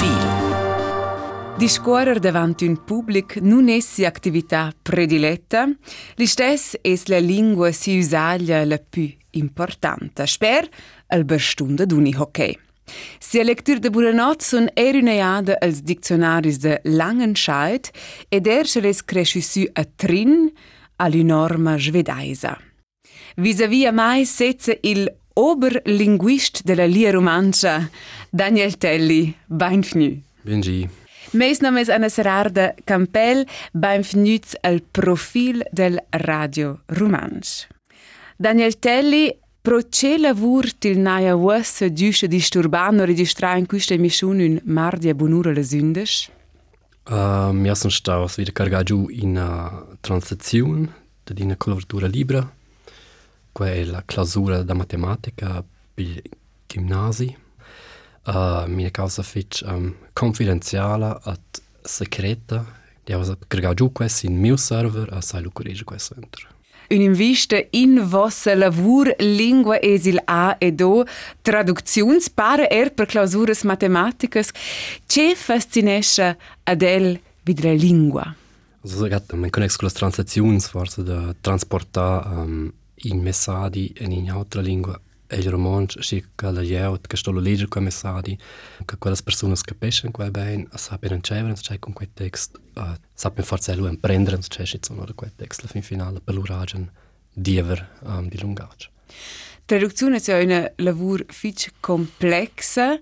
Profil 0.00 1.56
Discorrer 1.58 2.20
davanti 2.20 2.64
un 2.64 2.84
pubblic 2.84 3.36
non 3.36 3.68
è 3.68 3.80
si 3.80 4.06
attività 4.06 4.72
prediletta, 4.80 5.68
l'istess 6.14 6.78
è 6.80 6.98
la 7.04 7.18
lingua 7.18 7.70
si 7.70 7.98
usaglia 7.98 8.64
la 8.64 8.78
più 8.78 9.12
importante, 9.32 10.26
sper 10.26 10.66
al 11.08 11.26
berstunda 11.26 11.84
d'uni 11.84 12.14
hockey. 12.16 12.58
Si 13.18 13.38
a 13.38 13.42
lectura 13.42 13.78
de 13.78 13.90
Buranot 13.90 14.40
sun 14.40 14.70
erineada 14.72 15.58
als 15.60 15.82
diccionaris 15.82 16.56
de 16.56 16.80
Langenscheid 16.84 17.90
ed 18.30 18.46
er 18.46 18.66
se 18.66 18.80
les 18.80 19.04
cresci 19.04 19.42
su 19.42 19.68
a 19.70 19.84
trin 19.84 20.50
all'unorma 20.96 21.76
svedaisa. 21.76 22.58
Vis-a-vis 23.36 23.84
a 23.84 23.92
mai 23.92 24.24
setze 24.24 24.78
il 24.80 25.19
oberlinguist 25.40 26.62
della 26.64 26.84
lia 26.84 27.10
romancia, 27.10 27.88
Daniel 28.28 28.76
Telli, 28.76 29.34
benvenu. 29.46 30.20
Benji. 30.42 30.88
Meis 31.32 31.60
nomes 31.60 31.88
Anna 31.88 32.08
Serarda 32.08 32.74
Campel, 32.84 33.46
benvenuts 33.72 34.56
al 34.60 34.82
profil 34.82 35.62
del 35.70 35.98
Radio 36.10 36.80
Romansch. 36.86 37.66
Daniel 38.36 38.78
Telli, 38.78 39.38
pro 39.62 39.80
ce 39.88 40.18
lavur 40.18 40.66
til 40.78 40.98
naia 40.98 41.36
uossa 41.36 41.92
giusce 41.92 42.26
disturbano 42.26 43.04
registrare 43.04 43.58
in 43.58 43.66
questa 43.66 43.94
emissione 43.94 44.44
un 44.44 44.60
mardi 44.64 45.08
a 45.08 45.14
bonura 45.14 45.52
le 45.52 45.62
sündes? 45.62 46.30
Uh, 47.08 47.52
mi 47.52 47.74
sono 47.74 47.90
stato 47.90 48.30
wieder 48.36 48.52
cargato 48.52 49.06
in 49.08 49.30
una 49.30 49.86
transazione 50.00 50.98
di 51.22 51.42
una 51.42 51.56
coloratura 51.56 52.06
libera, 52.06 52.40
La 53.60 54.02
clausura 54.06 54.62
da 54.62 54.74
matematica 54.74 55.62
pil 55.94 56.22
gymnasi. 56.66 57.36
Uh, 58.26 58.66
mia 58.66 58.90
causa 58.90 59.22
fitch 59.22 59.62
um, 59.62 59.94
confidenziala 60.12 61.20
at 61.24 61.60
secreta. 61.84 62.64
Die 63.04 63.14
haben 63.14 63.36
gerga 63.48 63.74
giù 63.74 63.90
quest 63.92 64.24
in 64.24 64.38
mio 64.40 64.56
server 64.56 65.12
a 65.12 65.20
sai 65.20 65.42
lucurege 65.42 65.84
quest 65.84 66.14
center. 66.14 66.48
Un'invista 66.90 67.56
in 67.70 68.00
vossa 68.08 68.54
lavur 68.54 69.14
lingua 69.18 69.78
esil 69.82 70.18
a 70.26 70.56
ed 70.58 70.80
o 70.80 71.04
traducziuns 71.42 72.28
para 72.28 72.66
er 72.70 72.90
per 72.90 73.06
clausuras 73.06 73.62
matematicas. 73.62 74.50
Ce 75.06 75.34
fascinesce 75.36 76.36
ad 76.64 76.82
el 76.82 77.20
vid 77.44 77.64
la 77.64 77.72
lingua? 77.72 78.34
Also, 78.82 79.06
man 79.34 79.50
kann 79.50 79.62
exklusiv 79.62 79.98
Transaktionsforce 79.98 81.02
da 81.02 81.34
transportar 81.40 82.26
um, 82.32 82.72
in 83.02 83.20
messaggi 83.20 83.92
in 83.98 84.12
un'altra 84.12 84.60
lingua. 84.60 85.00
E 85.32 85.36
il 85.36 85.48
romanzo 85.48 86.02
si 86.02 86.24
che 86.34 86.50
la 86.50 86.60
jeut 86.60 87.06
che 87.06 87.16
sto 87.16 87.30
leggere 87.30 87.68
quei 87.68 87.84
messaggi 87.84 88.36
che 88.84 88.98
quelle 88.98 89.16
persone 89.22 89.54
capiscono 89.62 90.10
quel 90.10 90.32
bene 90.32 90.66
sappiano 90.74 91.14
ricevere 91.14 91.54
cioè 91.54 91.78
con 91.78 91.92
quel 91.92 92.08
testo 92.12 92.58
uh, 92.74 92.94
sappiano 93.14 93.46
forse 93.46 93.76
lui 93.76 93.96
prendere 93.96 94.40
cioè 94.40 94.66
ci 94.66 94.80
sono 94.80 95.06
quel 95.14 95.32
testo 95.36 95.62
alla 95.62 95.70
fin 95.70 95.82
finale 95.82 96.20
per 96.20 96.34
l'uragen 96.34 96.90
diever 97.32 97.98
um, 98.00 98.28
di 98.28 98.40
lungaggio 98.40 98.88
Traduzione 99.64 100.16
è 100.18 100.42
un 100.42 100.72
lavoro 100.78 101.22
fitch 101.28 101.74
complessa 101.78 102.98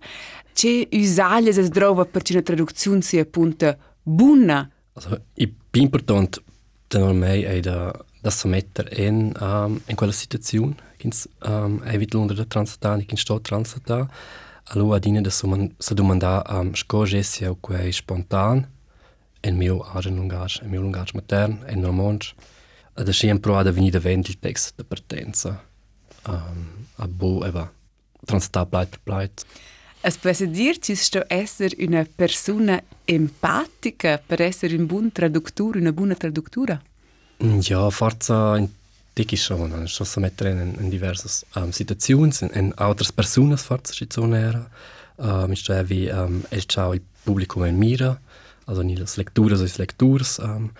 c'è 0.58 0.88
usaglia 0.90 1.52
si 1.52 1.68
trova 1.70 2.04
per 2.04 2.22
una 2.30 2.42
traduzione 2.42 3.00
sia 3.00 3.22
appunto 3.22 3.76
buona. 4.02 4.68
Also, 4.94 5.22
il 5.34 5.54
più 5.70 5.82
importante 5.82 6.42
per 6.88 7.12
me 7.12 7.42
è 7.44 7.60
da, 7.60 7.96
da 8.28 8.48
mettere 8.48 9.06
in, 9.06 9.32
um, 9.40 9.80
in 9.86 9.96
quella 9.96 10.12
situazione 10.12 10.76
kins 10.98 11.28
um, 11.42 11.80
evit 11.84 12.12
l'unda 12.14 12.34
da 12.34 12.44
transata 12.44 12.96
kin 13.06 13.16
sto 13.16 13.40
transata 13.40 14.08
allo 14.72 14.92
adina 14.92 15.20
da 15.20 15.30
suman 15.30 15.74
sa 15.78 15.94
domanda 15.94 16.42
um, 16.48 16.74
sco 16.74 17.04
gesia 17.04 17.50
o 17.50 17.56
quei 17.60 17.92
spontan 17.92 18.66
en 19.40 19.56
mio 19.56 19.80
agen 19.94 20.16
lungage 20.16 20.60
en 20.62 20.70
mio 20.70 20.80
lungage 20.80 21.14
matern 21.14 21.62
en 21.66 21.80
normand 21.80 22.34
ad 22.94 23.08
sciem 23.10 23.38
pro 23.40 23.56
ad 23.56 23.70
venida 23.72 23.98
vend 23.98 24.28
il 24.28 24.38
text 24.38 24.74
de 24.76 24.84
partenza 24.84 25.64
um, 26.26 26.86
a 26.96 27.06
bo 27.06 27.44
eva 27.46 27.70
transata 28.26 28.66
pleit 28.66 28.98
pleit 29.04 29.46
Es 30.00 30.16
può 30.16 30.30
dirci 30.32 30.94
sto 30.94 31.24
essere 31.26 31.74
una 31.84 32.06
persona 32.14 32.80
empatica 33.04 34.22
per 34.24 34.40
essere 34.40 34.76
un 34.76 34.86
buon 34.86 35.10
traduttore, 35.10 35.80
una 35.80 35.90
buona 35.92 36.14
traduttura? 36.14 36.80
Ja, 37.40 37.88
forza 37.90 38.56
in 38.56 38.68
Tiki 39.14 39.36
schon, 39.36 39.70
dann 39.70 39.86
schon 39.86 40.06
so 40.06 40.20
mit 40.20 40.40
in, 40.40 40.74
in 40.74 40.90
diverse 40.90 41.44
um, 41.54 41.72
Situationen, 41.72 42.32
in, 42.40 42.48
in 42.50 42.72
altre 42.76 43.12
persone 43.12 43.56
forse 43.56 43.92
ci 43.92 44.06
sono 44.10 44.34
era, 44.34 44.68
um, 45.16 45.54
cioè 45.54 45.84
wie 45.88 46.10
um, 46.10 46.42
el 46.50 46.64
ciao 46.66 46.94
il 46.94 47.02
pubblico 47.24 47.64
in 47.64 47.76
mira, 47.76 48.20
also 48.66 48.82
ni 48.82 48.96
las 48.96 49.16
lecturas 49.16 49.60
o 49.60 49.66
lectures, 49.78 50.38
um, 50.38 50.70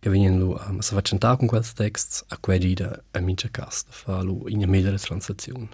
che 0.00 0.10
vengono 0.10 0.60
um, 0.68 0.78
a 0.78 0.82
facentare 0.82 1.38
con 1.38 1.46
quels 1.46 1.72
texts, 1.72 2.24
a 2.28 2.36
quei 2.38 2.58
dida 2.58 3.02
a 3.12 3.20
mince 3.20 3.50
cast, 3.50 3.86
fa 3.88 4.20
lu 4.20 4.44
in 4.48 4.68
migliore 4.68 4.98
transazione. 4.98 5.68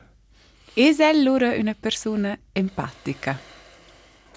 E 0.75 0.95
è 0.97 1.03
allora 1.03 1.57
una 1.57 1.75
persona 1.75 2.39
empatica? 2.53 3.58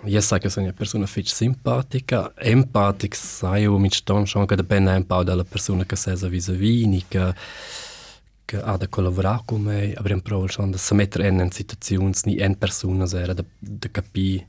Io 0.05 0.19
so 0.19 0.35
che 0.39 0.49
sono 0.49 0.65
una 0.65 0.73
persona 0.73 1.05
fitch 1.05 1.31
simpatica, 1.31 2.33
empatica, 2.35 3.15
sai, 3.15 3.61
io 3.61 3.77
mi 3.77 3.89
sto 3.91 4.25
schon 4.25 4.47
che 4.47 4.55
dipende 4.55 4.95
un 4.95 5.05
po' 5.05 5.23
dalla 5.23 5.43
persona 5.43 5.85
che 5.85 5.95
sei 5.95 6.17
vis-à-vis, 6.27 7.05
che, 7.07 7.33
che 8.43 8.57
ha 8.57 8.77
da 8.77 8.87
collaborare 8.87 9.43
con 9.45 9.61
me, 9.61 9.93
avremo 9.93 10.21
provato 10.21 10.65
da 10.65 10.77
se 10.77 10.95
mettere 10.95 11.27
in 11.27 11.51
situazioni, 11.51 12.11
ni 12.23 12.41
in 12.41 12.57
persona 12.57 13.05
era 13.11 13.33
da, 13.33 13.43
da 13.59 13.89
capire, 13.91 14.47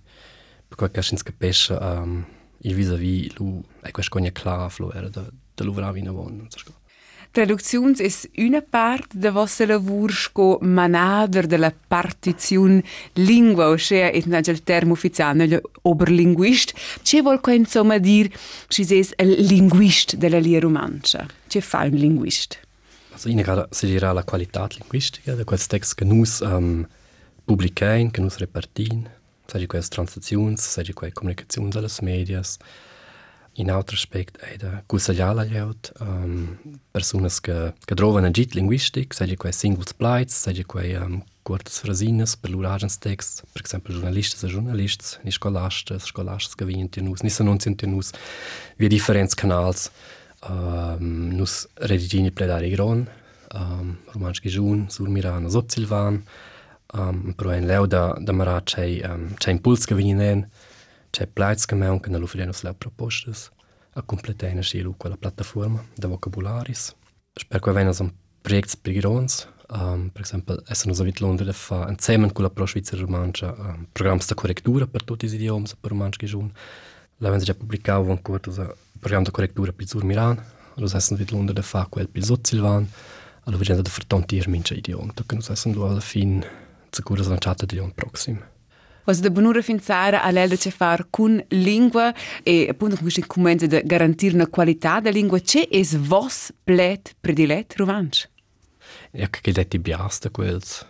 perché 0.69 0.91
che 0.91 1.03
si 1.03 1.17
capisce 1.23 1.75
um, 1.75 2.25
il 2.61 2.75
vis-à-vis, 2.75 3.37
lui, 3.37 3.63
e 3.83 3.91
questo 3.91 4.19
è 4.19 4.33
chiaro, 4.33 4.91
era 4.93 5.11
da, 5.11 5.23
da 5.55 5.65
lavorare 5.65 5.99
in 5.99 6.09
avon, 6.09 6.47
so. 6.49 6.81
Traduczions 7.33 8.01
es 8.05 8.29
una 8.37 8.61
part 8.61 9.15
de 9.17 9.31
vostra 9.33 9.65
lavur 9.71 10.13
sco 10.13 10.59
manader 10.61 11.47
de 11.49 11.57
la 11.57 11.71
partiziun 11.73 12.83
lingua, 13.17 13.71
ossia 13.73 14.11
et 14.13 14.27
nagel 14.29 14.61
term 14.69 14.93
ufficiale, 14.93 15.47
gli 15.49 15.57
oberlinguist. 15.89 16.75
Ce 17.03 17.23
vol 17.25 17.41
qua 17.41 17.55
insomma 17.57 17.97
dir, 17.97 18.29
si 18.69 18.85
es 18.99 19.15
el 19.17 19.33
linguist 19.49 20.17
della 20.17 20.41
lia 20.45 20.61
romancia? 20.61 21.25
Ce 21.49 21.63
fa 21.63 21.87
un 21.89 21.97
linguist? 21.97 22.59
Also 23.13 23.31
in 23.31 23.41
gerade 23.41 23.67
si 23.71 23.87
dirà 23.87 24.13
la 24.13 24.25
qualità 24.25 24.69
linguistica 24.69 25.35
de 25.35 25.45
quels 25.45 25.67
text 25.67 25.95
che 25.95 26.05
nus 26.05 26.41
um, 26.41 26.87
publicain, 27.47 28.11
che 28.11 28.21
nus 28.21 28.37
repartin, 28.37 29.09
sagi 29.47 29.67
quelles 29.67 29.89
translazions, 29.89 30.61
sagi 30.61 30.93
quelle 30.93 31.15
comunicazions 31.15 31.77
alles 31.77 32.01
medias, 32.01 32.59
in 33.55 33.71
autospekt 33.71 34.39
eda 34.55 34.83
kusajala 34.87 35.45
leut 35.45 35.93
um, 36.01 36.09
ehm, 36.09 36.79
personas 36.91 37.41
che 37.41 37.73
che 37.85 37.95
trovano 37.95 38.31
git 38.31 38.55
linguistic 38.55 39.13
sei 39.15 39.37
quei 39.37 39.53
single 39.53 39.87
splites 39.87 40.41
sei 40.41 40.57
ehm, 40.57 40.67
quei 40.67 40.95
um, 40.95 41.23
curtas 41.43 41.81
frasines 41.81 42.37
per 42.37 42.51
luragens 42.51 42.99
text 42.99 43.45
per 43.53 43.63
esempio 43.65 43.93
giornalistas 43.93 44.43
e 44.45 44.49
giornalistas 44.49 45.19
ni 45.23 45.31
scolastas 45.31 46.05
scolastas 46.05 46.55
che 46.55 46.65
vinti 46.65 47.01
nus 47.03 47.21
ni 47.21 47.31
se 47.31 47.43
non 47.43 47.59
senti 47.59 47.87
nus 47.87 48.11
via 48.77 48.89
differents 48.89 49.35
canals 49.35 49.91
um, 50.49 50.57
ehm, 50.57 51.37
nus 51.37 51.69
redigini 51.75 52.31
pledare 52.31 52.71
gron 52.71 53.07
um, 53.55 53.99
romanski 54.13 54.49
jun 54.49 54.89
sur 54.89 55.09
mirano 55.09 55.51
sub 55.51 55.69
silvan 55.69 56.23
um, 56.95 57.35
pro 57.35 57.51
en 57.51 57.67
leuda 57.67 58.17
da 58.19 58.33
mara 58.33 58.63
c'è 58.63 59.01
um, 59.05 59.35
c'è 59.35 59.51
impuls 59.51 59.85
che 59.85 59.95
vinen 59.95 60.49
c'è 61.13 61.27
plaiz 61.27 61.67
che 61.67 61.75
meun 61.75 62.01
che 62.01 62.09
non 62.09 62.23
offriano 62.23 62.53
le 62.63 62.73
proposte 62.73 63.33
a 63.93 64.03
completare 64.03 64.55
in 64.55 64.63
scilu 64.63 64.95
quella 64.97 65.19
piattaforma 65.19 65.85
da 65.95 66.09
vocabularis. 66.09 66.97
Spero 67.35 67.63
che 67.63 67.71
vengano 67.71 67.95
un 68.01 68.13
projekt 68.41 68.79
per 68.81 68.95
girons, 68.95 69.47
um, 69.73 70.09
per 70.09 70.23
esempio, 70.23 70.63
essere 70.67 70.95
so 70.95 71.05
vit 71.05 71.21
Londra 71.21 71.45
da 71.45 71.53
fa 71.53 71.87
insieme 71.91 72.33
con 72.33 72.45
la 72.45 72.51
Pro 72.51 72.67
Svizzer 72.67 72.99
Romancia 72.99 73.53
um, 73.53 73.87
programmi 73.93 74.23
di 74.27 74.35
correttura 74.35 74.87
per 74.87 75.05
tutti 75.05 75.29
gli 75.29 75.35
idiomi 75.35 75.67
per 75.79 75.91
romanci 75.91 76.19
che 76.19 76.27
giun. 76.27 76.51
L'avevano 77.19 77.45
già 77.45 77.55
pubblicato 77.55 78.01
un 78.05 78.23
corto 78.23 78.49
un 78.49 78.75
programma 78.99 79.27
di 79.27 79.31
correttura 79.33 79.71
per 79.73 79.87
Sur 79.87 80.05
Miran, 80.05 80.43
allora 80.77 80.97
essere 80.97 81.17
vit 81.17 81.31
Londra 81.31 81.53
da 81.53 81.63
fa 81.63 81.87
quel 81.91 82.09
per 82.09 82.25
Sot 82.25 82.47
Silvan, 82.47 82.89
allora 83.43 83.59
vediamo 83.59 83.83
da 83.83 83.91
vertontier 83.91 84.49
mince 84.49 84.73
idiomi, 84.73 85.13
tocca 85.13 85.37
non 85.37 85.45
essere 85.47 85.79
alla 85.79 86.01
fine 86.01 86.49
sicuro 86.89 87.23
slanciata 87.23 87.67
di 87.67 87.77
un 87.77 87.93
prossimo. 87.93 88.52
Was 89.05 89.21
da 89.21 89.31
bonura 89.31 89.63
finzara 89.63 90.23
a 90.23 90.31
l'elda 90.31 90.57
ce 90.57 90.71
far 90.71 91.07
cun 91.11 91.43
lingua 91.49 92.15
e 92.45 92.69
appunto 92.69 92.97
come 92.97 93.11
si 93.11 93.21
commenta 93.27 93.67
da 93.67 93.81
garantire 93.81 94.35
una 94.35 94.47
qualità 94.47 95.01
da 95.01 95.11
lingua 95.11 95.41
c'è 95.41 95.67
es 95.71 95.97
vos 95.97 96.53
plet 96.63 97.15
predilet 97.21 97.75
rovanch? 97.77 98.29
Ja, 99.11 99.29
che 99.29 99.53
detti 99.53 99.79
biasta 99.79 100.31
quels. 100.31 100.87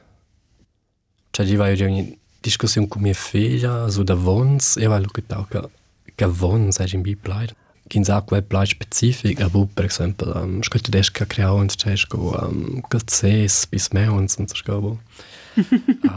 Cioè, 1.31 1.47
io 1.47 1.56
vai 1.56 1.81
una 1.81 2.05
discussione 2.38 2.87
con 2.87 3.00
mia 3.00 3.14
figlia 3.14 3.88
su 3.88 4.03
da 4.03 4.14
vons, 4.14 4.76
e 4.76 4.87
vai 4.87 5.05
che 5.11 5.26
tauca 5.26 5.69
che 6.14 6.26
vons 6.26 6.79
è 6.79 6.87
in 6.93 7.00
bi 7.00 7.17
pleid. 7.17 7.55
Kin 7.88 8.05
sa 8.05 8.20
quel 8.20 8.43
pleid 8.43 8.69
specific, 8.69 9.41
aber 9.41 9.67
per 9.73 9.87
esempio, 9.87 10.37
um, 10.37 10.62
scolte 10.62 10.91
desca 10.91 11.26
creare 11.26 11.53
un 11.53 11.69
cesco, 11.69 12.38
um, 12.41 12.81
calces, 12.88 13.67
bis 13.67 13.88
meuns 13.93 14.37
und 14.37 14.49
so 14.49 14.55
scobo. 14.55 15.00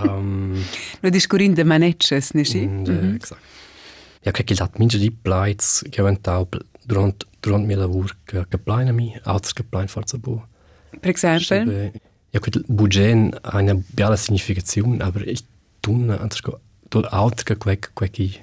Um, 0.03 0.63
no 1.01 1.09
discurin 1.09 1.53
de 1.53 1.63
manetches, 1.63 2.33
ne 2.33 2.43
si? 2.43 2.65
Mm, 2.65 2.79
mm 2.79 2.85
-hmm. 2.85 3.13
Exact. 3.15 3.41
Ja, 4.21 4.31
credo 4.31 4.53
che 4.53 4.55
dat 4.55 4.77
minge 4.77 4.97
di 4.97 5.11
plaits 5.11 5.83
che 5.89 6.01
ho 6.01 6.07
entau 6.07 6.47
durant 6.85 7.25
durant 7.39 7.65
mio 7.65 7.77
lavoro 7.77 8.13
che 8.23 8.45
che 8.49 8.57
plaina 8.57 8.91
mi, 8.91 9.19
altri 9.23 9.53
che 9.53 9.63
plain 9.63 9.87
forza 9.87 10.17
bu. 10.17 10.41
Per 10.99 11.11
esempio? 11.11 11.91
Ja, 12.31 12.39
quel 12.39 12.63
bugen 12.67 13.37
ha 13.41 13.59
una 13.59 13.77
bella 13.93 14.15
significazione, 14.15 15.03
aber 15.03 15.27
ich 15.27 15.43
tun 15.79 16.09
antes 16.09 16.41
go 16.41 16.59
tot 16.89 17.05
altri 17.05 17.45
che 17.45 17.57
quel 17.57 18.11
che 18.11 18.41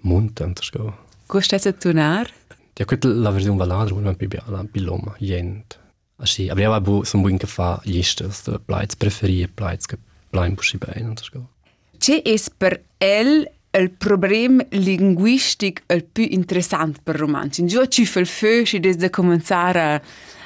monta 0.00 0.44
antes 0.44 0.70
go. 0.70 0.96
Costa 1.26 1.58
se 1.58 1.76
tunar? 1.76 2.32
Ja, 2.74 2.84
quel 2.84 2.98
la 3.20 3.30
versione 3.30 3.58
valada, 3.58 3.94
una 3.94 4.12
bella, 4.12 4.64
piloma, 4.64 5.14
jent. 5.18 5.78
Así, 6.16 6.50
aber 6.50 6.62
ja, 6.62 6.72
aber 6.72 7.04
so 7.04 7.18
ein 7.18 7.22
bisschen 7.22 7.46
fa 7.46 7.80
listas, 7.84 8.42
de 8.42 8.58
plaits 8.58 8.96
preferie, 8.96 9.46
plaits 9.46 9.86
che 9.86 9.98
plain 10.30 10.54
busci 10.54 10.78
bene 10.78 11.06
antes 11.06 11.30
go. 11.30 11.48
C'è 11.98 12.22
es 12.24 12.50
per 12.50 12.82
el 12.98 13.50
il 13.70 13.90
problem 13.90 14.64
linguistic 14.70 15.82
il 15.88 16.04
più 16.04 16.26
interessant 16.28 17.00
per 17.02 17.16
romanzi. 17.16 17.66
Giù 17.66 17.84
ci 17.86 18.06
fa 18.06 18.20
il 18.20 18.26
feu 18.26 18.64
desde 18.80 19.10
cominciare 19.10 19.80
a, 19.80 20.02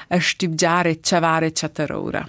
a 0.08 0.20
studiare, 0.20 0.99
chavare, 1.00 1.52
chatarora. 1.52 2.29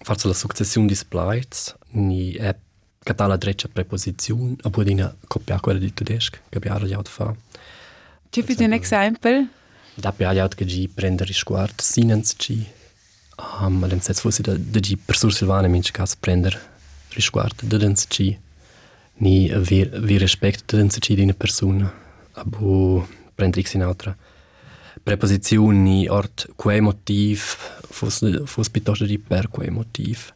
Forse 0.00 0.26
la 0.26 0.34
successione 0.34 0.88
di 0.88 0.94
splites 0.94 1.76
ni 1.90 2.32
è 2.32 2.54
catala 2.98 3.36
dreccia 3.36 3.68
preposizione, 3.68 4.56
a 4.62 4.70
budina 4.70 5.14
coppia 5.26 5.60
quella 5.60 5.78
di 5.78 5.92
tedesco, 5.94 6.38
che 6.48 6.56
abbiamo 6.56 6.86
già 6.86 7.00
fa. 7.02 7.34
Ci 8.30 8.42
fai 8.42 8.64
un 8.64 8.72
esempio? 8.72 9.48
Da 9.94 10.08
abbiamo 10.08 10.34
già 10.34 10.48
che 10.48 10.64
gi 10.64 10.88
prendere 10.88 11.30
i 11.30 11.34
sguard 11.34 11.80
sinens 11.80 12.34
gi. 12.36 12.66
Um, 13.38 13.82
all'inizio 13.82 14.14
fosse 14.14 14.42
da, 14.42 14.54
da 14.56 14.80
gi 14.80 14.96
per 14.96 15.16
sur 15.16 15.32
Silvana 15.32 15.68
mince 15.68 15.92
cas 15.92 16.14
prendere 16.16 16.60
i 17.16 17.20
sguard 17.20 17.62
da 17.62 17.78
dens 17.78 18.06
gi. 18.08 18.38
Ni 19.14 19.48
vi, 19.48 19.88
vi 19.90 20.18
respect 20.18 20.64
da 20.66 20.76
dens 20.76 20.98
gi 20.98 21.14
di 21.14 21.22
una 21.22 21.32
persona. 21.32 21.92
Abu 22.32 23.06
prendere 23.34 23.62
x 23.62 23.74
in 23.74 23.82
altra. 23.82 24.16
Preposizione 25.02 25.78
ni 25.78 26.08
ort 26.08 26.48
quei 26.56 26.80
motiv 26.80 27.56
fosse 27.88 28.42
fosse 28.44 28.70
piuttosto 28.70 29.04
di 29.04 29.18
per 29.18 29.48
quei 29.48 29.70
motiv. 29.70 30.32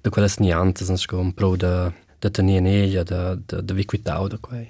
Da 0.00 0.08
quelle 0.08 0.28
niantes 0.38 0.88
non 0.88 0.96
scom 0.96 1.32
pro 1.32 1.56
da 1.56 1.92
da 2.18 2.30
tenere 2.30 2.60
neglia 2.60 3.02
da 3.02 3.34
da 3.34 3.60
da 3.60 3.74
viquitau 3.74 4.28
da 4.28 4.38
quei. 4.38 4.68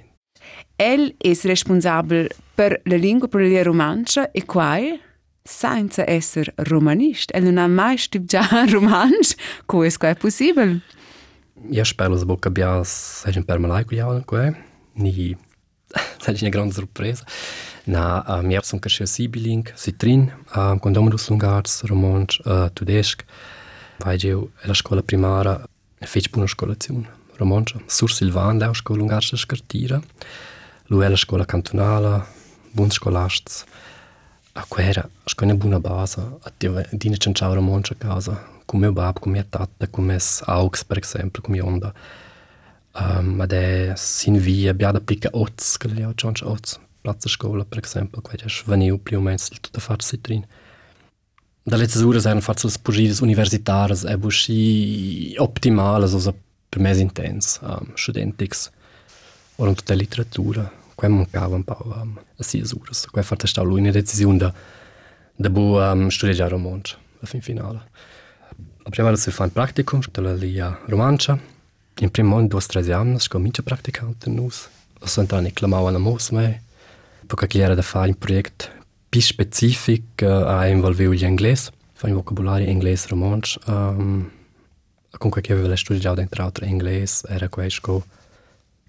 El 0.76 1.14
es 1.18 1.44
responsabel 1.44 2.28
per 2.54 2.80
la 2.84 2.96
lingua 2.96 3.28
per 3.28 3.42
la 3.42 3.62
romancia 3.62 4.30
e 4.32 4.44
quai 4.44 5.00
senza 5.42 6.08
essere 6.08 6.52
romanista. 6.56 7.34
E 7.34 7.40
non 7.40 7.58
ha 7.58 7.66
mai 7.66 7.96
studiato 7.96 8.64
romanzo, 8.66 9.34
questo 9.66 10.06
è 10.06 10.14
possibile. 10.16 10.80
Io 11.68 11.84
spero 11.84 12.16
che 12.16 12.48
abbiamo 12.48 12.78
un 12.78 13.44
po' 13.44 13.58
male 13.58 13.84
con 13.84 13.96
gli 13.96 14.56
Ni... 14.94 15.36
Sai, 16.18 16.36
una 16.40 16.48
grande 16.48 16.72
sorpresa. 16.72 17.24
Na, 17.84 18.24
um, 18.26 18.50
io 18.50 18.60
un 18.70 18.78
cresciuto 18.78 19.10
Sibiling, 19.10 19.74
Citrin, 19.74 20.32
um, 20.54 20.78
con 20.78 20.92
Domodus 20.92 21.28
Lungars, 21.28 21.82
Romanz, 21.84 22.38
uh, 22.44 22.70
Tudesc. 22.72 23.24
Vai 23.98 24.18
io 24.22 24.52
alla 24.62 24.74
scuola 24.74 25.02
primaria, 25.02 25.62
fece 25.98 26.28
buona 26.30 26.46
scolazione. 26.46 27.08
Romanz, 27.36 27.74
Sur 27.86 28.10
Silvan, 28.12 28.58
la 28.58 28.72
scuola 28.72 29.00
Lungars, 29.00 29.34
Scartira. 29.34 30.00
Lui 30.86 31.04
alla 31.04 31.16
scuola 31.16 31.44
cantonale, 31.44 32.24
buon 32.70 32.90
scolastico. 32.90 33.68
A 34.54 34.64
quella, 34.66 35.08
c'è 35.24 35.44
una 35.44 35.54
buona 35.54 35.78
base, 35.78 36.20
a 36.20 36.52
dire 36.56 36.88
che 36.90 37.18
c'è 37.32 37.46
una 37.46 37.60
moncia 37.60 37.94
a 37.94 37.96
casa, 37.96 38.48
come 38.64 38.86
mio 38.86 38.92
babbo, 38.92 39.20
come 39.20 39.34
mia 39.34 39.46
tata, 39.48 39.86
come 39.88 40.18
Aux, 40.46 40.84
per 40.84 40.98
esempio, 40.98 41.40
come 41.40 41.60
Onda. 41.60 41.92
Um, 42.92 43.40
ed 43.42 43.52
è 43.52 43.92
sin 43.94 44.38
via, 44.38 44.72
abbiamo 44.72 44.98
applicato 44.98 45.38
Oz, 45.38 45.76
che 45.76 45.86
le 45.86 46.04
ho 46.04 46.12
già 46.14 46.32
Oz, 46.42 46.80
piazza 47.00 47.28
scuola, 47.28 47.64
per 47.64 47.84
esempio, 47.84 48.20
che 48.20 48.36
è 48.36 48.46
venivo 48.66 48.98
più 48.98 49.18
o 49.18 49.20
meno 49.20 49.38
tutta 49.60 49.78
faccia 49.78 50.08
citrina. 50.08 50.46
Da 51.62 51.76
letzte 51.76 52.02
Ure 52.02 52.20
sind 52.20 52.40
fast 52.40 52.66
so 52.66 52.78
Projekt 52.82 53.20
Universitäres, 53.20 54.04
eben 54.04 54.30
optimal, 55.38 56.02
also 56.02 56.18
so 56.18 56.34
per 56.68 56.80
mes 56.80 56.98
intens, 56.98 57.60
um, 57.62 57.92
Studentix, 57.94 58.70
oder 59.56 59.70
unter 59.70 59.84
der 59.84 59.96
Literatur. 59.96 60.70
quem 61.00 61.08
mancavam 61.08 61.62
para 61.62 61.82
um, 61.86 62.14
assim 62.38 62.60
as 62.60 62.72
horas. 62.74 63.06
Quem 63.06 63.22
faz 63.22 63.40
esta 63.44 63.62
lua 63.62 63.80
na 63.80 63.90
decisão 63.90 64.36
da 64.36 64.54
da 65.40 65.48
boa 65.48 65.94
um, 65.94 66.08
estudar 66.08 66.52
o 66.52 66.58
mundo, 66.58 66.90
a 67.22 67.26
fim 67.26 67.40
final. 67.40 67.80
A 68.84 68.90
primeira 68.90 69.16
se 69.16 69.30
faz 69.30 69.50
práticos, 69.50 70.06
pela 70.08 70.34
lia 70.34 70.76
romancha. 70.86 71.40
Em 71.98 72.08
primeiro 72.08 72.40
ano 72.40 72.48
dois 72.48 72.66
três 72.66 72.90
anos 72.90 73.26
começa 73.26 73.62
praticante 73.62 74.28
nos 74.28 74.36
de 74.36 74.42
nós. 74.42 74.70
Os 75.00 75.12
centrais 75.12 75.52
clamavam 75.54 75.88
a 75.88 75.98
nós, 75.98 76.30
mas 76.30 76.56
porque 77.26 77.46
aqui 77.46 77.62
era 77.62 77.74
de 77.74 77.82
fazer 77.82 78.10
um 78.10 78.14
projeto 78.14 78.70
mais 79.10 79.24
específico 79.24 80.26
a 80.46 80.68
envolver 80.68 81.08
o 81.08 81.14
inglês, 81.14 81.72
fazer 81.94 82.12
um 82.12 82.16
vocabulário 82.16 82.68
inglês 82.68 83.06
romancha. 83.06 83.58
Um, 83.66 84.26
comunque 85.18 85.42
che 85.42 85.52
aveva 85.52 85.74
studiato 85.76 86.16
dentro 86.16 86.42
altro 86.42 86.66
inglese 86.66 87.24
era 87.28 87.48
questo 87.48 88.04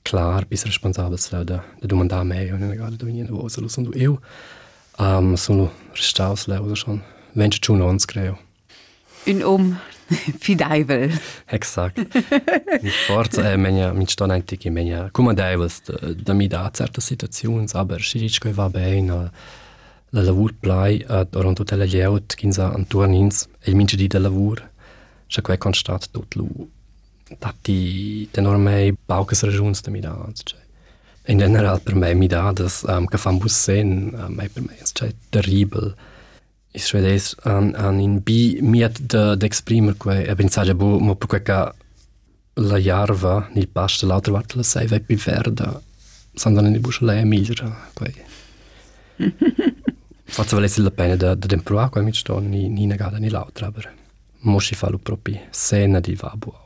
clar, 0.04 0.46
bis 0.46 0.66
responsabile 0.66 1.18
da, 1.30 1.44
da 1.80 1.88
domandare 1.88 2.22
a 2.22 2.24
me, 2.24 2.48
e 2.48 2.52
non 2.52 2.76
guarda 2.76 2.96
dove 2.96 3.12
niente 3.12 3.32
voce, 3.32 3.62
lo 3.62 3.68
sono 3.68 3.90
io. 3.94 4.20
Um, 4.98 5.36
sono 5.36 5.72
restaus 5.94 6.48
leo 6.48 6.76
schon, 6.76 7.02
wenn 7.34 7.52
schon 7.52 7.82
uns 7.82 8.06
creo. 8.06 8.38
Un 9.26 9.44
om 9.44 9.80
fideivel. 10.40 11.12
Exakt. 11.46 12.06
Forza 13.08 13.52
è 13.52 13.56
meglio, 13.56 13.94
mi 13.94 14.06
sto 14.08 14.26
neanche 14.26 14.58
che 14.58 14.70
meglio, 14.70 15.10
come 15.12 15.34
devils, 15.34 15.82
da 16.14 16.34
mi 16.34 16.48
da 16.48 16.70
certe 16.74 17.02
situazioni, 17.02 17.66
aber 17.72 18.02
che 18.02 18.52
va 18.52 18.70
bene, 18.70 19.32
la 20.10 20.22
lavoro 20.22 20.54
play, 20.60 21.06
durante 21.30 21.54
tutte 21.54 21.76
le 21.76 21.86
lieut, 21.86 22.36
che 22.36 22.52
sa 22.52 22.74
intorno 22.76 23.16
ins, 23.16 23.48
e 23.62 23.70
il 23.70 23.76
mince 23.76 23.96
di 23.96 24.08
da 24.08 24.20
lavoro, 24.20 24.70
c'è 25.28 25.42
quel 25.42 25.58
constat 25.58 26.10
tutto 26.12 26.46
lu, 27.32 27.38
dati 27.40 28.30
enorme 28.32 28.96
paucas 29.06 29.44
ragions 29.44 29.82
da 29.82 29.92
mi 29.92 30.00
da, 30.00 30.16
cioè. 30.44 30.60
In 31.28 31.38
general 31.38 31.80
per 31.82 31.96
me 31.96 32.14
mi 32.14 32.28
da, 32.28 32.52
das, 32.52 32.84
um, 32.88 33.06
che 33.06 33.18
fa 33.18 33.30
un 33.30 33.38
bus 33.38 33.54
sen, 33.54 34.12
um, 34.14 34.36
per 34.36 34.64
me, 34.64 34.78
cioè, 34.92 35.14
terribile. 35.30 35.96
Ich 36.74 36.86
schwede 36.86 37.14
es 37.14 37.36
an, 37.44 37.76
an 37.76 38.00
in 38.00 38.22
bi 38.24 38.60
miet 38.62 39.00
de, 39.02 39.36
de 39.36 39.46
exprimer 39.46 39.98
que 39.98 40.24
e 40.24 40.36
pensare 40.36 40.74
bo 40.74 41.00
mo 41.00 41.16
per 41.16 41.42
che 41.42 41.74
la 42.54 42.78
jarva 42.78 43.50
nel 43.54 43.68
pasto 43.68 44.08
l'altra 44.08 44.32
volta 44.32 44.56
la 44.56 44.64
sei 44.64 44.88
vai 44.88 45.02
più 45.02 45.18
verda 45.18 45.82
sandano 46.34 46.70
ne 46.70 46.80
busce 46.80 47.04
lei 47.04 47.26
migliora 47.26 47.90
quei 47.94 48.16
Forse 50.24 50.56
valesse 50.56 50.82
la 50.82 50.92
pena 50.96 51.18
da 51.18 51.36
da 51.36 51.48
tempo 51.48 51.76
qua 51.90 52.02
mi 52.02 52.14
sto 52.14 52.40
ni 52.40 52.70
ni 52.70 52.86
negata 52.86 53.18
ni 53.18 53.30
l'altra 53.30 53.68
aber 53.68 53.94
mo 54.44 54.60
si 54.60 54.74
fa 54.74 54.90
lo 54.90 54.98
proprio 54.98 55.42
sena 55.50 56.00
di 56.00 56.16
va 56.16 56.34
bo 56.38 56.54
altra 56.54 56.61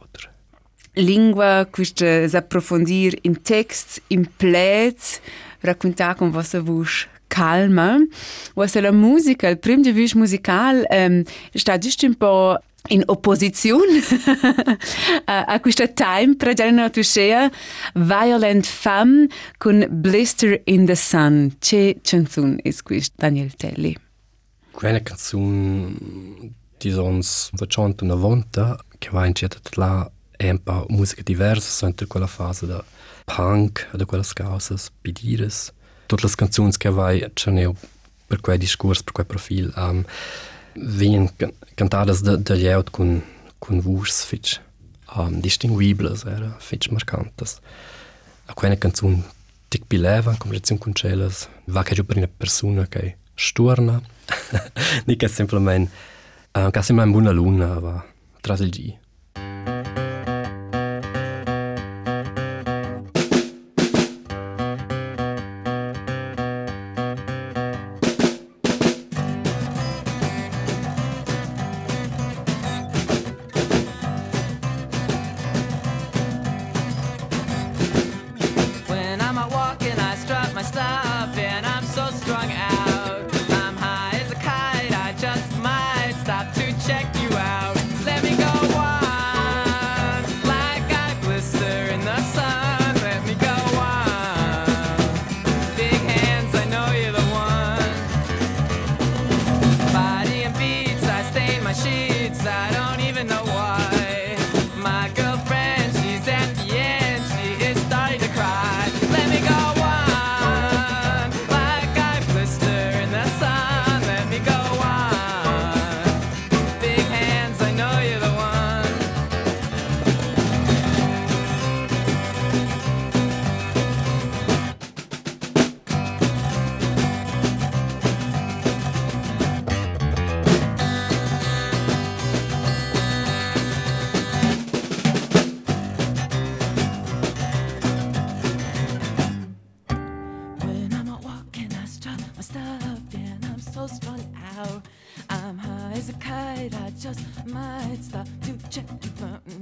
Lingua 0.96 1.68
questa 1.70 2.28
s'approfondir 2.28 3.18
in 3.22 3.42
text, 3.42 4.02
in 4.08 4.28
plets, 4.38 5.20
raccontare 5.62 6.16
con 6.16 6.32
vostra 6.32 6.62
voce 6.62 7.08
calma. 7.28 7.98
Was 8.56 8.76
la 8.80 8.92
musica, 8.92 9.48
il 9.50 9.58
primo 9.58 9.82
divis 9.82 10.14
musical, 10.14 10.86
um, 10.90 11.24
sta 11.54 11.78
giusto 11.78 12.06
un 12.06 12.16
po' 12.16 12.58
in 12.90 13.04
opposizione 13.06 14.00
a, 15.26 15.60
questa 15.60 15.88
time 15.88 16.36
per 16.36 16.58
la 16.58 16.70
notucea 16.70 17.52
Violent 17.96 18.66
Femme 18.66 19.28
con 19.58 19.86
Blister 19.90 20.62
in 20.66 20.86
the 20.86 20.96
Sun. 20.96 21.56
Che 21.60 22.00
canzone 22.02 22.62
è 22.62 22.72
questa, 22.84 23.14
Daniel 23.18 23.56
Telli? 23.56 23.98
Quella 24.72 25.02
canzone 25.02 25.94
di 26.78 26.92
sons 26.92 27.50
80 27.58 28.06
90 28.06 28.86
che 28.98 29.10
va 29.10 29.26
in 29.26 29.34
certa 29.34 29.60
è 30.38 30.50
un 30.50 30.62
po' 30.62 30.86
musica 30.90 31.22
diversa, 31.24 31.70
sempre 31.70 32.08
quella 32.08 32.28
fase 32.28 32.66
da 32.66 32.84
punk, 33.24 33.96
da 33.96 34.06
quelle 34.06 34.24
causas, 34.34 34.92
pidires. 35.02 35.74
Tutte 36.06 36.26
le 36.26 36.34
canzoni 36.36 36.72
che 36.78 36.90
vai 36.90 37.26
c'erano 37.34 37.76
per 38.28 38.42
quel 38.42 38.58
discorso, 38.58 39.04
per 39.04 39.14
quel 39.14 39.26
profilo, 39.26 39.72
um, 39.76 40.04
vengono 40.74 41.32
cantate 41.74 42.18
da, 42.22 42.36
da 42.36 42.54
lieut 42.54 42.90
con, 42.90 43.24
con 43.58 43.80
voci 43.80 44.12
fitch 44.12 44.62
um, 45.16 45.40
distinguibili, 45.40 46.14
era 46.26 46.56
fitch 46.60 46.90
marcanti. 46.90 47.44
A 48.48 48.54
quella 48.54 48.78
canzone 48.78 49.24
ti 49.68 49.82
pileva, 49.86 50.32
in 50.32 50.38
comparazione 50.38 50.82
con 50.82 50.94
quelle, 50.94 51.32
va 51.66 51.84
che 51.84 52.04
per 52.04 52.18
una 52.18 52.30
persona 52.36 52.88
che 52.88 53.18
storna, 53.34 53.94
non 55.06 55.16
che 55.16 55.28
semplicemente, 55.28 55.92
uh, 56.52 56.70
che 56.70 56.82
sembra 56.82 57.06
una 57.06 57.14
buona 57.14 57.32
luna, 57.32 57.80
va 57.80 58.06
tras 58.42 58.60
il 58.60 58.70
G. 58.70 59.05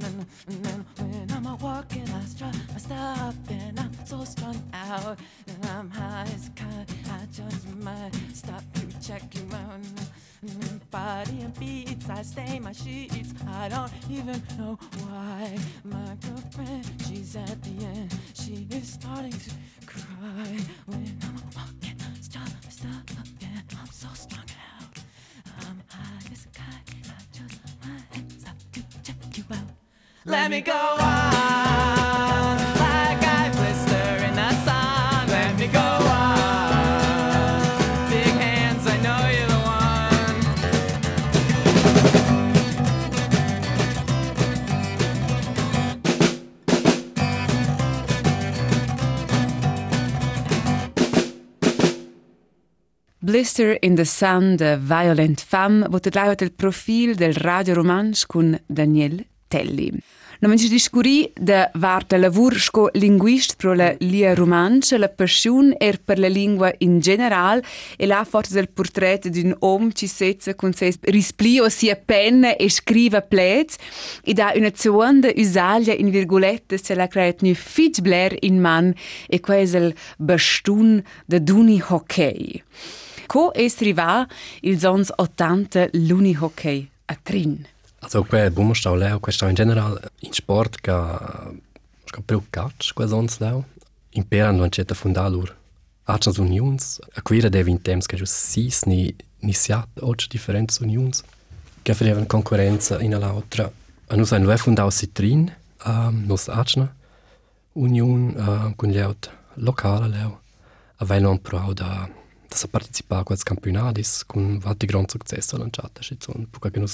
and, 0.03 0.25
and 0.48 0.65
then 0.65 0.86
when 0.98 1.31
I'm 1.31 1.45
a 1.45 1.55
walking, 1.55 2.07
I 2.10 2.24
stop, 2.25 2.55
I 2.75 2.77
stop, 2.77 3.36
and 3.50 3.79
I'm 3.79 3.91
so 4.05 4.24
strung 4.24 4.62
out, 4.74 5.17
and 5.48 5.65
I'm 5.65 5.89
high 5.89 6.27
as 6.33 6.50
kite. 6.55 6.89
I 7.10 7.25
just 7.31 7.75
might 7.77 8.12
stop 8.33 8.63
to 8.74 9.07
check 9.07 9.24
you 9.36 9.48
out. 9.53 9.81
Mm, 10.45 10.79
body 10.91 11.41
and 11.41 11.57
beats, 11.60 12.10
I 12.10 12.22
stay 12.22 12.60
my 12.60 12.74
sheets. 12.74 13.33
I 13.48 13.69
don't 13.69 13.91
even 14.10 14.41
know 14.57 14.77
why. 15.03 15.57
My 15.83 16.17
girlfriend, 16.22 16.86
she's 17.07 17.36
at 17.36 17.62
the 17.63 17.86
end. 17.86 18.13
She 18.33 18.67
is 18.72 18.93
starting 18.93 19.31
to 19.31 19.51
cry 19.86 20.57
when 20.86 21.17
I'm 21.24 21.41
walking. 21.55 21.98
Stop, 22.22 22.50
stop, 22.69 23.10
and 23.41 23.63
I'm 23.79 23.88
so 23.91 24.07
strung 24.13 24.50
out. 24.75 24.98
I'm 25.60 25.81
high 25.88 26.31
as 26.31 26.45
a 26.45 26.50
kite. 26.50 26.93
I 27.07 27.22
just 27.31 27.62
Let 30.25 30.50
me 30.50 30.62
go 30.62 30.72
on 30.72 30.98
like 32.80 33.22
I 33.27 33.51
blister 33.51 34.24
in 34.24 34.36
the 34.36 34.51
sun. 34.63 35.27
Let 35.27 35.60
me 35.60 35.68
go 35.68 35.80
on. 35.80 37.60
Big 38.10 38.34
hands, 38.39 38.88
I 38.88 38.98
know 39.03 39.27
you're 39.27 39.48
the. 39.48 40.46
Blister 53.20 53.77
in 53.82 53.96
the 53.96 54.06
Sun 54.06 54.56
Violent 54.80 55.42
Femme 55.42 55.88
votet 55.89 56.15
lauat 56.15 56.42
il 56.42 56.53
profil 56.53 57.15
del 57.15 57.34
radio 57.34 57.74
romansch 57.74 58.25
con 58.25 58.58
Daniel 58.68 59.32
Telli. 59.53 59.91
No 60.39 60.57
ci 60.57 60.67
discuri 60.67 61.31
de 61.39 61.69
var 61.79 62.03
de 62.03 62.17
lavur 62.17 62.57
sco 62.60 62.89
linguist 62.93 63.55
pro 63.55 63.74
la 63.74 63.93
lia 64.00 64.33
romancha, 64.33 64.98
la 64.98 65.07
passion 65.07 65.72
er 65.79 66.00
per 66.03 66.19
la 66.19 66.27
lingua 66.27 66.74
in 66.79 67.00
general 67.00 67.63
e 67.95 68.05
la 68.05 68.25
forza 68.25 68.55
del 68.55 68.67
portret 68.67 69.29
d'un 69.29 69.55
om 69.60 69.91
ci 69.93 70.07
setza 70.07 70.53
con 70.55 70.74
ses 70.74 70.98
risplio 71.01 71.69
sia 71.69 71.95
penna 71.95 72.57
e 72.57 72.69
scriva 72.69 73.22
plets 73.22 73.77
e 74.22 74.33
da 74.33 74.51
una 74.55 74.72
zuanda 74.75 75.31
usaglia 75.33 75.93
in 75.93 76.10
virgolette 76.10 76.77
se 76.77 76.93
la 76.95 77.07
creat 77.07 77.41
nu 77.41 77.53
fitch 77.53 78.01
in 78.41 78.60
man 78.60 78.93
e 79.29 79.39
quel 79.39 79.93
bastun 80.17 81.01
de 81.25 81.39
duni 81.39 81.79
hockey. 81.79 82.62
Co 83.27 83.53
es 83.53 83.77
riva 83.77 84.27
il 84.62 84.77
zons 84.77 85.10
80 85.15 85.89
l'uni 85.93 86.36
hockey 86.36 86.89
a 87.05 87.15
Trin. 87.24 87.72
Also 88.03 88.19
auch 88.19 88.27
bei 88.27 88.50
Bummerstau 88.50 88.95
Leo, 88.95 89.19
questo 89.19 89.48
in 89.48 89.55
general 89.55 89.98
in 90.19 90.33
sport 90.33 90.81
ca 90.81 91.53
ca 92.05 92.22
più 92.22 92.43
catch 92.50 92.93
qua 92.93 93.07
sons 93.07 93.39
Leo. 93.39 93.65
Imperan 94.10 94.57
non 94.57 94.69
c'è 94.69 94.83
da 94.83 94.93
fondalur. 94.93 95.55
Archas 96.03 96.38
unions, 96.38 97.00
a 97.13 97.22
quira 97.22 97.48
deve 97.48 97.69
in 97.69 97.81
temps 97.81 98.05
che 98.05 98.17
just 98.17 98.33
sis 98.33 98.83
ni 98.83 99.15
ni 99.39 99.53
siat 99.53 99.88
oggi 100.01 100.27
differenz 100.27 100.79
unions 100.79 101.24
che 101.81 101.93
facevano 101.93 102.25
concorrenza 102.25 103.00
in 103.00 103.15
all'altra. 103.15 103.72
A 104.07 104.15
noi 104.15 104.27
hanno 104.29 104.57
fondato 104.57 104.91
Citrin, 104.91 105.55
um, 105.86 106.24
nos 106.25 106.50
Archna 106.50 106.93
Union 107.72 108.33
um, 108.36 108.65
uh, 108.65 108.75
con 108.75 108.89
gli 108.89 109.00
aut 109.00 109.31
locale 109.55 110.07
Leo. 110.10 110.41
Avevano 110.98 111.39
provato 111.39 111.74
da 111.74 112.10
dass 112.50 112.63
er 112.63 112.69
participat 112.69 113.31
als 113.31 113.43
Campionatis, 113.43 114.25
con 114.25 114.60
vatti 114.60 114.86
gran 114.86 115.07
successo 115.07 115.57
lanciata, 115.57 116.01
schon, 116.01 116.48
poco 116.51 116.69
che 116.69 116.77
non 116.77 116.88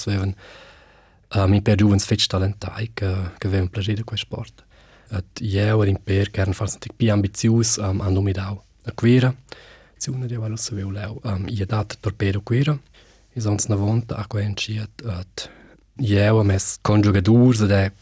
Um, 1.32 1.54
in 1.54 1.62
per 1.62 1.76
giuvens 1.76 2.04
fetch 2.04 2.26
talentai 2.26 2.90
che 2.92 3.30
che 3.38 3.46
avevano 3.46 3.70
piacere 3.70 4.02
quel 4.04 4.18
sport. 4.18 4.64
Et 5.10 5.40
io 5.40 5.84
in 5.84 6.02
per 6.02 6.30
che 6.30 6.40
erano 6.40 6.54
forse 6.54 6.78
più 6.96 7.12
ambizius 7.12 7.76
um, 7.76 8.00
hanno 8.00 8.20
mi 8.20 8.32
dau. 8.32 8.60
A 8.84 8.92
quera, 8.92 9.34
se 9.96 10.10
una 10.10 10.26
deva 10.26 10.48
lo 10.48 10.56
sapevo 10.56 10.90
leu, 10.90 11.20
um, 11.22 11.46
io 11.48 11.66
dat 11.66 11.98
torpedo 12.00 12.40
quera, 12.40 12.76
e 13.32 13.40
sonst 13.40 13.68
na 13.68 13.76
volta 13.76 14.16
a 14.16 14.26
quel 14.26 14.54
ciet 14.54 15.02
et 15.06 15.50
io 16.02 16.42
mes 16.42 16.78
conjugadurs 16.82 17.62
ed 17.62 17.92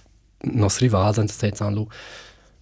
nos 0.54 0.78
rivals 0.80 1.18
antes 1.18 1.36
seit 1.36 1.60
an 1.60 1.74
lu 1.74 1.86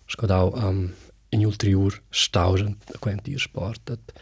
scodau 0.07 0.53
um, 0.55 0.91
in 1.31 1.45
ultri 1.45 1.75
ur 1.75 1.95
staugen 2.11 2.77
a 2.95 2.99
quel 2.99 3.21
tir 3.23 3.39
sport 3.41 3.91
et 3.91 4.13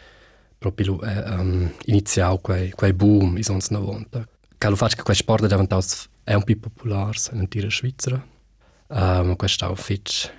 proprio 0.59 1.01
eh, 1.01 1.23
um, 1.33 1.71
iniziau 1.85 2.39
quei 2.41 2.71
quei 2.71 2.93
boom 2.93 3.37
i 3.37 3.43
sonst 3.43 3.71
na 3.71 3.79
volta. 3.79 4.27
Callo 4.57 4.75
faccio 4.75 4.97
che 4.97 5.03
quel 5.03 5.15
sport 5.15 5.45
è 5.45 5.47
diventato 5.47 5.85
è 6.25 6.33
un 6.33 6.43
po' 6.43 6.55
popolare 6.59 7.17
in 7.33 7.47
tira 7.47 7.69
svizzera. 7.69 8.21
Um, 8.87 9.35
questo 9.35 9.65
è 9.65 9.69
un 9.69 9.75
fitch, 9.75 10.31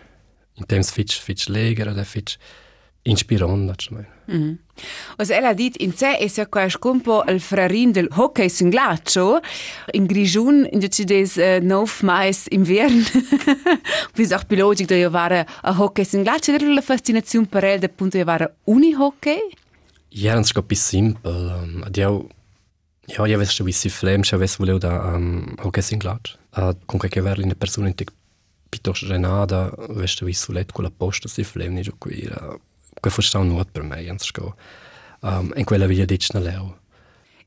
in 0.55 0.67
termini 0.67 0.91
fitch, 0.91 1.21
fitch 1.21 1.47
leger, 1.49 1.89
ed 1.89 1.99
è 1.99 2.05
fitch 2.05 2.37
inspirante, 3.03 3.75
cioè. 3.77 4.05
Mm. 4.31 4.55
Os 5.17 5.31
ella 5.31 5.55
dit 5.55 5.77
in 5.77 5.93
sé 5.95 6.17
es 6.19 6.37
ja 6.37 6.47
quai 6.47 6.69
scumpo 6.69 7.23
il 7.29 7.41
frarin 7.41 7.93
del 7.93 8.09
hockey 8.11 8.49
sin 8.49 8.71
glaccio 8.71 9.41
in 9.93 10.07
Grigiun 10.07 10.67
in 10.71 10.81
de 10.83 11.05
des 11.05 11.37
uh, 11.37 11.61
nov 11.63 12.03
mais 12.03 12.47
invern 12.51 13.05
bis 14.17 14.33
auch 14.33 14.45
biologic 14.45 14.89
da 14.89 15.09
vare 15.09 15.47
a 15.63 15.73
hockey 15.73 16.05
sin 16.05 16.25
glaccio 16.25 16.53
der 16.53 16.63
la 16.63 16.83
fascinazione 16.83 17.47
per 17.47 17.65
el 17.65 17.79
de 17.79 17.89
punto 17.89 18.23
vare 18.25 18.57
uni 18.65 18.93
hockey 18.93 19.41
Ja, 20.11 20.35
das 20.35 20.47
ist 20.47 20.57
etwas 20.57 20.89
simpel. 20.89 21.55
Um, 21.63 21.85
Ja, 23.07 23.27
jaz 23.31 23.53
še 23.55 23.67
bi 23.67 23.75
si 23.75 23.91
flem, 23.93 24.25
še 24.27 24.39
jaz 24.41 24.57
volel, 24.59 24.81
da 24.83 24.97
um, 25.15 25.45
hoques 25.63 25.93
in 25.95 26.01
glač. 26.03 26.35
Uh, 26.57 26.73
konkretno 26.91 27.23
verli 27.27 27.47
ne 27.47 27.55
persone 27.59 27.93
tek 27.95 28.11
pitoš 28.75 29.05
renada, 29.11 29.69
veš, 29.95 30.19
da 30.21 30.27
bi 30.27 30.35
si 30.35 30.55
let 30.57 30.75
kola 30.75 30.91
pošta 30.91 31.31
si 31.31 31.47
flem, 31.47 31.77
nič 31.79 31.93
okvi, 31.95 32.27
uh, 32.35 32.57
kaj 33.05 33.15
fostav 33.15 33.47
nuot 33.47 33.71
per 33.75 33.87
me, 33.87 34.01
jens 34.03 34.27
ško. 34.27 34.51
Um, 35.23 35.53
in 35.57 35.65
quella 35.69 35.87
via 35.87 36.07
dična 36.07 36.43
leo. 36.43 36.75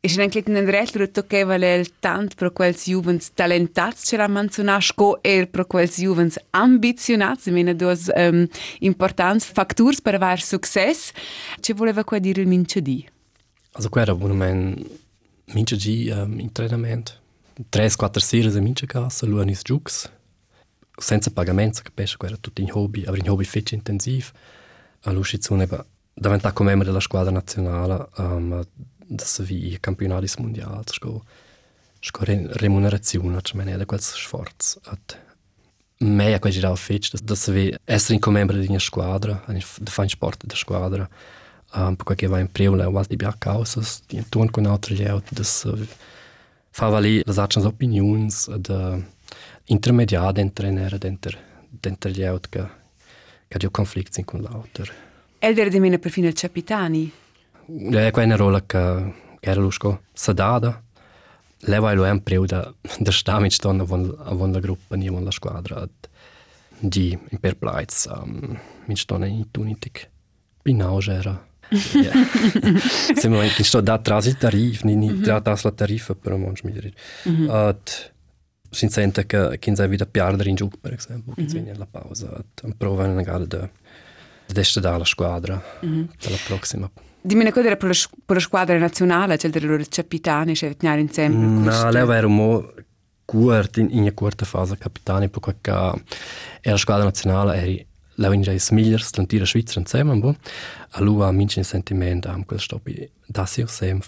Ich 0.02 0.16
denke, 0.16 0.40
in 0.40 0.54
der 0.54 0.72
Rest 0.72 0.96
wird 0.96 1.18
okay, 1.20 1.46
weil 1.46 1.64
er 1.64 1.86
tant 2.00 2.38
pro 2.38 2.50
quels 2.56 2.86
Jugends 2.88 3.34
talentats 3.36 4.06
ce 4.08 4.16
la 4.16 4.30
manzonage 4.32 4.94
co 4.96 5.18
er 5.22 5.46
pro 5.52 5.66
quels 5.66 5.98
Jugends 6.00 6.40
ambitionats, 6.52 7.48
ich 7.48 7.54
meine, 7.54 7.76
dos 7.76 8.08
ähm, 8.16 8.48
um, 8.48 8.50
importants 8.80 9.44
factors 9.44 10.00
per 10.00 10.22
var 10.22 10.40
success. 10.40 11.12
Ce 11.60 11.74
voleva 11.74 12.06
qua 12.06 12.20
dire 12.20 12.40
il 12.40 12.48
mincedi? 12.48 13.06
Also, 13.74 13.90
qua 13.90 14.02
era 14.04 14.14
un 14.14 14.20
momento 14.20 15.09
minchagi 15.54 16.10
um, 16.10 16.18
ehm, 16.18 16.40
entrenament. 16.40 17.20
Tres, 17.70 17.96
quattro 17.96 18.22
sere 18.22 18.50
a 18.58 18.62
mincha 18.62 18.86
casa, 18.86 19.26
luanis 19.26 19.62
giux. 19.64 20.10
Senza 20.96 21.32
pagamento, 21.32 21.78
se 21.78 21.84
capisce 21.84 22.18
che 22.18 22.26
era 22.26 22.38
tutto 22.38 22.62
un 22.62 22.70
hobby, 22.72 23.04
era 23.04 23.12
un 23.12 23.30
hobby 23.30 23.44
fece 23.44 23.76
intensiv. 23.76 24.32
All'uscizione 25.04 25.68
diventare 26.14 26.54
come 26.54 26.70
membro 26.70 26.88
della 26.88 27.00
squadra 27.00 27.32
nazionale 27.32 28.08
um, 28.18 28.66
da 29.06 29.24
Sevilla, 29.24 29.78
campionati 29.80 30.30
mondiali, 30.40 30.84
sco, 30.86 31.24
sco 32.00 32.24
re, 32.24 32.48
remunerazione, 32.52 33.42
cioè 33.42 33.58
menele 33.58 33.86
quel 33.86 34.02
sforzo. 34.02 34.80
è 34.84 34.96
meia 36.00 36.40
coisa 36.40 36.60
geral 36.60 36.78
feita, 36.78 37.18
da 37.22 37.36
se 37.36 37.52
ver, 37.52 37.80
essere 37.84 38.20
come 38.20 38.38
membro 38.38 38.58
da 38.58 38.64
minha 38.64 38.80
squadra, 38.80 39.44
de 39.48 39.92
fã 39.92 40.06
esporte 40.06 40.48
da 40.48 40.56
squadra, 40.56 41.10
um, 41.76 41.96
porque 41.96 42.16
que 42.16 42.28
vai 42.28 42.42
em 42.42 42.48
preula, 42.48 42.90
o 42.90 42.98
alto 42.98 43.16
de 43.16 43.38
causas, 43.40 44.04
e 44.12 44.18
então 44.18 44.48
com 44.48 44.68
a 44.68 44.72
outra 44.72 44.96
leu, 44.96 45.22
das 45.32 45.66
uh, 45.66 45.88
favali, 46.72 47.24
das 47.24 47.40
achas 47.40 47.66
opiniões, 47.66 48.48
da 48.60 49.00
intermediada 49.68 50.42
entre 50.42 50.72
nera, 50.72 50.98
dentro, 50.98 51.38
dentro 51.82 52.12
leu, 52.12 52.40
que 52.40 52.64
que 53.50 53.66
há 53.66 53.70
conflitos 53.70 54.24
com 54.26 54.38
l'autor. 54.38 54.92
Elder 55.42 55.70
de 55.70 55.80
mina 55.80 55.98
per 55.98 56.12
fine 56.12 56.34
capitani? 56.34 57.12
É 57.68 58.12
quella 58.12 58.36
ja, 58.36 58.38
rola 58.38 58.62
che 58.62 59.14
era 59.42 59.62
lusco 59.62 60.00
sadada, 60.14 60.84
leva 61.62 61.94
lo 61.94 62.06
em 62.06 62.20
preu 62.20 62.46
da 62.46 62.74
da 63.00 63.12
stamit 63.12 63.54
stonda 63.54 63.84
von 63.84 64.16
von 64.38 64.52
la 64.52 64.60
gruppa 64.60 64.96
ni 64.96 65.10
von 65.10 65.24
la 65.24 65.32
squadra 65.32 65.88
di 66.80 67.16
um, 67.16 67.28
in 67.30 67.40
perplaiz 67.40 68.08
um, 68.08 68.58
min 68.86 68.98
stone 68.98 69.28
in 69.28 69.46
tunitic. 69.52 70.10
Binau 70.64 71.00
era 71.08 71.49
Ja. 71.70 72.12
Sind 73.16 73.34
wir 73.34 73.42
eigentlich 73.42 73.70
so, 73.70 73.82
da 73.82 73.98
trazi 73.98 74.36
tarif, 74.36 74.84
ni, 74.84 74.96
ni, 74.96 75.22
da 75.22 75.40
tasla 75.42 75.72
tarifa, 75.72 76.16
però 76.16 76.38
manch 76.38 76.64
mi 76.64 76.72
dire. 76.72 76.94
At, 77.48 78.12
sin 78.72 78.90
sente 78.90 79.26
che, 79.26 79.58
che 79.60 79.76
sei 79.76 79.88
vida 79.88 80.06
piardere 80.06 80.50
in 80.50 80.56
giù, 80.56 80.68
per 80.68 80.94
esempio, 80.94 81.34
che 81.34 81.48
sei 81.48 81.62
nella 81.62 81.86
pausa, 81.86 82.30
at, 82.30 82.64
un 82.64 82.76
prova 82.76 83.08
una 83.08 83.22
gara 83.22 83.46
de, 83.46 83.70
de 84.48 84.64
stare 84.64 84.96
alla 84.96 85.06
squadra, 85.06 85.62
della 85.80 86.38
prossima. 86.46 86.90
Dimmi 87.22 87.42
una 87.42 87.52
cosa, 87.52 87.68
era 87.68 87.76
per 87.76 87.90
mm, 87.90 87.92
la 88.26 88.40
squadra 88.40 88.78
nazionale, 88.78 89.38
c'è 89.38 89.50
il 89.54 89.66
loro 89.66 89.84
capitano, 89.88 90.54
c'è 90.54 90.70
vettinare 90.70 91.02
insieme? 91.02 91.36
No, 91.36 91.92
lei 91.92 92.10
era 92.10 92.28
un 92.28 92.38
po' 92.38 92.74
curta, 93.26 93.80
in 93.80 93.90
una 93.92 94.12
quarta 94.14 94.46
fase 94.46 94.78
capitano, 94.78 95.28
perché 95.28 95.72
la 95.72 96.78
squadra 96.78 97.04
nazionale, 97.04 97.62
era 97.62 97.88
lei 98.20 98.36
in 98.36 98.42
già 98.42 98.54
migliors 98.72 99.14
l'antira 99.16 99.46
Svizzera 99.46 99.80
insieme, 99.80 100.16
bo. 100.18 100.36
A 100.92 101.32
minci 101.32 101.58
un 101.58 101.64
sentimento, 101.64 102.30
am 102.30 102.44
quel 102.46 102.60
stoppi, 102.60 103.10
da 103.26 103.46
si 103.46 103.64
sem 103.68 104.00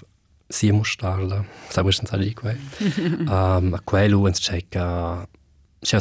si 0.52 0.70
mostrarla, 0.70 1.46
sai 1.70 1.84
was 1.84 1.96
senza 1.96 2.18
lì 2.18 2.34
quei. 2.34 2.58
um, 3.28 3.74
a 3.74 3.82
quello 3.84 4.28
ens 4.28 4.40
c'è 4.40 4.66
che 4.68 5.28
c'è 5.80 6.00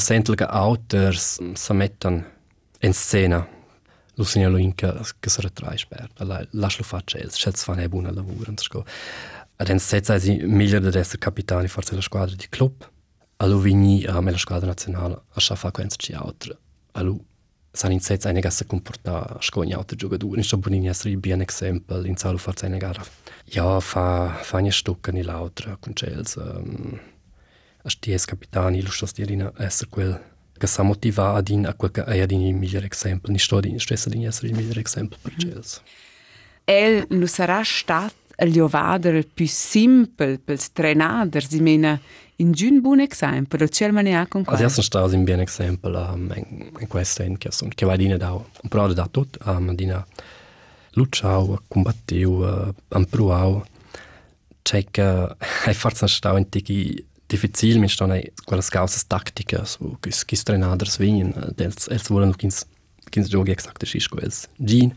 authors 0.49 1.53
si 1.53 1.73
mettono 1.73 2.25
in 2.81 2.93
scena 2.93 3.47
lo 4.15 4.25
segnalo 4.25 4.59
in 4.59 4.75
che, 4.75 4.93
che 5.19 5.31
si 5.31 5.41
ritrae 5.41 5.79
spert. 5.79 6.21
Lascialo 6.51 6.85
fare 6.85 7.05
Chelsea, 7.05 7.39
Chelsea 7.39 7.65
fa 7.65 7.73
una 7.73 7.89
buona 7.89 8.11
lavoro. 8.13 8.53
Ed 9.57 9.69
è 9.69 9.79
senza 9.79 10.15
essere 10.15 10.45
migliore 10.47 10.91
di 10.91 10.99
essere 10.99 11.19
capitano 11.19 11.67
forse 11.69 11.91
della 11.91 12.03
squadra 12.03 12.35
di 12.35 12.47
club. 12.49 12.91
Allora 13.37 13.63
vini 13.63 14.05
um, 14.05 14.31
la 14.31 14.37
squadra 14.37 14.67
nazionale 14.67 15.23
a 15.33 15.41
fare 15.41 15.73
qualcosa 15.73 15.97
di 16.07 16.13
altro. 16.13 16.59
Allora 16.93 17.23
san 17.73 17.93
in 17.93 18.01
sez 18.01 18.25
eine 18.27 18.41
gasse 18.41 18.67
comporta 18.67 19.37
scogna 19.41 19.77
auto 19.77 19.95
giocatori 19.95 20.39
in 20.39 20.45
sto 20.45 20.57
buoni 20.57 20.89
essere 20.89 21.17
bien 21.17 21.41
esempio 21.41 22.05
in 22.05 22.17
salo 22.17 22.37
forza 22.37 22.67
eine 22.67 22.79
gara 22.79 23.03
ja 23.45 23.79
fa 23.81 24.39
fa 24.43 24.59
ne 24.59 24.73
stocca 24.73 25.13
ni 25.13 25.23
l'altra 25.23 25.77
con 25.79 25.93
Chels 25.93 26.35
um, 26.35 26.99
a 27.83 27.89
sties 27.89 28.25
capitani 28.25 28.83
lo 28.83 28.91
sto 28.91 29.07
stirina 29.07 29.53
essere 29.57 29.89
quel 29.89 30.21
che 30.59 30.67
sa 30.67 30.83
motiva 30.83 31.35
ad 31.35 31.49
in 31.49 31.67
a 31.67 31.75
quel 31.75 31.93
che 31.93 32.05
è 32.05 32.21
ad 32.21 32.31
in 32.33 32.41
il 32.41 32.55
miglior 32.55 32.85
esempio 32.85 33.31
ni 33.31 33.39
sto 33.39 33.61
di 33.61 33.79
stessa 33.79 34.11
di 34.11 34.25
essere 34.25 34.49
il 34.49 34.55
miglior 34.55 34.79
esempio 34.79 35.17
per 35.23 35.35
Chels 35.37 35.83
El 36.65 37.07
nu 37.11 37.27
sarà 37.27 37.63
stat 37.65 38.15
il 38.43 38.53
jovader 38.53 39.27
più 39.27 39.47
simple 39.47 40.39
per 40.39 40.59
trenader 40.71 41.47
si 41.47 41.61
mena 41.61 42.01
in 42.37 42.53
un 42.59 42.81
buon 42.81 43.01
esempio, 43.01 43.59
da 43.59 43.69
c'è 43.69 43.91
maniera 43.91 44.27
con 44.27 44.45
questo. 44.45 44.65
Adesso 44.65 44.83
sto 44.83 45.05
un 45.05 45.25
buon 45.25 45.41
esempio 45.41 45.91
um, 45.91 46.33
in, 46.35 46.71
in 46.79 46.87
questo 46.89 47.23
in 47.23 47.37
che 47.37 47.51
sono 47.53 47.71
che 47.75 47.85
va 47.85 47.97
dina 47.97 48.17
da 48.17 48.33
un 48.33 48.69
pro 48.69 48.93
da 48.93 49.07
tutto, 49.11 49.39
um, 49.45 49.75
dina 49.75 50.05
luciau, 50.93 51.61
combattiu, 51.69 52.31
uh, 52.31 52.75
ampruau. 52.89 53.63
C'è 54.63 54.85
che 54.91 55.03
hai 55.67 55.75
forza 55.75 56.07
sta 56.07 56.33
un 56.33 56.49
tiki 56.49 57.05
difficil 57.31 57.79
mi 57.79 57.89
sto 57.89 58.07
nei 58.07 58.33
quelle 58.45 58.63
cause 58.69 59.05
tattiche 59.07 59.65
so 59.65 59.97
che 60.01 60.11
che 60.11 60.37
trenaders 60.43 60.99
vien 60.99 61.31
dels 61.55 61.87
els 61.89 62.09
volen 62.09 62.35
kins 62.35 62.65
kins 63.11 63.29
giochi 63.29 63.53
exakt 63.53 63.87
schi 63.87 64.03
quels 64.09 64.49
gin 64.59 64.91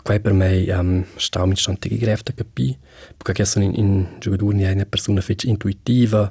qua 0.00 0.14
è 0.14 0.20
per 0.20 0.32
me 0.32 0.62
um, 0.62 0.68
ehm, 0.70 1.06
stau 1.16 1.46
mi 1.46 1.56
stante 1.56 1.88
che 1.88 1.98
greve 1.98 2.22
da 2.24 2.32
capi 2.32 2.76
perché 3.16 3.44
sono 3.44 3.64
in, 3.64 3.74
in 3.74 4.06
gioventù 4.18 4.50
ne 4.50 4.70
una 4.70 4.86
persona 4.86 5.20
fece 5.20 5.48
intuitiva 5.48 6.30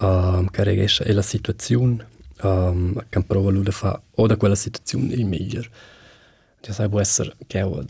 um, 0.00 0.48
che 0.50 0.64
reagisce 0.64 1.04
alla 1.04 1.22
situazione 1.22 2.06
um, 2.42 3.04
che 3.08 3.22
prova 3.22 3.50
lui 3.50 3.62
da 3.62 3.70
fare 3.70 4.02
o 4.16 4.26
da 4.26 4.36
quella 4.36 4.54
situazione 4.54 5.14
il 5.14 5.26
meglio 5.26 5.62
das 6.60 6.76
sei 6.76 6.88
può 6.88 7.00
essere 7.00 7.34
che 7.46 7.62
ho 7.62 7.84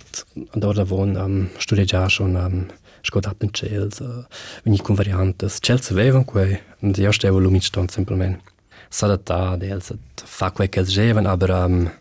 da 0.52 0.72
lavon 0.72 1.10
um, 1.10 1.16
ehm, 1.16 1.50
studia 1.58 1.84
già 1.84 2.08
schon 2.08 2.34
um, 2.34 2.66
scodato 3.00 3.44
in 3.44 3.52
cels 3.52 3.98
uh, 3.98 4.04
eh, 4.04 4.26
ogni 4.66 4.78
con 4.78 4.94
variante 4.94 5.48
cels 5.48 5.90
avevano 5.90 6.24
quei 6.24 6.58
io 6.78 7.12
stavo 7.12 7.38
lui 7.38 7.50
mi 7.52 7.60
stante 7.60 7.92
semplicemente 7.92 8.50
s'adattare 8.88 9.78
fa 10.14 10.50
quel 10.52 10.68
che 10.68 10.82
giovane 10.84 11.28
aber 11.28 11.50
um, 11.50 12.00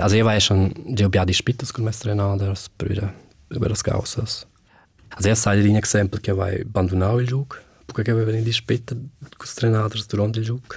also 0.00 0.16
ich 0.16 0.24
war 0.24 0.38
schon, 0.40 0.72
die 0.86 1.04
ob 1.04 1.14
ja 1.14 1.24
die 1.24 1.34
Spittes 1.34 1.72
con 1.72 1.84
mestre 1.84 2.14
naders, 2.14 2.68
Brüder, 2.68 3.12
über 3.50 3.68
das 3.68 3.82
Gausses. 3.82 4.46
Also 5.14 5.28
erst 5.28 5.42
sei 5.42 5.60
ein 5.60 5.76
Exempel 5.76 6.20
che 6.20 6.32
vai 6.32 6.62
abbandonau 6.62 7.18
il 7.18 7.26
gioco, 7.26 7.56
porque 7.86 8.04
de 8.04 8.24
venir 8.24 8.52
später 8.52 8.96
com 9.36 9.44
os 9.44 9.54
treinadores 9.54 10.06
durante 10.06 10.40
o 10.40 10.44
jogo. 10.44 10.76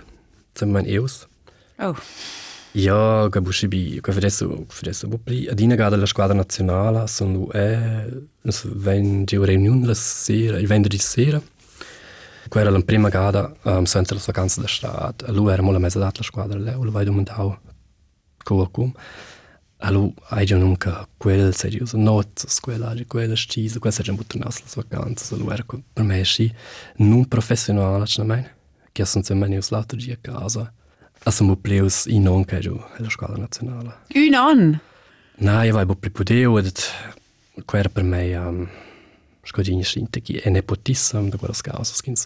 Também 0.54 0.86
eu. 0.88 1.06
Oh. 1.80 1.96
Ja, 2.74 3.30
che 3.30 3.40
buscibi, 3.40 4.02
che 4.02 4.12
adesso, 4.12 4.66
adesso 4.82 5.08
bupli, 5.08 5.48
ad 5.48 5.60
ina 5.60 5.76
gada 5.76 5.96
la 5.96 6.06
squadra 6.06 6.36
nazionale, 6.36 7.08
sono 7.08 7.50
è, 7.52 8.06
ven 8.66 9.24
di 9.24 9.38
riunione 9.38 9.86
la 9.86 9.94
sera, 9.94 10.60
il 10.60 10.68
venerdì 10.68 10.98
sera. 10.98 11.42
Qua 12.50 12.62
era 12.62 12.70
la 12.70 12.82
prima 12.82 13.10
gada, 13.10 13.54
um, 13.64 13.86
senza 13.86 14.14
la 14.14 14.22
vacanza 14.26 14.60
da 14.60 14.68
strada. 14.68 15.32
Lui 15.32 15.54
era 15.54 15.62
molto 15.62 15.80
mezza 15.80 16.00
data 16.00 16.18
la 16.18 16.26
squadra, 16.26 16.60
lei, 16.60 16.76
lo 16.78 16.92
vai 16.92 17.06
domandare 17.06 17.60
come 18.46 18.68
come. 18.72 18.94
Allora, 19.80 20.14
hai 20.30 20.46
già 20.46 20.56
nunca 20.56 21.06
quel 21.18 21.54
serioso 21.54 21.98
nozze, 21.98 22.48
quella, 22.62 22.96
quella 23.08 23.36
scisa, 23.36 23.80
quella 23.80 23.96
sarebbe 23.96 24.24
un 24.34 24.40
nas 24.40 24.62
las 24.62 24.76
vacanze, 24.76 25.34
allora 25.34 25.56
era 25.56 25.66
per 25.66 26.04
me 26.04 26.24
sì, 26.24 26.52
non 26.98 27.28
professionale, 27.28 28.06
ce 28.06 28.24
ne 28.24 28.54
che 28.92 29.04
sono 29.04 29.24
sempre 29.26 29.50
neus 29.50 29.70
lato 29.70 29.98
di 29.98 30.12
a 30.12 30.18
casa. 30.22 30.72
Also 31.24 31.44
mo 31.44 31.56
pleus 31.56 32.06
in 32.06 32.24
non 32.24 32.46
che 32.46 32.60
giù 32.60 32.80
la 32.98 33.10
scuola 33.10 33.36
nazionale. 33.36 33.98
Un 34.14 34.34
an? 34.34 34.80
No, 35.38 35.64
io 35.64 35.74
vai 35.74 35.86
per 35.86 36.12
pudeo 36.12 36.58
ed 36.60 36.72
quella 37.66 37.90
per 37.90 38.04
me 38.04 38.36
um, 38.36 38.70
scodini 39.42 39.84
scinte 39.84 40.22
che 40.22 40.40
è 40.40 40.50
nepotissimo 40.50 41.28
da 41.28 41.38
quella 41.38 41.56
causa, 41.62 41.94
skins 41.94 42.26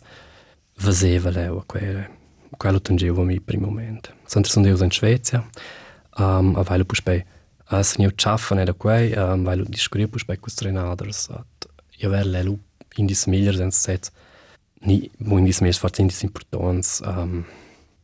vaseva 0.75 1.29
leo 1.29 1.63
quella 1.65 2.17
quello 2.57 2.81
tangevo 2.81 3.23
mi 3.23 3.39
primo 3.39 3.67
momento. 3.67 4.13
Sono 4.25 4.67
io 4.67 4.83
in 4.83 4.91
Svezia, 4.91 5.47
um, 6.17 6.57
a 6.57 6.63
vai 6.63 6.83
puspei 6.83 7.25
uh, 7.71 7.83
se 7.83 7.99
neu 7.99 8.11
chaffane 8.17 8.65
da 8.65 8.73
quei 8.73 9.13
um, 9.17 9.43
vai 9.43 9.57
discutir 9.57 10.07
puspei 10.07 10.37
com 10.37 10.47
os 10.47 10.55
treinadores 10.55 11.29
eu 11.99 12.09
ver 12.09 12.23
lelo 12.23 12.59
indis 12.97 13.25
milhas 13.25 13.59
em 13.59 13.71
set. 13.71 14.09
Ni 14.81 15.11
mu 15.19 15.39
indis 15.39 15.59
milhas 15.59 15.77
forte 15.77 16.01
indis 16.01 16.23
importantes 16.23 17.01
um, 17.01 17.43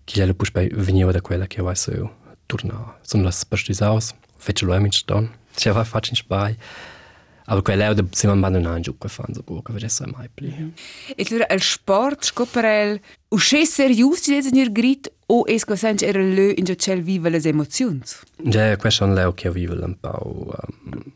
que 0.05 0.19
lelo 0.19 0.33
puspei 0.35 0.69
vinheu 0.69 1.11
da 1.11 1.21
quella 1.21 1.47
que 1.47 1.61
vai 1.61 1.75
seu 1.75 2.09
tornar 2.47 2.99
são 3.01 3.23
las 3.23 3.43
partisaus 3.43 4.13
fece 4.37 4.65
lo 4.65 4.75
em 4.75 4.87
então 4.87 5.29
se 5.55 5.71
vai 5.73 5.85
fazer 5.85 6.11
em 6.11 6.13
Espanha 6.13 6.57
Aber 7.47 7.61
quella 7.61 7.91
eh, 7.91 7.93
da 7.93 8.03
si 8.11 8.27
man 8.27 8.39
man 8.39 8.65
anjo 8.65 8.95
che 8.97 9.07
fan 9.07 9.33
so 9.33 9.43
go, 9.43 9.61
che 9.61 9.89
so 9.89 10.05
mai 10.07 10.29
pli. 10.33 10.49
Mhm. 10.49 10.73
E 11.15 11.23
tu 11.23 11.37
al 11.47 11.61
sport 11.61 12.23
scoprel 12.23 12.99
u 13.29 13.37
che 13.37 13.65
serius 13.65 14.21
ci 14.21 14.31
des 14.31 14.51
nir 14.51 14.71
grit 14.71 15.11
o 15.27 15.45
es 15.47 15.63
go 15.63 15.75
sanch 15.75 16.01
er 16.01 16.15
le 16.15 16.53
in 16.57 16.65
jo 16.65 16.75
cel 16.75 17.01
vive 17.03 17.29
le 17.29 17.39
emozions. 17.43 18.23
Ja, 18.43 18.75
quella 18.77 18.89
schon 18.89 19.13
leo 19.13 19.33
che 19.33 19.51
vive 19.51 19.73
ehm, 19.73 19.83
un 19.83 19.95
po 19.99 20.55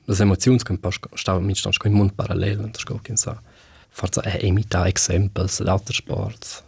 le 0.05 0.15
emozions 0.19 0.63
kan 0.63 0.77
pas 0.77 0.99
sta 1.15 1.39
mit 1.39 1.57
sta 1.57 1.71
in 1.85 1.93
mund 1.93 2.13
parallel 2.13 2.59
und 2.59 2.77
scho 2.77 2.99
kin 3.01 3.17
sa. 3.17 3.41
Forza 3.89 4.21
è 4.21 4.45
imita 4.45 4.85
exemples 4.87 5.59
o 5.59 5.81
sport. 5.89 6.63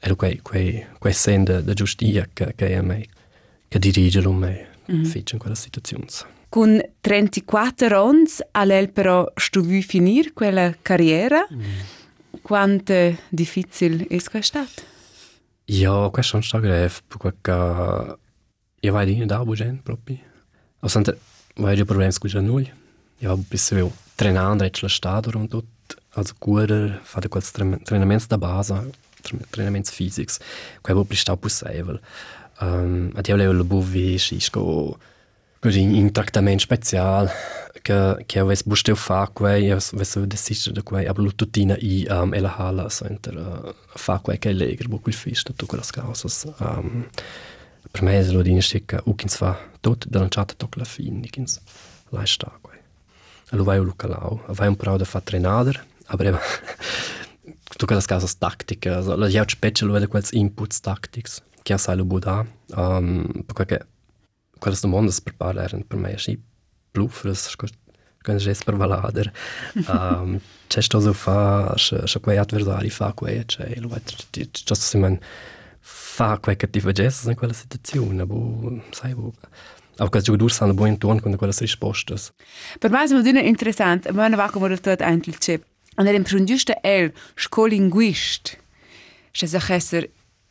E 0.00 0.14
quei 0.16 0.40
quei 0.42 0.84
quei 0.98 1.12
sende 1.12 1.62
da 1.62 1.72
giustia 1.72 2.28
che 2.32 2.52
che 2.56 2.66
è 2.66 2.80
me 2.80 3.06
che 3.68 3.78
dirige 3.78 4.20
lo 4.20 4.32
me. 4.32 4.66
Mm 4.90 5.02
-hmm. 5.02 5.04
Fitch 5.04 5.32
in 5.32 5.38
quella 5.38 5.54
situazione. 5.54 6.06
Con 6.48 6.80
34 7.00 8.06
anni 8.06 8.24
all'el 8.52 8.90
però 8.90 9.30
stuvi 9.34 9.82
finire 9.82 10.32
quella 10.32 10.74
carriera. 10.80 11.46
Mm. 11.52 11.62
Quanto 12.42 13.16
difficile 13.28 14.06
è 14.06 14.40
stato? 14.40 14.82
Ja, 15.66 16.08
questo 16.10 16.38
è 16.38 16.42
stato 16.42 16.64
grave, 16.64 16.90
perché 17.06 18.18
io 18.80 18.92
vai 18.92 19.06
di 19.06 19.26
da 19.26 19.44
bugen 19.44 19.82
proprio. 19.82 20.18
Ho 20.80 20.88
vai 21.56 21.74
di 21.76 21.84
problemi 21.84 22.12
con 22.18 22.44
noi. 22.44 22.72
Io 23.18 23.32
ho 23.32 23.36
bisogno 23.36 23.92
trenando 24.14 24.64
e 24.64 24.70
la 24.80 24.88
stato 24.88 25.36
und 25.36 25.48
tutto, 25.48 25.96
also 26.10 26.34
cura, 26.38 26.98
fare 27.02 27.28
quels 27.28 27.50
treinamenti 27.50 28.26
da 28.28 28.38
base, 28.38 28.90
treinamenti 29.50 29.92
fisici, 29.92 30.38
quello 30.80 31.06
è 31.08 31.14
stato 31.14 31.38
possibile. 31.38 32.00
Um, 32.60 33.12
e 33.14 33.20
io 33.24 33.36
volevo 33.36 33.64
buvi, 33.64 34.16
scisco, 34.16 34.98
Così 35.60 35.80
in 35.80 36.12
trattamento 36.12 36.62
speciale 36.62 37.32
che 37.82 38.24
che 38.26 38.38
avesse 38.38 38.64
busto 38.66 38.94
fa 38.94 39.30
quei 39.32 39.70
avesse 39.70 40.26
deciso 40.26 40.70
da 40.72 40.82
quei 40.82 41.06
aber 41.06 41.32
tutina 41.34 41.76
i 41.78 42.06
um, 42.08 42.34
e 42.34 42.40
la 42.40 42.54
hala 42.56 42.88
center 42.88 43.36
uh, 43.36 43.74
fa 43.86 44.18
quei 44.18 44.38
che 44.38 44.52
leger 44.52 44.88
bu 44.88 45.00
quel 45.00 45.14
fisch 45.14 45.42
tutto 45.42 45.66
quella 45.66 45.84
causas 45.90 46.52
um, 46.58 47.08
per 47.90 48.02
me 48.02 48.22
lo 48.30 48.42
di 48.42 48.52
u 49.04 49.14
kins 49.14 49.36
fa 49.36 49.58
tot 49.80 50.06
da 50.06 50.18
lanciata 50.18 50.54
toc 50.54 50.76
la 50.76 50.84
fin 50.84 51.20
di 51.20 51.30
kins 51.30 51.60
la 52.10 52.24
sta 52.26 52.58
quei 52.60 52.78
allo 53.50 53.64
vai 53.64 53.78
lu 53.78 53.94
calau 53.96 54.42
vai 54.48 54.68
un 54.68 54.76
pro 54.76 54.96
da 54.96 55.04
fa 55.04 55.20
trenader 55.20 55.84
aber 56.06 56.38
tutto 57.70 57.86
quella 57.86 58.02
causas 58.02 58.36
tattica 58.36 59.00
la 59.00 59.28
ja 59.28 59.44
special 59.46 59.90
vede 59.90 60.08
quels 60.08 60.32
inputs 60.32 60.80
tactics 60.80 61.42
che 61.62 61.78
sa 61.78 61.94
lo 61.94 62.04
buda 62.04 62.46
um, 62.76 63.44
perché 63.46 63.86
quelles 64.58 64.80
domandas 64.80 65.20
preparar 65.20 65.70
per 65.88 65.98
me 65.98 66.14
assim 66.14 66.38
blufres 66.92 67.56
quando 68.24 68.40
já 68.40 68.52
per 68.64 68.76
valader 68.76 69.32
um, 69.88 70.40
c'è 70.68 70.82
sto 70.82 71.00
so 71.00 71.12
fa 71.12 71.74
se 71.76 72.20
quei 72.20 72.38
adversari 72.38 72.90
fa 72.90 73.12
quei 73.12 73.44
c'è 73.44 73.80
lo 73.80 73.88
vai 73.88 74.00
giusto 74.30 74.74
se 74.74 74.98
man 74.98 75.18
fa 75.80 76.38
quei 76.38 76.56
cattiva 76.56 76.92
gesta 76.92 77.30
in 77.30 77.36
quella 77.36 77.54
situazione 77.54 78.26
bo 78.26 78.82
sai 78.90 79.14
bo 79.14 79.32
aber 79.96 80.10
quasi 80.10 80.26
giocatori 80.26 80.52
sanno 80.52 80.74
buon 80.74 80.98
ton 80.98 81.20
con 81.20 81.36
quelle 81.36 81.54
risposte 81.58 82.14
per 82.78 82.90
me 82.90 83.04
è 83.04 83.12
molto 83.12 83.28
interessante 83.28 84.12
ma 84.12 84.28
non 84.28 84.36
va 84.36 84.50
come 84.50 84.68
il 84.68 84.80
tuo 84.80 84.94
antel 84.98 85.38
chip. 85.38 85.64
Und 85.98 86.06
er 86.06 86.14
im 86.14 86.24
giusto 86.46 86.74
el 86.84 87.12
scolinguist. 87.34 88.56
C'è 89.32 89.46
sa 89.46 89.58
esser 89.74 90.08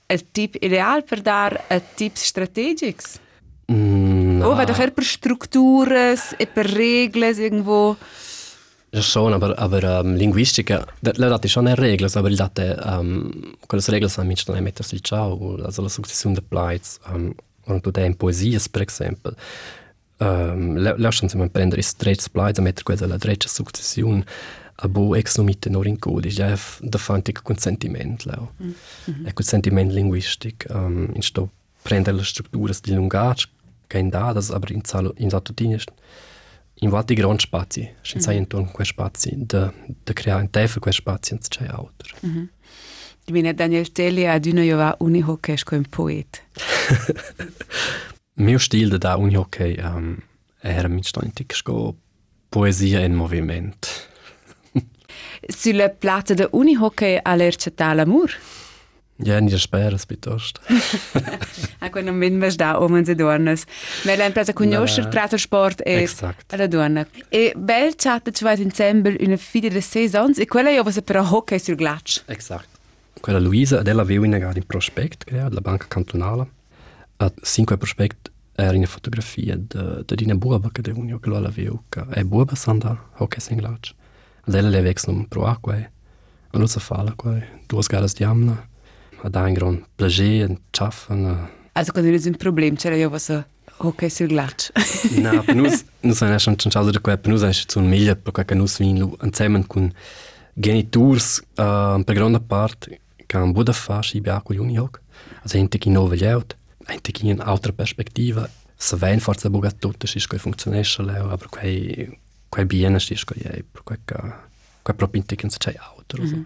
il 0.10 0.32
tip 0.32 0.56
ideal 0.62 1.04
per 1.04 1.22
dar 1.22 1.64
a 1.70 1.80
tips 1.80 2.26
strategics 2.26 3.20
Mm, 3.70 4.42
oh, 4.42 4.56
weil 4.58 4.66
doch 4.66 4.80
eher 4.80 4.92
per 4.92 5.04
Strukturen, 5.04 6.18
per 6.54 6.76
Regeln 6.76 7.38
irgendwo. 7.38 7.98
Ja, 8.94 9.02
schon, 9.02 9.34
aber, 9.34 9.60
aber 9.60 9.84
ähm, 9.84 10.16
Linguistica, 10.16 10.86
le 11.02 11.14
date 11.14 11.50
schon 11.50 11.68
eine 11.68 11.78
Regel, 11.78 12.10
aber 12.16 12.30
le 12.30 12.38
date, 12.38 12.80
ähm, 12.86 13.56
quelle 13.68 13.86
Regeln 13.90 14.10
sind 14.10 14.30
nicht 14.30 14.48
dann 14.48 14.64
mettersi 14.64 14.96
il 14.96 15.04
ciao, 15.04 15.58
also 15.64 15.82
la 15.82 15.90
succession 15.90 16.34
de 16.34 16.42
plights, 16.42 17.00
ähm, 17.14 17.36
und 17.66 17.86
du 17.86 17.92
in 18.02 18.16
Poesies, 18.16 18.70
per 18.70 18.88
esempio, 18.88 19.34
um, 20.20 20.78
lasciamo 20.78 21.30
sempre 21.30 21.50
prendere 21.50 21.82
i 21.82 21.86
tre 21.96 22.16
splides 22.16 22.60
a 22.60 22.62
mettere 22.62 22.84
quella 22.84 23.08
la 23.08 23.18
dreccia 23.18 23.48
successione 23.48 24.26
a 24.80 24.88
bo 24.88 25.16
ex 25.16 25.38
nomite 25.38 25.70
nor 25.70 25.88
in 25.88 26.00
codi 26.00 26.30
ja 26.30 26.58
da 26.80 26.98
fanti 26.98 27.32
consentimento 27.34 28.30
leo 28.30 28.54
mm 28.62 28.70
-hmm. 28.70 29.28
e 29.28 29.34
consentimento 29.34 29.94
linguistico 29.94 30.74
um, 30.74 31.10
in 31.14 31.22
sto 31.22 31.50
prendere 31.82 32.18
le 32.18 32.24
strutture 32.24 32.74
di 32.82 32.94
lungaggio 32.94 33.48
in 33.94 34.10
dadas 34.10 34.52
aber 34.52 34.72
in 34.72 34.84
salo 34.84 35.14
in 35.18 35.30
satutini 35.30 35.78
in 36.80 36.90
vati 36.90 37.16
spazi 37.38 37.90
sin 38.02 38.22
sai 38.22 38.38
intorno 38.38 38.72
quei 38.72 38.86
spazi 38.86 39.34
da 39.36 39.74
da 40.04 40.14
creare 40.14 40.42
un 40.42 40.50
tefe 40.50 40.80
quei 40.80 40.94
spazi 40.94 41.34
in 41.34 41.40
c'è 41.40 41.66
altro 41.66 42.16
mm 42.26 42.36
-hmm. 42.36 42.48
Divine 43.28 43.54
Daniel 43.54 43.92
Telly 43.92 44.26
ad 44.26 44.46
una 44.46 44.62
jova 44.62 44.96
unihockey 45.00 45.58
come 45.66 45.84
poet. 45.90 46.42
Mio 48.36 48.58
stil 48.58 48.98
da 48.98 49.18
unihockey 49.18 49.76
um, 49.84 50.18
era 50.62 50.88
mit 50.88 51.06
stantik 51.06 51.54
sco 51.54 51.96
poesia 52.50 53.04
in 53.04 53.16
movimento. 53.16 53.90
Sulla 55.46 55.90
plata 55.90 56.34
da 56.34 56.48
unihockey 56.52 57.20
all'ercetà 57.22 57.94
l'amor? 57.94 58.32
Ja, 59.20 59.40
ni 59.40 59.50
da 59.50 59.58
speras 59.58 60.06
piuttosto. 60.06 60.62
A 61.80 61.90
quel 61.90 62.06
non 62.06 62.20
vende 62.20 62.56
da 62.56 62.80
omen 62.80 63.06
se 63.06 63.16
dornas. 63.16 63.66
Me 64.06 64.16
l'ha 64.16 64.26
impresa 64.26 64.54
conoscere 64.54 65.10
tra 65.10 65.28
il 65.32 65.40
sport 65.40 65.82
e 65.84 66.02
exact. 66.02 66.56
la 66.56 66.68
donna. 66.68 67.08
E 67.30 67.54
bel 67.56 67.96
chat 67.96 68.30
ci 68.32 68.44
va 68.44 68.54
in 68.54 68.72
sembel 68.72 69.18
una 69.20 69.38
figlia 69.38 69.70
de 69.70 69.82
6 69.82 70.16
anni 70.16 70.34
e 70.36 70.46
quella 70.46 70.70
io 70.70 70.84
vose 70.84 71.02
per 71.02 71.18
hockey 71.18 71.58
sul 71.58 71.76
ghiaccio. 71.76 72.22
Exact. 72.28 72.68
Quella 73.20 73.40
Luisa 73.40 73.82
della 73.82 74.04
Veuina 74.04 74.38
era 74.38 74.52
in 74.54 74.66
prospect, 74.68 75.24
creato 75.24 75.56
la 75.56 75.62
banca 75.62 75.88
cantonale. 75.88 76.48
A 77.18 77.32
5 77.42 77.78
prospect 77.78 78.32
era 78.56 78.76
in 78.76 78.86
fotografia 78.86 79.56
de 79.56 80.04
de 80.06 80.16
dina 80.16 80.36
buba 80.36 80.70
che 80.72 80.82
de 80.82 80.92
unio 80.92 81.20
che 81.20 81.30
lo 81.30 81.40
la 81.40 81.50
veu 81.50 81.84
che 81.90 82.04
è 82.10 82.24
buba 82.24 82.54
sanda 82.54 83.10
hockey 83.18 83.40
sul 83.40 83.56
ghiaccio. 83.56 83.96
Della 84.46 84.70
le 84.70 84.82
vex 84.82 85.08
non 85.08 85.28
pro 85.28 85.46
acqua. 85.48 85.76
Allora 86.52 86.70
sa 86.70 86.80
fala 86.80 87.14
qua, 87.16 87.36
due 87.66 87.82
scale 87.82 88.08
di 88.14 88.24
amna 88.24 88.76
a 89.24 89.30
da 89.30 89.48
en 89.48 89.54
gran 89.54 89.78
plaže, 89.96 90.44
en 90.46 90.58
čaf. 90.72 91.08
En, 91.10 91.26
uh... 91.26 91.38
Also, 91.78 91.94
ko 91.94 92.02
ne 92.02 92.14
razum 92.14 92.38
problem, 92.40 92.78
če 92.80 92.94
rejo 92.94 93.10
vas 93.14 93.30
eh, 93.34 93.44
hokej 93.82 94.14
sur 94.14 94.32
glač. 94.32 94.70
Na, 95.24 95.40
penus, 95.46 95.84
nus 96.08 96.22
en 96.26 96.36
eschen 96.36 96.58
chanchal 96.60 96.92
de 96.92 97.02
quep, 97.04 97.26
penus 97.26 97.46
esch 97.48 97.66
zun 97.72 97.90
milja, 97.92 98.18
per 98.18 98.36
quae 98.38 98.58
nus 98.58 98.78
vin 98.82 99.02
lu 99.04 99.12
anzemen 99.24 99.66
kun 99.70 99.92
geniturs, 100.58 101.38
uh, 101.60 101.66
ehm, 101.66 102.08
per 102.08 102.18
granda 102.18 102.42
part, 102.42 102.90
kan 103.30 103.54
buda 103.54 103.76
fasch 103.78 104.16
i 104.18 104.24
biaco 104.24 104.56
juni 104.58 104.80
hoc. 104.82 105.02
Also, 105.44 105.60
ente 105.60 105.82
ki 105.82 105.94
nove 105.94 106.18
lleut, 106.18 106.58
ente 106.90 107.14
ki 107.14 107.34
in 107.36 107.44
altra 107.44 107.76
perspektiva, 107.76 108.48
se 108.78 108.98
vein 108.98 109.22
forza 109.22 109.50
bugat 109.54 109.80
tuttes 109.82 110.16
isch 110.18 110.30
quae 110.30 110.42
funktionesche 110.42 111.06
leo, 111.06 111.30
aber 111.34 111.50
quae, 111.54 112.12
quae 112.54 112.66
bienes 112.70 113.10
isch 113.14 113.26
quae, 113.30 113.62
per 113.74 113.86
quae 113.86 114.02
quei 114.94 115.18
inte 115.18 115.36
che 115.36 115.48
c'è 115.48 115.76
altro. 115.78 116.24
Mm. 116.24 116.42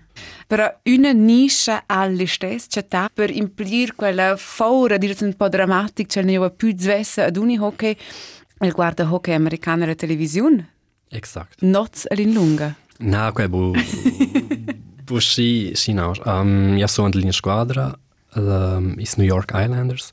Però 0.48 0.80
una 0.86 1.12
niscia 1.12 1.84
alle 1.86 2.26
stesse 2.26 2.68
città 2.70 3.10
per 3.14 3.30
implir 3.30 3.96
quella 3.96 4.36
faura, 4.38 4.98
dire 4.98 5.16
un 5.22 5.36
po' 5.36 5.50
drammatica, 5.50 6.08
cioè 6.10 6.24
ne 6.24 6.50
più 6.52 6.74
svessa 6.78 7.26
ad 7.26 7.38
uni 7.38 7.58
hockey, 7.58 7.96
il 8.60 8.72
guarda 8.72 9.12
hockey 9.12 9.34
americano 9.34 9.84
alla 9.84 9.96
televisione. 9.96 10.74
Exakt. 11.10 11.62
Noz 11.62 12.06
all'inlunga. 12.10 12.76
No, 13.00 13.32
quel 13.32 13.50
bu... 13.50 13.74
bu 15.04 15.20
sì, 15.20 15.72
sì 15.74 15.94
no. 15.94 16.14
Um, 16.26 16.78
io 16.78 16.88
sono 16.88 17.10
in 17.14 17.32
squadra, 17.32 17.98
um, 18.36 18.96
is 18.98 19.16
New 19.16 19.26
York 19.26 19.52
Islanders. 19.54 20.12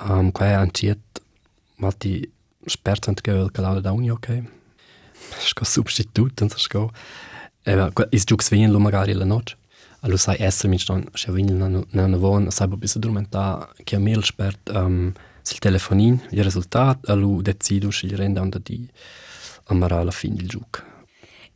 Um, 0.00 0.30
qua 0.30 0.46
è 0.46 0.52
anciet, 0.52 1.20
molti 1.76 2.30
esperti 2.64 3.12
che 3.20 3.30
il 3.30 3.50
calore 3.50 3.80
da 3.80 3.92
uni 3.92 4.10
hockey. 4.10 4.58
Sco 5.38 5.64
substituto, 5.64 6.44
non 6.44 6.50
so 6.50 6.90
Eva, 7.62 7.92
is 8.10 8.24
giù 8.24 8.36
svegno 8.40 8.78
magari 8.78 9.12
la 9.12 9.24
notte. 9.24 9.56
Allo 10.00 10.16
sai 10.16 10.36
essere 10.38 10.68
mi 10.68 10.78
sto 10.78 11.02
se 11.12 11.30
vini 11.30 11.52
na 11.52 11.68
na 11.68 12.06
na 12.06 12.16
von 12.16 12.50
sai 12.50 12.68
bis 12.68 12.96
addormenta 12.96 13.68
che 13.84 13.98
mail 13.98 14.24
spert 14.24 14.70
um, 14.72 15.12
sul 15.42 15.58
telefonin 15.58 16.18
il 16.30 16.42
risultato 16.42 17.12
allo 17.12 17.42
decido 17.42 17.90
se 17.90 18.06
gli 18.06 18.14
rende 18.14 18.40
onda 18.40 18.58
di 18.62 18.88
amara 19.64 19.98
alla 19.98 20.10
fine 20.10 20.36
il 20.36 20.48
gioco. 20.48 20.88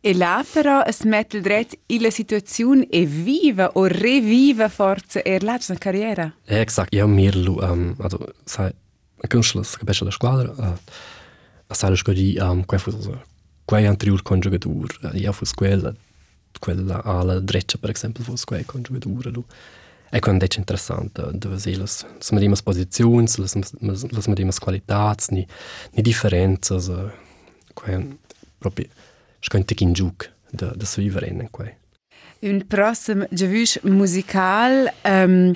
E 0.03 0.13
là 0.13 0.45
però 0.53 0.83
es 0.85 1.05
mette 1.05 1.41
dret 1.41 1.79
la 1.87 2.11
situazione 2.11 2.87
e 2.91 3.07
viva 3.07 3.71
o 3.73 3.87
reviva 3.87 4.69
forza 4.69 5.23
e 5.23 5.41
la 5.41 5.59
sua 5.59 5.77
carriera. 5.77 6.31
Esatto, 6.45 6.95
io 6.95 7.07
mirlo 7.07 7.57
um, 7.63 7.95
also 7.99 8.35
sai 8.45 8.71
la 9.17 9.29
capisce 9.29 10.05
la 10.05 10.11
squadra 10.11 10.53
uh, 10.55 11.75
sai 11.75 11.89
lo 11.89 11.97
scogli 11.97 12.37
um, 12.39 12.63
qua 12.67 12.77
fu 12.77 12.91
quei 13.65 13.87
anterior 13.87 14.23
conjugadur 14.23 15.11
io 15.15 15.33
fu 15.33 15.45
quella 15.55 15.95
quella 16.59 17.03
alla 17.03 17.41
dreccia 17.41 17.79
per 17.79 17.91
esempio 17.91 18.23
fu 18.25 18.35
quei 18.45 18.65
conjugadur 18.65 19.43
e 20.11 20.19
quando 20.21 20.45
è 20.45 20.49
interessante 20.57 21.23
dove 21.33 21.59
si 21.59 21.77
las 21.77 22.05
medimas 22.31 22.63
posizioni 22.63 23.27
las 23.27 24.27
medimas 24.27 24.59
qualità 24.59 25.15
ni 25.31 25.47
ni 25.93 26.03
differenze 26.03 26.77
quei 27.73 28.19
proprio 28.59 28.87
sconti 29.41 29.75
in 29.83 29.93
giuc 29.93 30.31
da 30.51 30.73
da 30.75 30.87
vivere 30.97 31.29
in 31.29 31.49
quei 31.51 31.75
un 32.41 32.67
prossimo 32.67 33.27
giavush 33.31 33.81
musical 33.83 34.93
um, 35.05 35.55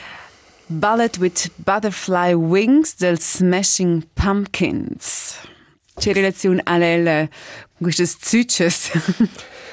Ballet 0.71 1.19
with 1.19 1.51
Butterfly 1.65 2.35
Wings 2.35 2.95
del 2.97 3.19
Smashing 3.19 4.07
Pumpkins. 4.15 5.39
C'è 5.99 6.13
relazione 6.13 6.61
alle 6.63 7.29
queste 7.77 8.07
zucces? 8.07 8.91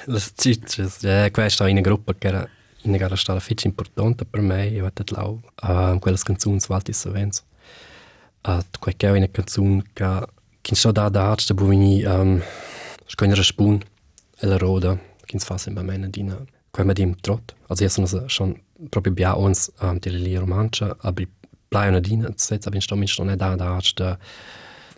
Le 0.06 0.20
zucces, 0.36 0.98
ja, 1.02 1.30
questa 1.30 1.68
è 1.68 1.72
una 1.72 1.82
gruppa 1.82 2.16
che 2.16 2.28
era 2.28 2.50
in 2.82 2.98
gara 2.98 3.16
stata 3.16 3.40
fitch 3.40 3.66
importante 3.66 4.26
per 4.26 4.42
me, 4.42 4.66
io 4.66 4.86
ho 4.86 4.92
lau 5.12 5.40
uh, 5.62 6.00
quelle 6.00 6.18
canzoni 6.18 6.60
Valti 6.68 6.94
Savenz. 6.94 7.44
Uh, 8.42 8.60
quella 8.80 8.98
è 8.98 9.18
una 9.18 9.30
canzone 9.30 9.84
che 9.94 10.28
che 10.62 10.74
sto 10.76 10.92
da 10.92 11.10
da 11.10 11.30
arte 11.30 11.54
buvini 11.54 12.04
um, 12.04 12.42
scognere 13.06 13.44
spun 13.44 13.80
e 14.40 14.48
la 14.48 14.58
roda, 14.58 14.98
che 15.24 15.38
fa 15.38 15.60
sempre 15.60 15.84
bene 15.84 16.10
dina. 16.10 16.44
Quella 16.72 16.94
dem 16.94 17.16
Trott. 17.22 17.54
Also 17.68 17.84
jetzt 17.84 17.96
sind 17.96 18.32
schon 18.32 18.60
proprio 18.90 19.14
bia 19.14 19.34
uns 19.34 19.72
um, 19.80 20.00
die 20.00 20.36
Romancia, 20.38 20.96
aber 21.02 21.26
bleiben 21.70 22.02
dina, 22.02 22.30
jetzt 22.30 22.66
aber 22.66 22.78
ich 22.78 22.84
sto 22.84 22.96
mich 22.96 23.16
nicht 23.20 23.40
da 23.40 23.56
da 23.56 23.76
arte 23.76 24.18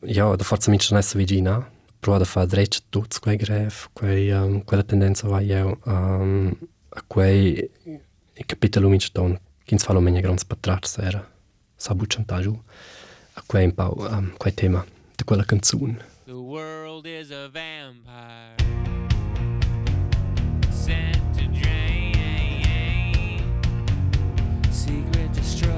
ja, 0.01 0.35
da 0.35 0.43
forza 0.43 0.71
mi 0.71 0.79
non 0.89 0.99
essere 0.99 1.19
vicina, 1.19 1.69
prova 1.99 2.21
a 2.21 2.25
fare 2.25 2.47
drecce 2.47 2.81
tutti 2.89 3.19
quei 3.19 3.35
gref, 3.35 3.89
quei, 3.93 4.29
um, 4.31 4.63
quella 4.63 4.83
tendenza 4.83 5.27
va 5.27 5.39
io 5.41 5.79
um, 5.85 6.55
a 6.89 7.03
quei 7.05 7.69
capitoli 8.45 8.87
mi 8.87 8.99
stanno, 8.99 9.39
che 9.63 9.73
in 9.73 9.79
fallo 9.79 9.99
meglio 9.99 10.21
grandi 10.21 10.43
patracci 10.45 10.89
sera, 10.89 11.31
sa 11.75 11.95
buccianta 11.95 12.41
giù, 12.41 12.59
a 13.33 13.43
quei 13.45 13.65
un 13.65 13.73
po' 13.73 13.95
um, 13.97 14.33
quei 14.37 14.53
tema 14.53 14.85
di 15.15 15.23
quella 15.23 15.43
canzone. 15.43 16.15
The 16.25 16.33
world 16.33 17.05
is 17.05 17.31
a 17.31 17.49
vampire. 17.49 18.55
Sent 20.69 21.35
to 21.37 21.45
drain. 21.51 22.15
Secret 24.69 25.31
destroy 25.31 25.76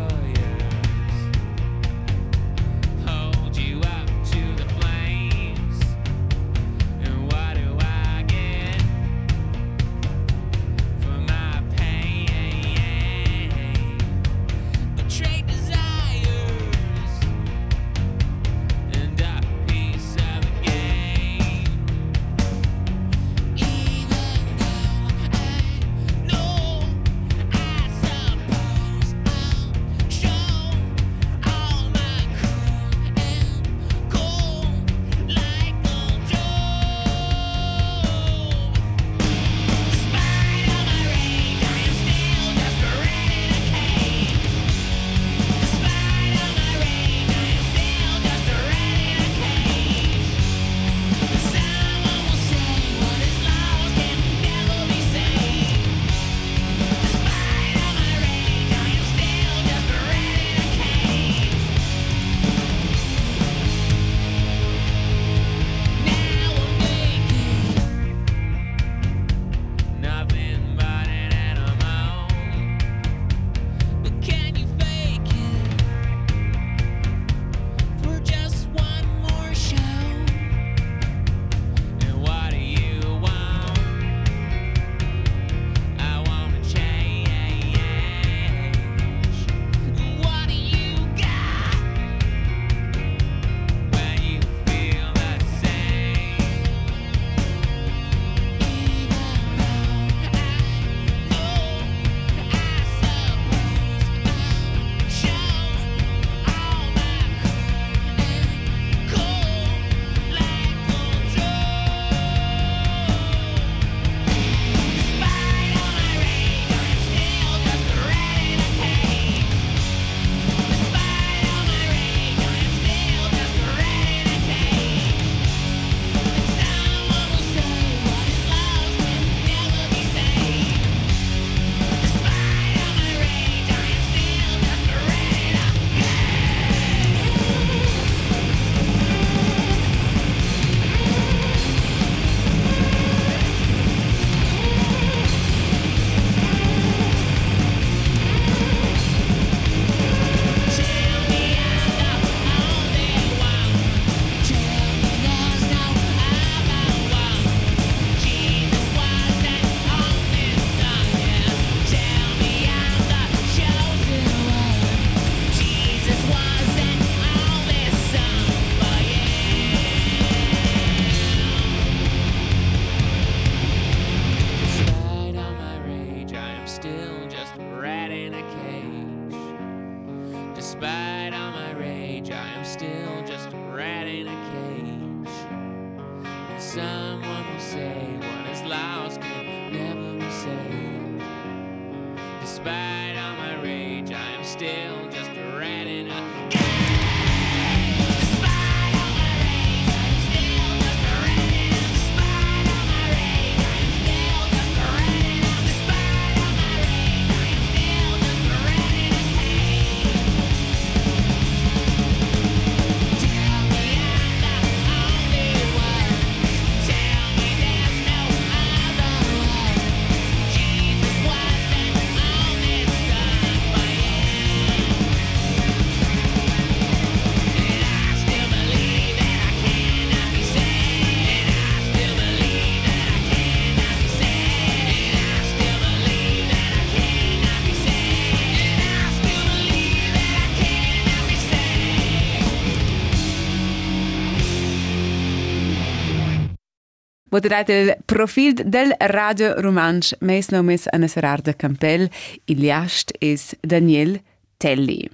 Moderat 247.40 247.70
il 247.70 247.96
profil 248.06 248.54
del 248.54 248.92
Radio 249.00 249.54
Romansch, 249.62 250.12
meis 250.20 250.50
nomes 250.50 250.88
Anna 250.92 251.08
Serarda 251.08 251.54
Campel, 251.54 252.10
iliast 252.52 253.14
is 253.22 253.56
Daniel 253.62 254.20
Telli. 254.58 255.08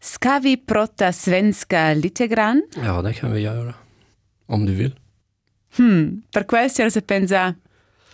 Ska 0.00 0.40
vi 0.40 0.56
prata 0.56 1.12
svenska 1.12 1.92
lite 1.94 2.26
grann? 2.26 2.64
Ja, 2.74 3.02
det 3.02 3.12
kan 3.12 3.32
vi 3.32 3.40
göra. 3.40 3.74
Om 4.46 4.66
du 4.66 4.72
vill. 4.72 4.98
Hmm, 5.76 6.22
per 6.30 6.46
questo 6.46 6.90
si 6.90 7.00
pensa, 7.00 7.54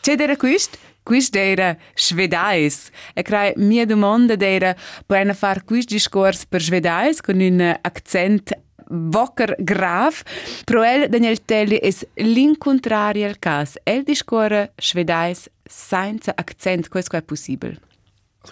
c'è 0.03 0.21
era 0.21 0.37
quist? 0.37 0.79
Quist 1.03 1.37
era 1.37 1.75
svedais. 1.95 2.91
E 3.15 3.23
crai 3.23 3.55
mia 3.57 3.87
domanda 3.87 4.37
era, 4.39 4.77
puoi 5.07 5.35
far 5.35 5.65
quist 5.65 5.89
discors 5.89 6.45
per 6.45 6.61
svedais 6.61 7.23
con 7.23 7.41
un 7.41 7.79
accent 7.81 8.53
Bocker 8.89 9.55
Graf. 9.59 10.23
Pro 10.65 10.83
el 10.83 11.09
Daniel 11.09 11.41
Telli 11.45 11.79
es 11.83 12.07
l'incontrario 12.17 13.27
al 13.27 13.39
cas. 13.39 13.79
El 13.85 14.05
discorre 14.05 14.73
svedais 14.79 15.51
senza 15.65 16.33
accent, 16.35 16.89
questo 16.89 17.17
è 17.17 17.23
possibile. 17.23 17.81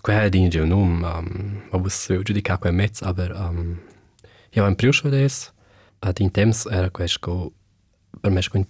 Qual 0.00 0.16
è 0.16 0.28
dinge 0.28 0.60
un 0.60 0.72
um, 0.72 1.62
ma 1.70 1.78
bus 1.78 1.94
se 1.94 2.22
giudica 2.22 2.58
quel 2.58 2.72
mezz, 2.72 3.02
aber 3.02 3.30
um, 3.30 3.78
io 4.50 4.66
in 4.66 4.74
prius 4.74 4.98
svedais, 4.98 5.52
ad 6.00 6.18
in 6.18 6.30
temps 6.30 6.66
era 6.66 6.90
questo 6.90 7.52
per 8.20 8.30
me 8.30 8.42
sco 8.42 8.66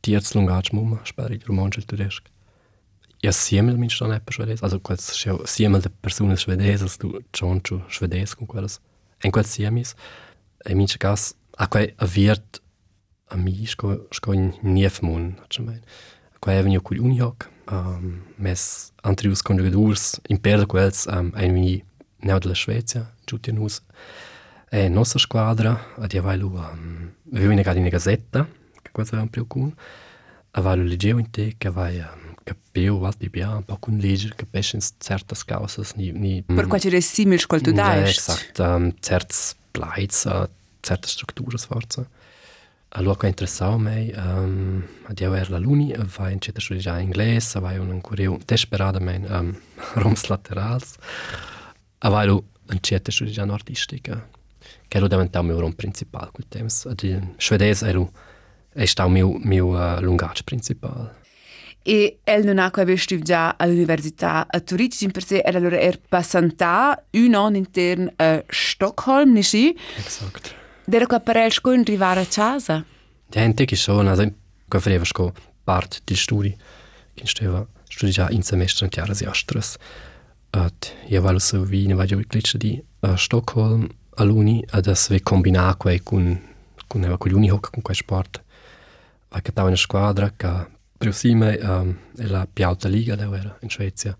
tierz 0.00 0.34
lungac 0.34 0.72
mumma, 0.72 1.00
spero 1.04 1.32
il 1.32 1.42
romanzo 1.44 1.80
tedesco. 1.84 2.30
Ja, 3.20 3.32
siemel 3.32 3.76
mi 3.76 3.88
schon 3.88 4.12
etwas 4.12 4.34
Schwedes. 4.34 4.62
Also, 4.62 4.78
quels 4.78 5.26
siemel 5.44 5.82
der 5.82 5.90
Person 6.00 6.36
Schwedes, 6.36 6.98
du 6.98 7.20
schon 7.34 7.60
schon 7.64 7.82
Schwedes 7.88 8.34
und 8.34 8.48
quels. 8.48 8.80
En 9.22 9.32
quels 9.32 9.52
siemis. 9.52 9.96
e 10.64 10.74
mi 10.74 10.84
dice 10.84 10.98
gas 10.98 11.34
aquei 11.56 11.92
aviert 11.96 12.62
a 13.28 13.36
mi 13.36 13.66
sco 13.66 14.06
sco 14.10 14.32
in 14.32 14.52
niefmun 14.62 15.36
atchamen 15.42 15.80
aquei 16.36 16.58
avenio 16.58 16.80
cul 16.80 16.98
uniok 16.98 17.48
um, 17.70 18.22
mes 18.36 18.92
antrius 19.02 19.42
conjugadurs 19.42 20.20
in 20.28 20.40
perda 20.40 20.66
quels 20.66 21.06
um, 21.06 21.14
ehm, 21.14 21.32
ein 21.34 21.52
vini 21.54 21.84
neo 22.20 22.38
della 22.38 22.54
Svezia 22.54 23.14
giutianus 23.26 23.82
e 24.70 24.88
nostra 24.88 25.18
squadra 25.18 25.94
ad 25.96 26.14
availu 26.14 26.48
um, 26.48 26.62
ehm, 26.62 27.12
avevo 27.34 27.52
in 27.52 27.58
in 27.58 27.88
gazzetta 27.88 28.48
che 28.82 28.90
quasi 28.92 29.14
era 29.14 29.22
un 29.22 29.30
preocun 29.30 29.74
availu 30.52 30.84
leggevo 30.84 31.18
in 31.18 31.30
te 31.30 31.54
che 31.58 31.68
avai 31.68 31.98
um, 31.98 32.34
capiu 32.42 33.02
alti 33.02 33.28
bia 33.28 33.54
un 33.54 33.64
po' 33.64 33.78
con 33.78 33.96
legger 33.98 34.34
capisci 34.34 34.76
in 34.76 34.82
certe 34.98 35.34
cause 35.44 35.82
ni, 35.96 36.10
ni 36.12 36.42
per 36.42 36.66
quale 36.66 37.00
simil 37.00 37.38
scolto 37.38 37.70
mm, 37.70 37.74
da 37.74 37.96
eh, 37.96 38.08
esatto 38.08 38.62
um, 38.62 38.94
certi 39.00 39.56
plaids, 39.78 40.24
uh, 40.24 40.48
certe 40.80 41.08
structuras 41.08 41.66
forza. 41.66 42.06
Allora, 42.92 43.16
che 43.18 43.26
interessava 43.26 43.74
a 43.74 43.78
me, 43.78 44.12
um, 44.16 44.82
ad 45.04 45.18
io 45.20 45.34
era 45.34 45.50
la 45.50 45.58
luni, 45.58 45.94
vai 46.16 46.32
in 46.32 46.40
città 46.40 46.60
studiare 46.60 47.02
inglese, 47.02 47.60
vai 47.60 47.76
un 47.76 48.00
cureu 48.00 48.38
desperadamente 48.44 49.30
um, 49.30 49.54
roms 50.02 50.26
laterals, 50.26 50.96
a 51.98 52.08
vai 52.08 52.28
in 52.28 52.78
città 52.80 53.10
studiare 53.10 53.52
artistica, 53.52 54.28
che 54.88 54.96
era 54.96 55.06
diventato 55.06 55.44
il 55.44 55.52
mio 55.52 55.60
rom 55.60 55.72
principale 55.72 56.30
quel 56.32 56.46
temps. 56.48 56.86
Ad 56.86 57.02
in 57.02 57.34
svedese 57.36 57.86
era 57.86 58.06
è 58.72 58.84
stato 58.84 59.08
il 59.08 59.14
mio, 59.14 59.38
mio 59.42 59.66
uh, 59.66 60.00
lungaggio 60.00 60.42
principale. 60.44 61.16
e 61.82 62.18
el 62.24 62.44
non 62.44 62.58
ha 62.58 62.70
aveva 62.72 62.98
studiato 62.98 63.62
all'università 63.62 64.46
a 64.48 64.62
Zurich 64.64 65.00
in 65.02 65.10
per 65.10 65.24
sé 65.24 65.38
e 65.38 65.56
allora 65.56 65.78
er 65.78 66.00
passata 66.00 67.04
un 67.12 67.34
anno 67.34 67.56
intern 67.56 68.12
a 68.16 68.44
Stockholm, 68.48 69.32
non 69.32 69.42
sì? 69.42 69.76
Esatto. 69.96 70.50
Dera 70.84 71.06
qua 71.06 71.20
per 71.20 71.36
el 71.36 71.52
sco 71.52 71.72
in 71.72 71.80
arrivare 71.80 72.20
a 72.20 72.26
casa. 72.26 72.84
Gente 73.28 73.64
che 73.64 73.76
sono, 73.76 74.08
ad 74.08 74.14
esempio, 74.14 74.38
che 74.68 74.80
faceva 74.80 75.04
sco 75.04 75.32
parte 75.64 75.98
di 76.04 76.16
studi, 76.16 76.56
che 77.14 77.26
stava 77.26 77.66
studiando 77.88 78.32
in 78.32 78.42
semestre 78.42 78.86
in 78.86 78.90
chiare 78.90 79.12
astras. 79.26 79.76
At 80.50 80.94
io 81.08 81.20
vado 81.20 81.38
su 81.38 81.56
Wien, 81.56 81.94
vado 81.94 82.16
a 82.16 82.22
glitch 82.26 82.56
di 82.56 82.82
eh, 83.00 83.16
Stockholm 83.16 83.86
all'uni 84.14 84.64
adesso 84.70 85.12
vi 85.12 85.20
combinare 85.20 85.76
con 85.76 86.40
con 86.86 87.04
eh, 87.04 87.16
con 87.18 87.30
gli 87.30 87.34
unihoc 87.34 87.70
con 87.70 87.82
quel 87.82 87.96
sport. 87.96 88.42
Va 89.28 89.40
che 89.40 89.50
stava 89.50 89.68
in 89.68 89.76
squadra 89.76 90.32
che 90.34 90.66
Prossime 90.98 91.56
um, 91.62 91.68
ehm, 91.68 91.98
è 92.16 92.26
la 92.26 92.48
più 92.52 92.66
alta 92.66 92.88
Liga 92.88 93.16
era, 93.16 93.56
in 93.60 93.70
Svezia. 93.70 94.16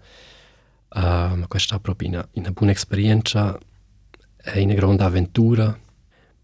Um, 0.95 1.47
questa 1.49 1.77
è 1.77 1.81
proprio 1.81 2.09
una, 2.09 2.29
una 2.33 2.51
buona 2.53 2.73
esperienza, 2.73 3.59
è 4.37 4.61
una 4.61 4.75
grande 4.75 5.03
avventura, 5.03 5.77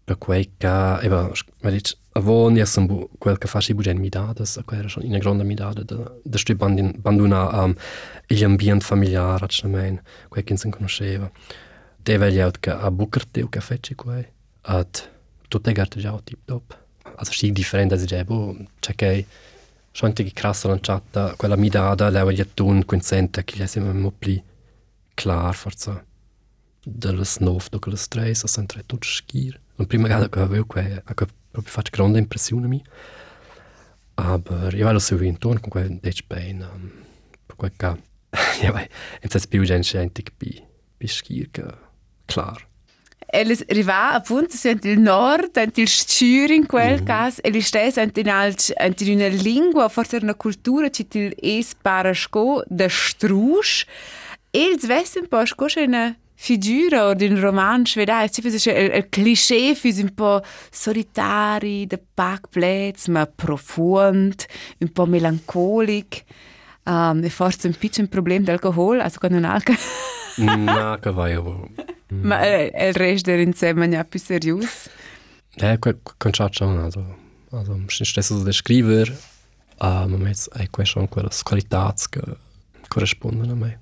per 0.03 0.17
quei 0.17 0.51
che, 0.57 0.67
eva, 0.67 1.31
vedic, 1.61 1.97
avon, 2.11 2.57
io 2.57 2.65
sono 2.65 3.09
quel 3.17 3.37
che 3.37 3.47
faccio 3.47 3.73
buone 3.73 3.93
midades, 3.93 4.61
era 4.69 4.87
una 4.97 5.17
grande 5.17 5.43
midade, 5.43 5.83
da 5.85 6.37
sto 6.37 6.51
abbandonare 6.51 7.57
um, 7.57 7.75
l'ambiente 8.27 8.85
familiare, 8.85 9.47
quel 10.27 10.43
che 10.43 10.55
non 10.61 10.71
conosceva. 10.71 11.31
Deve 11.95 12.31
gli 12.31 12.39
altri 12.39 12.59
che 12.59 12.69
a 12.71 12.91
Bucarte, 12.91 13.47
che 13.49 13.61
fece 13.61 13.95
quei, 13.95 14.27
e 14.67 14.87
tutte 15.47 15.73
le 15.73 15.81
altre 15.81 16.01
già 16.01 16.19
tip 16.23 16.39
top. 16.43 16.77
Also, 17.15 17.31
è 17.45 17.49
differente, 17.51 18.23
boh, 18.25 18.55
è 18.79 18.95
che 18.95 19.25
Schante 19.95 20.25
che 20.25 20.33
crassa 20.33 20.67
lanciata 20.67 21.35
quella 21.37 21.55
midada 21.55 22.09
leva 22.09 22.29
gli 22.29 22.41
attun 22.41 22.83
consente 22.83 23.45
che 23.45 23.55
gli 23.55 23.65
siamo 23.65 23.93
mo 23.93 24.11
pli 24.11 24.43
clar 25.13 25.55
forza 25.55 26.03
delle 26.83 27.23
snov 27.23 27.69
do 27.69 27.79
quelle 27.79 27.95
stress 27.95 28.43
a 28.43 28.47
sentre 28.47 28.83
tut 28.85 29.05
schir. 29.05 29.57
La 29.77 29.85
prima 29.85 30.09
gara 30.09 30.27
che 30.27 30.39
avevo 30.41 30.65
qua 30.65 30.81
a 30.81 31.13
che 31.13 31.25
proprio 31.49 31.71
faccio 31.71 31.91
grande 31.91 32.19
impressione 32.19 32.67
mi. 32.67 32.83
Ah, 34.15 34.33
Aber 34.33 34.75
io 34.75 34.83
vado 34.83 34.99
su 34.99 35.15
intorno 35.23 35.61
con 35.61 35.69
quel 35.69 35.97
dec 36.01 36.25
pain 36.27 36.59
um, 36.59 36.91
per 37.45 37.55
quel 37.55 37.71
ca. 37.77 37.97
Ja 38.61 38.73
vai, 38.73 38.89
in 39.21 39.29
sens 39.29 39.47
più 39.47 39.63
gente 39.63 39.87
senti 39.87 40.23
che 40.23 40.33
pi 40.35 40.61
pi 40.97 41.07
schir 41.07 41.51
che 41.51 41.63
clar. 42.25 42.67
Eles 43.35 43.65
riva 43.67 44.13
appunto 44.13 44.55
sent 44.55 44.85
il 44.85 44.99
nord, 44.99 45.49
sent 45.53 45.77
il 45.77 45.89
scür 45.89 46.51
in 46.51 46.65
quel 46.65 47.01
mm. 47.01 47.05
cas, 47.05 47.39
e 47.41 47.49
li 47.49 47.59
stes 47.59 47.93
sent 47.93 48.17
in 48.17 48.29
alt, 48.29 48.61
sent 48.61 49.01
in 49.01 49.15
una 49.15 49.27
lingua, 49.27 49.89
forse 49.89 50.19
una 50.21 50.35
cultura, 50.35 50.89
ci 50.89 51.03
til 51.03 51.33
es 51.41 51.73
para 51.75 52.13
sco 52.13 52.63
da 52.67 52.87
strusch. 52.87 53.83
Els 54.51 54.87
vessen 54.87 55.23
un 55.23 55.27
po' 55.27 55.45
sco 55.45 55.65
c'è 55.65 55.83
una 55.83 56.15
figura 56.35 57.07
o 57.07 57.13
d'un 57.13 57.39
roman 57.39 57.85
svedai, 57.85 58.31
ci 58.31 58.41
fese 58.41 58.71
il, 58.71 58.93
il 58.93 59.09
cliché 59.09 59.75
fis 59.75 59.99
un 59.99 60.13
po' 60.13 60.41
solitari, 60.71 61.87
de 61.87 61.99
parkplatz, 62.13 63.07
ma 63.07 63.25
profund, 63.25 64.45
un 64.79 64.91
po' 64.93 65.05
melancolic. 65.05 66.23
Um, 66.87 67.23
e 67.23 67.29
forse 67.29 67.67
un 67.67 67.73
piccolo 67.73 68.07
problema 68.07 68.45
d'alcohol, 68.45 69.01
also 69.01 69.19
quando 69.19 69.37
un 69.37 69.45
alcohol... 69.45 69.77
Накаваево. 70.37 71.69
Ma 72.09 72.45
el 72.45 72.93
resto 72.93 73.31
era 73.31 73.41
insieme 73.41 73.97
a 73.97 74.03
più 74.03 74.19
serius? 74.19 74.89
Eh, 75.55 75.79
conciaccia 76.17 76.65
un 76.65 76.79
altro. 76.79 77.17
Also, 77.51 77.79
stesso 77.87 78.43
da 78.43 78.51
scrivere, 78.51 79.17
a 79.77 80.07
moments 80.07 80.49
è 80.49 80.69
questa 80.69 80.99
una 80.99 81.07
quella 81.07 81.29
qualità 81.43 81.93
che 82.09 82.21
corrisponde 82.87 83.49
a 83.49 83.55
me. 83.55 83.79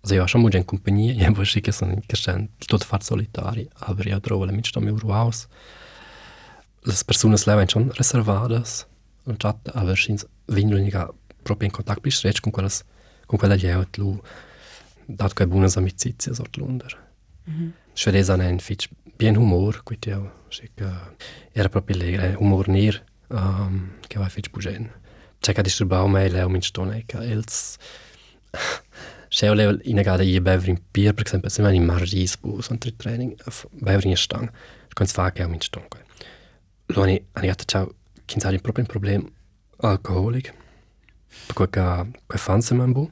Also, 0.00 0.14
io 0.14 0.26
sono 0.26 0.42
molto 0.42 0.58
in 0.58 0.64
compagnia, 0.64 1.12
io 1.12 1.32
voglio 1.32 1.60
che 1.60 1.72
sono 1.72 1.98
che 2.04 2.16
sono 2.16 2.46
tutto 2.58 2.84
far 2.84 3.02
solitari, 3.02 3.68
ma 3.86 3.96
io 4.04 4.20
trovo 4.20 4.44
le 4.44 4.52
amici 4.52 4.72
da 4.72 4.80
mio 4.80 4.96
ruaus. 4.98 5.46
Le 6.80 6.94
persone 7.04 7.36
levano 7.44 7.68
sono 7.68 7.90
riservate, 7.92 8.62
non 9.24 9.36
chat, 9.36 9.72
ma 9.74 9.92
vengono 10.46 11.14
proprio 11.42 11.68
in 11.68 11.74
contatto 11.74 12.00
più 12.00 12.10
stretto 12.10 12.40
con 12.42 12.52
quelle 12.52 12.70
con 13.26 13.38
quella 13.38 13.54
lieve, 13.54 13.88
dat 15.06 15.32
che 15.32 15.46
buone 15.46 15.70
amicizie 15.74 16.34
sort 16.34 16.56
lunder. 16.56 16.98
Mm 17.50 17.54
-hmm. 17.54 17.72
Svedesa 17.92 18.34
ha 18.34 18.48
un 18.48 18.60
fitch 18.60 18.88
bien 19.16 19.36
humor, 19.36 19.82
quindi 19.82 20.08
io 20.08 20.32
che 20.48 20.70
era 21.52 21.68
proprio 21.68 21.96
lì, 21.96 22.34
humor 22.38 22.68
nir, 22.68 23.02
um, 23.28 23.92
che 24.06 24.18
va 24.18 24.28
fitch 24.28 24.50
bugen. 24.50 24.90
C'è 25.40 25.52
che 25.52 25.62
disturbau 25.62 26.06
me 26.08 26.28
leo 26.28 26.48
min 26.48 26.62
stone 26.62 27.04
che 27.06 27.18
els 27.18 27.76
Schau 29.28 29.54
leo 29.54 29.78
in 29.82 30.00
gada 30.02 30.22
i 30.22 30.40
bever 30.40 30.68
in 30.68 30.78
pier, 30.92 31.12
per 31.12 31.26
esempio, 31.26 31.50
se 31.50 31.62
man 31.62 31.74
in 31.74 31.84
margis 31.84 32.36
bu 32.36 32.62
son 32.62 32.78
tri 32.78 32.92
training, 32.96 33.34
bever 33.72 34.06
in 34.06 34.16
stang, 34.16 34.50
kan 34.94 35.06
fa 35.06 35.30
che 35.32 35.46
min 35.46 35.60
stone. 35.60 35.88
Lo 36.86 37.02
ani 37.02 37.20
ani 37.34 37.46
gata 37.48 37.64
ciao, 37.64 37.94
kin 38.24 38.40
sa 38.40 38.50
proprio 38.58 38.84
un 38.84 38.90
problem 38.90 39.32
alkoholik. 39.82 40.54
Per 41.46 41.54
que 41.54 41.66
que 42.28 42.38
fan 42.38 42.62
se 42.62 42.74
man 42.74 42.92
bu. 42.92 43.10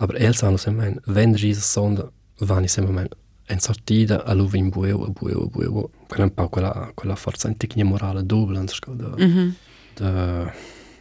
Aber 0.00 0.16
els 0.16 0.42
hanno 0.42 0.56
sempre 0.56 0.86
mein, 0.86 1.00
wenn 1.04 1.34
Jesus 1.34 1.72
sonda, 1.72 2.10
vanno 2.38 2.68
sempre 2.68 2.92
mein, 2.92 3.08
in 3.50 3.60
sortita 3.60 4.14
er 4.14 4.28
a 4.30 4.34
lui 4.34 4.58
in 4.58 4.70
bueo, 4.70 5.04
a 5.04 5.10
bueo. 5.10 5.90
Quella 6.08 6.24
un 6.24 6.34
po' 6.34 6.48
quella, 6.48 6.90
quella 6.94 7.16
forza, 7.16 7.48
in 7.48 7.56
tecnica 7.56 7.86
morale 7.86 8.24
doppia, 8.24 8.64
da, 8.94 9.08
mm 9.08 9.16
-hmm. 9.18 9.52
da 9.94 10.52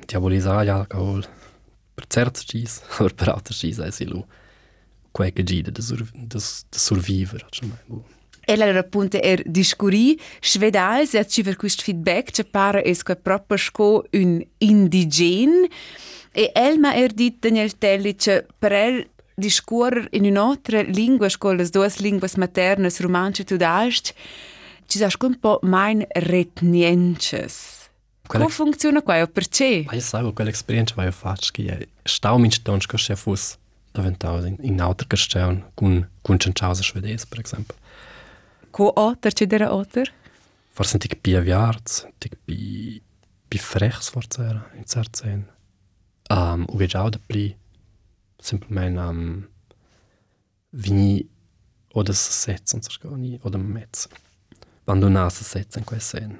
diabolizzare 0.05 0.65
l'alcol. 0.65 1.25
Per 1.93 2.07
certe 2.07 2.41
cose, 2.45 2.81
ma 2.99 3.09
per 3.15 3.29
altre 3.29 3.55
cose 3.55 4.03
è 4.03 4.05
lui. 4.05 4.25
Quella 5.11 5.31
che 5.31 5.43
gira, 5.43 5.71
da, 5.71 5.81
da, 5.81 6.39
da 6.69 6.77
survivere, 6.77 7.45
cioè, 7.49 7.69
boh. 7.85 8.05
Ella 8.45 8.65
era 8.65 8.79
appunto 8.79 9.21
er 9.21 9.43
discuri, 9.45 10.19
svedal, 10.41 11.05
se 11.07 11.23
ci 11.27 11.43
per 11.43 11.55
questo 11.55 11.83
feedback, 11.83 12.31
ci 12.31 12.43
pare 12.45 12.81
che 12.81 13.11
è 13.13 13.15
proprio 13.15 14.03
un 14.11 14.43
indigene, 14.57 15.69
e 16.31 16.51
el 16.55 16.79
ma 16.79 16.93
er 16.95 17.13
dit 17.13 17.39
Daniel 17.39 17.77
Telli 17.77 18.15
che 18.15 18.45
per 18.59 18.71
el 18.71 19.09
discurer 19.35 20.07
in 20.11 20.25
un'altra 20.25 20.81
lingua 20.81 21.29
sco 21.29 21.51
le 21.53 21.67
due 21.69 21.89
lingue 21.99 22.29
materne 22.35 22.89
romanche 22.99 23.43
tudalst 23.43 24.13
ci 24.85 24.97
sa 24.97 25.07
un 25.21 25.39
po' 25.39 25.59
mein 25.61 26.05
retnienches. 26.15 27.77
Quella- 28.27 28.45
Come 28.45 28.55
funziona 28.55 29.01
qua? 29.01 29.25
Perché? 29.27 29.83
Ma 29.85 29.93
io 29.93 30.01
sai, 30.01 30.33
quell'esperienza 30.33 30.93
che 30.95 31.01
io 31.01 31.11
faccio, 31.11 31.51
che 31.51 31.87
stau 32.03 32.37
min 32.37 32.51
stonch 32.51 32.85
che 32.87 32.97
se 32.97 33.15
fosse 33.15 33.57
diventato 33.91 34.45
in, 34.45 34.55
in 34.61 34.81
altra 34.81 35.07
questione 35.07 35.71
con, 35.73 36.07
con 36.21 36.37
cianciausa 36.39 36.81
svedese, 36.83 37.25
per 37.27 37.39
esempio. 37.43 37.75
Co 38.71 38.91
otter 38.95 39.33
ci 39.33 39.45
dera 39.47 39.73
otter? 39.73 40.11
Forse 40.71 40.93
un 40.93 40.99
tic 40.99 41.15
più 41.15 41.37
aviarz, 41.37 42.03
un 42.05 42.13
tic 42.17 42.35
più, 42.45 43.01
più 43.47 43.59
frechs, 43.59 44.09
forse 44.09 44.41
era, 44.41 44.69
in 44.75 44.85
certi 44.85 45.19
sen 45.19 45.47
um, 46.29 46.65
uwiedział 46.65 47.09
pri 47.27 47.55
simpelmente 48.41 49.09
um, 49.09 49.47
vini 50.73 51.27
oder 51.93 52.15
se 52.15 52.31
setzen, 52.31 52.81
ni 53.17 53.39
oder 53.43 53.59
mezz. 53.59 54.07
Quando 54.85 55.09
nasce 55.09 55.43
setzen 55.43 55.83
quei 55.83 55.99
sen. 55.99 56.37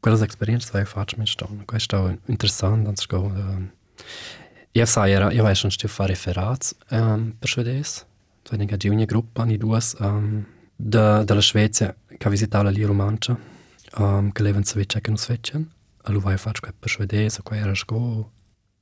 Quella 0.00 0.26
esperienza 0.26 0.72
vai 0.72 0.86
faccio 0.86 1.16
mi 1.18 1.26
sto, 1.26 1.48
quei 1.66 1.80
sto 1.80 2.16
interessante, 2.28 2.88
anzgo 2.88 3.18
um, 3.18 3.70
Jaz 4.76 4.90
saj, 4.92 5.10
jaz 5.10 5.44
veš, 5.46 5.62
da 5.62 5.70
ste 5.72 5.88
fare 5.88 6.12
referat, 6.12 6.66
um, 6.92 7.30
prišvedes, 7.40 7.92
to 8.44 8.54
je 8.54 8.58
neka 8.60 8.76
živnja 8.82 9.06
grupa, 9.08 9.46
ni 9.48 9.56
duas, 9.56 9.94
um, 10.00 10.44
da, 10.76 11.22
da 11.24 11.34
la 11.34 11.40
Švecija, 11.40 11.94
ki 12.20 12.32
vizitala 12.32 12.70
li 12.70 12.84
Romanča, 12.84 13.38
um, 13.96 14.28
ki 14.36 14.44
leven 14.44 14.68
se 14.68 14.76
veče, 14.76 15.00
ki 15.00 15.14
no 15.14 15.20
svečen, 15.22 15.64
ali 16.04 16.20
vaj 16.20 16.36
fač, 16.42 16.60
ko 16.60 16.68
je 16.68 16.76
prišvedes, 16.84 17.40
ko 17.40 17.56
je 17.56 17.64
raško, 17.64 18.00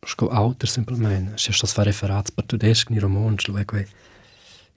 šel 0.07 0.31
avtor 0.31 0.71
sem 0.71 0.85
pred 0.85 1.01
meni, 1.01 1.35
še 1.41 1.55
šel 1.57 1.71
sva 1.71 1.87
referat, 1.89 2.33
pa 2.35 2.43
tudi 2.43 2.69
deškni 2.69 3.03
roman, 3.03 3.39
človek 3.41 3.75
ve, 3.77 3.87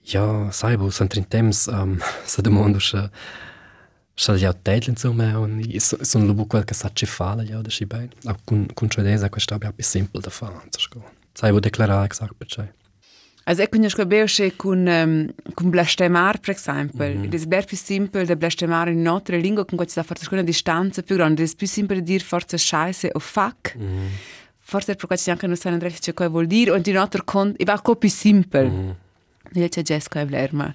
ja, 0.07 0.23
saj 0.51 0.79
bo 0.81 0.89
sem 0.91 1.09
trin 1.11 1.27
temps, 1.27 1.67
um, 1.71 1.97
se 2.31 2.45
demondo 2.45 2.81
še, 2.83 3.07
še 4.17 4.37
ljao 4.41 4.55
tedlen 4.65 4.97
zu 4.97 5.13
me, 5.13 5.29
on, 5.37 5.59
son 5.81 6.27
lubu 6.27 6.47
quel 6.47 6.65
che 6.65 6.73
sa 6.77 6.89
ci 6.89 7.05
fala 7.05 7.43
ljao 7.43 7.61
da 7.61 7.71
si 7.73 7.85
ben, 7.85 8.09
a 8.25 8.35
kun, 8.45 8.67
kun 8.73 8.89
čo 8.89 9.01
ideza, 9.01 9.29
questo 9.29 9.55
abbia 9.55 9.71
più 9.71 9.85
simple 9.85 10.21
da 10.21 10.33
fa, 10.33 10.51
anzi, 10.63 10.87
ško. 10.87 11.03
Saj 11.37 11.53
bo 11.53 11.61
deklarare, 11.61 12.05
exakt, 12.05 12.33
perché. 12.37 12.73
Also, 13.47 13.63
ich 13.63 13.71
konnte 13.71 13.89
schon 13.89 14.27
schon 14.27 14.57
con, 14.57 14.87
um, 14.89 15.29
con 15.55 15.71
blastemar, 15.71 16.37
per 16.39 16.53
mhm. 16.53 16.57
esempio. 16.57 17.05
Mm 17.05 17.23
-hmm. 17.29 17.53
È 17.53 17.65
più 17.65 17.77
semplice 17.77 18.25
di 18.25 18.35
blastemare 18.35 18.91
in 18.91 18.99
un'altra 18.99 19.37
lingua, 19.37 19.63
con 19.63 19.77
cui 19.77 19.87
si 19.87 20.03
fa 20.03 20.15
una 20.31 20.41
distanza 20.41 21.01
più 21.01 21.15
grande. 21.15 21.43
È 21.43 21.55
più 21.55 21.65
semplice 21.65 22.01
di 22.01 22.11
dire 22.11 22.23
forse 22.25 22.57
scheisse 22.57 23.09
o 23.13 23.19
fuck. 23.19 23.77
Mm 23.77 23.85
-hmm. 23.85 24.09
forse 24.69 24.95
per 24.95 25.07
questo 25.07 25.31
anche 25.31 25.47
non 25.47 25.55
sanno 25.55 25.77
dirci 25.77 26.13
cosa 26.13 26.29
vuol 26.29 26.45
dire 26.45 26.71
und 26.71 26.83
die 26.83 26.93
Notter 26.93 27.23
conto, 27.23 27.55
ich 27.57 27.67
war 27.67 27.81
copy 27.81 28.09
simple. 28.09 28.69
Mm-hmm. 28.69 28.87
Mm. 28.87 28.91
Nel 29.49 29.69
c'è 29.69 29.81
Jessica 29.81 30.19
e 30.19 30.25
Blair, 30.25 30.53
ma 30.53 30.73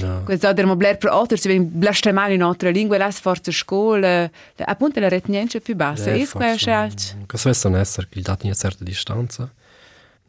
no. 0.00 0.24
questo 0.24 0.52
dermo 0.52 0.74
Blair 0.74 0.96
per 0.96 1.10
altro, 1.10 1.36
se 1.36 1.48
viene 1.48 1.64
blastre 1.64 2.10
male 2.10 2.34
in 2.34 2.42
altre 2.42 2.72
lingue, 2.72 2.98
la 2.98 3.12
forza 3.12 3.52
scuola, 3.52 4.28
appunto 4.56 4.98
la 4.98 5.08
retenienza 5.08 5.60
più 5.60 5.76
bassa, 5.76 6.10
eh, 6.10 6.22
è 6.22 6.26
quella 6.26 6.56
scelta. 6.56 7.14
Questo 7.26 7.48
è 7.48 7.70
un 7.70 7.76
essere 7.76 8.08
che 8.10 8.20
dà 8.20 8.36
una 8.42 8.54
certa 8.54 8.82
distanza 8.82 9.48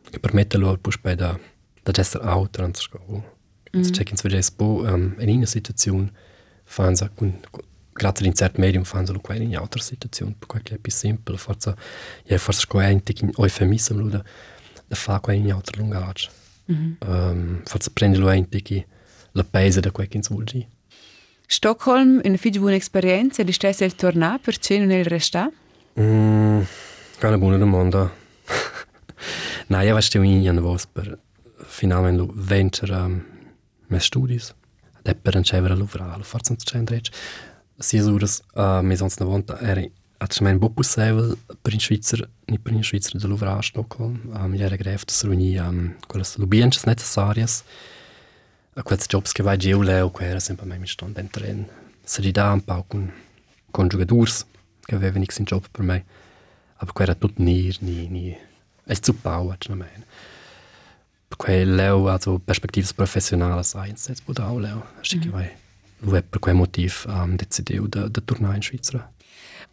che 0.07 0.19
permette 0.19 0.57
loro 0.57 0.77
poi 0.77 0.93
poi 1.01 1.15
da 1.15 1.39
da 1.81 2.01
essere 2.01 2.23
auto 2.25 2.63
in 2.63 2.73
scuola. 2.75 3.37
Mm. 3.75 3.81
Se 3.81 3.91
c'è 3.91 4.03
che 4.03 4.11
in 4.11 4.17
sveglia 4.17 4.41
spo 4.41 4.81
um, 4.83 5.15
ehm, 5.17 5.29
in 5.29 5.37
una 5.37 5.45
situazione 5.45 6.11
fanno 6.63 7.09
con 7.13 7.39
grazie 7.99 8.25
in 8.25 8.33
certo 8.33 8.61
medium 8.61 8.83
fanno 8.83 9.07
solo 9.07 9.19
qua 9.19 9.35
in 9.35 9.47
un'altra 9.47 9.81
situazione 9.81 10.35
per 10.37 10.47
qualche 10.47 10.75
è 10.75 10.77
più 10.77 10.91
semplice 10.91 11.37
forse 11.37 11.75
è 12.23 12.37
forse 12.37 12.65
tic 13.03 13.21
in 13.21 13.31
eufemismo 13.37 14.07
da 14.07 14.23
da 14.89 14.95
fa 14.95 15.19
qua 15.19 15.33
in 15.33 15.45
un'altra 15.45 15.79
lungaggio. 15.79 16.29
Mm 16.71 16.75
-hmm. 16.75 17.07
um, 17.07 17.61
forse 17.63 17.91
prende 17.93 18.17
lo 18.17 18.29
un 18.29 18.49
tic 18.49 18.85
la 19.33 19.43
paese 19.43 19.79
da 19.79 19.91
quel 19.91 20.07
che 20.07 20.19
vuol 20.29 20.43
dire. 20.43 20.67
Stockholm, 21.45 22.21
una 22.23 22.37
figlia 22.37 22.59
buona 22.59 22.75
esperienza, 22.75 23.43
di 23.43 23.51
stessa 23.51 23.85
il 23.85 23.95
tornare, 23.95 24.39
perché 24.39 24.77
non 24.79 24.91
è 24.91 24.97
il 24.97 25.05
resta? 25.05 25.49
Mm, 25.99 26.61
una 27.21 27.37
buona 27.37 27.57
domanda. 27.57 28.11
no, 29.67 29.81
io 29.81 29.95
avevo 29.95 30.19
un 30.19 30.47
anno 30.47 30.61
vos 30.61 30.85
per 30.87 31.17
finalmente 31.65 32.31
vincere 32.35 32.95
um, 32.95 33.23
mes 33.87 34.03
studis. 34.03 34.53
E 35.01 35.15
per 35.15 35.35
ricevere 35.35 35.75
l'uvralo, 35.75 36.23
forse 36.23 36.53
non 36.53 36.57
c'è 36.63 36.77
un 36.77 36.83
dreccio. 36.83 37.11
Caesars, 37.79 38.41
uh, 38.55 38.79
Maison 38.85 39.09
Snavonta, 39.09 39.57
eri, 39.61 39.89
Ač 40.19 40.41
meni 40.43 40.59
bo 40.59 40.67
posebej 40.67 41.37
prinšvicer, 41.63 42.25
ni 42.51 42.57
prinšvicer, 42.59 43.15
delo 43.23 43.37
vrašno, 43.39 43.85
ko 43.87 44.09
um, 44.11 44.55
je 44.55 44.67
regrev, 44.67 45.05
da 45.07 45.15
se 45.15 45.29
runi, 45.29 45.53
um, 45.63 45.93
ko 46.11 46.19
se 46.27 46.41
ljubijem, 46.41 46.73
če 46.75 46.81
se 46.81 46.89
ne 46.89 46.95
cesarjes, 46.99 47.55
ko 48.83 48.97
se 48.99 49.07
jobske 49.13 49.45
vaj 49.47 49.61
djevlev, 49.63 50.11
ko 50.11 50.25
je 50.27 50.41
sem 50.43 50.59
pa 50.59 50.67
meni 50.67 50.91
šton 50.91 51.13
den 51.15 51.31
tren, 51.31 51.63
se 52.03 52.25
di 52.25 52.33
dam 52.35 52.59
pa 52.59 52.81
kun 52.83 53.07
konjugadurs, 53.71 54.41
ki 54.89 54.99
veve 54.99 55.23
nik 55.23 55.31
sin 55.31 55.47
job 55.47 55.71
per 55.71 55.87
mei, 55.87 56.03
ampak 56.83 56.97
ko 56.99 57.07
je 57.07 57.15
er 57.15 57.21
tut 57.23 57.39
nir, 57.39 57.79
ni, 57.79 58.09
ni, 58.11 58.35
es 58.91 58.99
er 58.99 59.05
zu 59.07 59.15
pau, 59.23 59.53
ač 59.55 59.71
na 59.71 59.79
meni. 59.79 60.03
Ko 61.39 61.47
je 61.47 61.63
lev, 61.63 62.09
also 62.11 62.35
perspektivs 62.43 62.91
profesionala 62.91 63.63
science, 63.63 64.19
bo 64.27 64.35
da 64.35 64.51
lev, 64.51 64.83
šiki 65.07 65.31
vaj. 65.31 65.47
Mm 65.47 65.68
lui 65.99 66.17
è 66.17 66.23
per 66.23 66.39
quel 66.39 66.55
motiv 66.55 67.05
um, 67.07 67.35
decidiu 67.35 67.87
da, 67.87 68.07
da 68.07 68.21
tornare 68.21 68.55
in 68.55 68.63
Svizzera. 68.63 69.11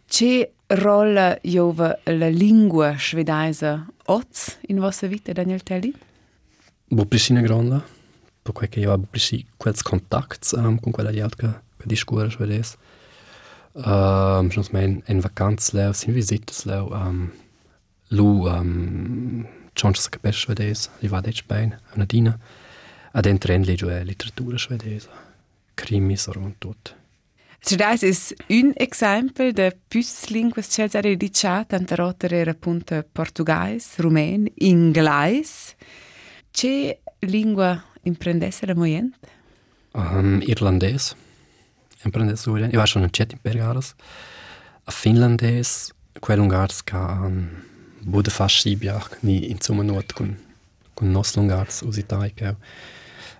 Che 0.06 0.52
rolla 0.66 1.38
jova 1.42 1.98
la 2.04 2.28
lingua 2.28 2.94
svedese 2.98 3.86
oz 4.06 4.58
in 4.68 4.78
vostra 4.78 5.08
vita, 5.08 5.32
Daniel 5.32 5.62
Telli? 5.62 5.94
Bo 6.88 7.04
priscina 7.06 7.40
grande, 7.40 7.82
per 8.42 8.52
quel 8.52 8.68
che 8.68 8.80
io 8.80 8.92
ho 8.92 8.98
prisci 8.98 9.44
quels 9.56 9.82
contacts 9.82 10.52
um, 10.52 10.78
con 10.78 10.92
quella 10.92 11.12
gente 11.12 11.36
che, 11.36 11.48
che 11.76 11.86
discura 11.86 12.30
svedese. 12.30 12.76
Um, 13.72 14.50
schon 14.50 14.64
mein 14.70 15.02
en 15.06 15.20
vacanz 15.20 15.72
leo, 15.72 15.92
sin 15.92 16.14
visitas 16.14 16.64
leo, 16.64 16.88
um, 16.92 17.30
lu 18.08 18.46
um, 18.46 19.46
chances 19.74 20.04
sa 20.04 20.10
caper 20.10 20.34
svedese, 20.34 20.88
li 21.00 21.08
va 21.08 21.20
dec 21.20 21.44
bein, 21.46 21.76
una 21.94 22.06
dina, 22.06 22.38
ad 23.12 23.26
entren 23.26 23.62
legio 23.62 23.90
è 23.90 24.02
letteratura 24.02 24.56
svedese, 24.56 25.08
crimis 25.76 26.28
or 26.28 26.38
und 26.38 26.60
tot. 26.60 26.94
Svedese 27.60 28.06
is 28.06 28.34
un 28.48 28.72
esempio 28.76 29.52
de 29.52 29.76
pus 29.88 30.28
linguas 30.28 30.68
che 30.68 30.88
c'è 30.88 31.16
di 31.16 31.30
chat, 31.30 31.68
tanta 31.68 31.96
rota 31.96 32.28
era 32.28 32.52
appunto 32.52 33.04
portugais, 33.12 33.98
rumen, 33.98 34.46
inglais. 34.58 35.74
Che 36.52 37.00
lingua 37.20 37.82
imprendesse 38.02 38.66
la 38.66 38.74
moyente? 38.74 39.28
Um, 39.92 40.40
irlandes, 40.42 41.16
imprendes 42.04 42.44
io 42.46 42.54
war 42.54 42.86
schon 42.86 43.02
in 43.02 43.10
Chet 43.10 43.32
imperialis, 43.32 43.94
a 44.84 44.90
finlandes, 44.92 45.92
quel 46.20 46.38
ungars 46.38 46.84
ca 46.84 47.24
um, 47.24 47.48
bude 48.02 48.30
fast 48.30 48.60
sibjach, 48.60 49.22
ni 49.22 49.50
in 49.50 49.60
summa 49.60 49.82
not 49.82 50.12
con, 50.12 50.36
con 50.94 51.10
nos 51.10 51.34
lungars 51.34 51.82
usitaic, 51.82 52.54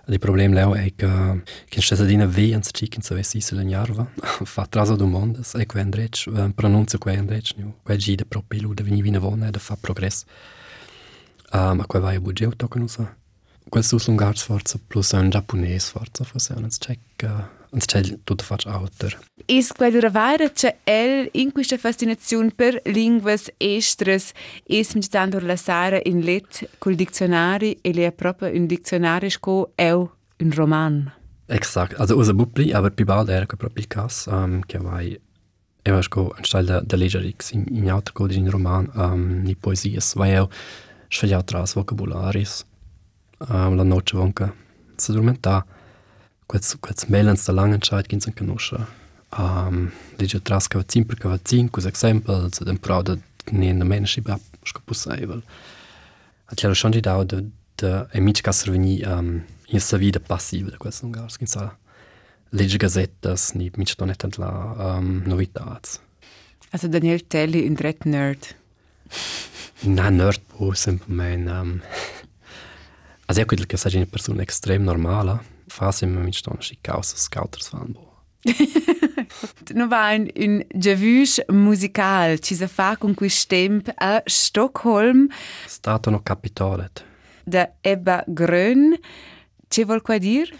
Il 0.09 0.19
problema 0.19 0.73
è 0.73 0.93
che 0.95 1.43
che 1.67 1.81
stessa 1.81 2.05
dina 2.05 2.25
ve 2.25 2.53
ans 2.53 2.71
chicken 2.71 3.01
so 3.01 3.15
esi 3.15 3.41
se 3.41 3.55
l'gnarva 3.55 4.09
fa 4.43 4.65
traso 4.65 4.95
do 4.95 5.05
mondes 5.05 5.53
e 5.55 5.65
quen 5.65 5.89
drech 5.89 6.29
pronunzia 6.53 6.97
quen 6.97 7.25
drech 7.25 7.55
nu 7.57 7.73
quel 7.83 7.97
gide 7.97 8.23
pro 8.25 8.41
pelu 8.41 8.73
de 8.73 8.83
vini 8.83 9.01
vina 9.01 9.19
vona 9.19 9.49
da 9.49 9.59
fa 9.59 9.75
progress 9.75 10.23
uh, 11.51 11.73
ma 11.75 11.85
quel 11.85 12.01
vai 12.01 12.15
a 12.15 12.19
budget 12.21 12.55
toca 12.55 12.79
nu 12.79 12.87
sa 12.87 13.15
quel 13.69 13.83
sus 13.83 14.07
un 14.07 14.15
gars 14.15 14.41
forza 14.41 14.79
plus 14.87 15.11
un 15.11 15.29
giapponese 15.29 15.91
forza 15.91 16.23
forse 16.23 16.53
un 16.53 16.67
check 16.69 17.23
uh, 17.23 17.56
un 17.71 17.79
check 17.79 18.19
tutto 18.23 18.43
faccio 18.43 18.69
outer 18.69 19.17
Es 19.49 19.71
quella 19.71 20.09
vaira 20.09 20.49
che 20.49 20.79
el 20.83 21.29
in 21.31 21.51
questa 21.53 21.77
fascinazione 21.77 22.51
per 22.53 22.81
linguas 22.83 23.49
estres. 23.57 24.33
Es 24.65 24.93
meditando 24.93 25.39
la 25.39 25.55
sara 25.55 26.01
in 26.03 26.19
let 26.19 26.67
col 26.79 26.95
dizionari 26.95 27.77
e 27.81 27.93
le 27.93 28.11
proprio 28.11 28.51
un 28.51 28.65
dizionario 28.65 29.29
sco 29.29 29.71
eu 29.75 30.11
un 30.39 30.51
roman. 30.51 31.13
Exakt, 31.45 31.97
also 31.97 32.17
usa 32.17 32.33
bupli, 32.33 32.73
aber 32.73 32.91
più 32.91 33.05
bald 33.05 33.29
era 33.29 33.45
quel 33.45 33.57
proprio 33.57 33.81
il 33.81 33.87
caso, 33.87 34.31
um, 34.31 34.59
che 34.65 34.79
vai 34.79 35.17
e 35.81 35.91
vai 35.91 36.03
sco 36.03 36.33
anstelle 36.35 36.81
da 36.83 36.97
leggerix 36.97 37.51
in, 37.51 37.63
in 37.69 37.89
altro 37.89 38.13
codi 38.13 38.35
in 38.35 38.49
roman, 38.49 38.91
um, 38.95 39.43
ni 39.43 39.55
poesies, 39.55 40.13
vai 40.15 40.35
eu 40.35 40.49
scegliao 41.07 41.43
tras 41.43 41.73
vocabularis, 41.73 42.65
um, 43.47 43.75
la 43.75 43.83
noce 43.83 44.17
vonca 44.17 44.53
se 44.97 45.13
Kot, 46.47 46.67
kot 46.79 47.03
smeljen 47.03 47.37
stalangen 47.39 47.83
čajt, 47.83 48.07
ki 48.07 48.21
sem 48.23 48.35
kanuša. 48.35 48.85
Um, 49.35 49.89
Liče 50.19 50.39
traskava 50.47 50.85
cimprkava 50.87 51.37
cinku, 51.43 51.83
za 51.83 51.91
eksempel, 51.91 52.47
za 52.55 52.65
den 52.65 52.79
prav, 52.79 53.03
da 53.03 53.17
ne 53.51 53.73
na 53.75 53.87
meni 53.87 54.07
še 54.07 54.23
bila 54.23 54.39
ško 54.67 54.85
posajval. 54.87 55.43
A 56.47 56.55
če 56.55 56.71
še 56.71 56.93
ni 56.93 57.03
dal, 57.03 57.25
da, 57.27 57.41
da 57.79 57.91
je 58.13 58.23
mička 58.23 58.53
srveni 58.55 59.01
um, 59.03 59.33
in 59.67 59.83
seveda 59.83 60.23
pasivna, 60.23 60.79
kot 60.79 60.95
sem 60.95 61.11
ga 61.11 61.27
skinca. 61.31 61.73
Liče 62.55 62.79
gazeta, 62.79 63.35
ni 63.59 63.67
mič 63.75 63.97
to 63.99 64.07
ne 64.07 64.15
tantla 64.15 64.49
um, 64.95 65.17
novitac. 65.27 65.97
Also 66.71 66.87
Daniel 66.87 67.19
Telly 67.19 67.65
in 67.67 67.75
Red 67.75 68.07
Nerd. 68.07 68.53
Na 69.83 70.07
nerd 70.09 70.39
po 70.55 70.71
sem 70.75 70.95
pomen. 70.99 71.47
Um, 71.51 71.75
also 73.27 73.43
ja, 73.43 73.47
kot 73.47 73.59
je, 73.59 73.67
ker 73.67 73.79
sem 73.79 73.99
ena 73.99 74.07
persona 74.07 74.47
ekstrem 74.47 74.87
normala. 74.87 75.41
Fa 75.67 75.91
sempre 75.91 76.23
mica 76.23 76.49
non 76.51 76.61
si 76.61 76.77
causa 76.81 77.15
scouters 77.15 77.69
fan 77.69 77.91
bo. 77.91 78.05
No 79.73 79.87
va 79.87 80.13
un, 80.13 80.29
un 80.35 80.63
javush 80.73 81.43
musical 81.49 82.39
ci 82.39 82.55
sa 82.55 82.67
fa 82.67 82.95
con 82.97 83.13
cui 83.13 83.29
stemp 83.29 83.91
a 83.95 84.21
Stockholm 84.25 85.27
Stato 85.65 86.09
no 86.09 86.21
capitolet. 86.23 87.03
da 87.47 87.69
Ebba 87.81 88.23
Grön. 88.27 88.99
Ci 89.69 89.85
vuol 89.85 90.01
qua 90.01 90.17
dir? 90.17 90.53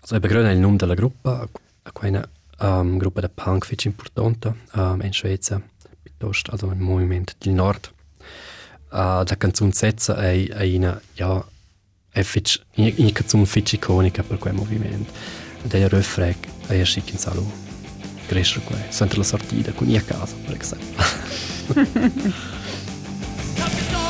Also 0.00 0.16
eben 0.16 0.30
gerade 0.30 0.52
il 0.52 0.58
nome 0.58 0.76
della 0.76 0.94
gruppa, 0.94 1.48
quella 1.92 2.28
um, 2.58 2.98
gruppa 2.98 3.20
de 3.20 3.28
punk 3.28 3.64
fitch 3.64 3.84
importante 3.84 4.54
um, 4.74 5.00
in 5.02 5.12
Svezia, 5.12 5.62
piuttosto 6.02 6.50
also 6.50 6.66
un 6.66 6.78
movimento 6.78 7.34
del 7.38 7.52
nord. 7.54 7.92
Uh, 8.90 9.22
la 9.24 9.36
canzone 9.36 9.72
Setza 9.72 10.16
è, 10.16 10.48
è 10.48 10.76
una, 10.76 11.00
ja, 11.14 11.44
indicazione 12.74 13.46
fitch 13.46 13.72
iconica 13.72 14.22
per 14.22 14.38
quel 14.38 14.54
movimento. 14.54 15.12
Del 15.62 15.88
refrec 15.88 16.36
a 16.68 16.74
esci 16.74 17.02
in 17.10 17.18
salu. 17.18 17.50
Crescere 18.26 18.64
qua, 18.64 18.76
sempre 18.88 19.18
la 19.18 19.24
sortita, 19.24 19.72
con 19.72 19.88
i 19.88 19.96
a 19.96 20.02
casa, 20.02 20.34
per 20.46 20.56
esempio. 20.60 21.04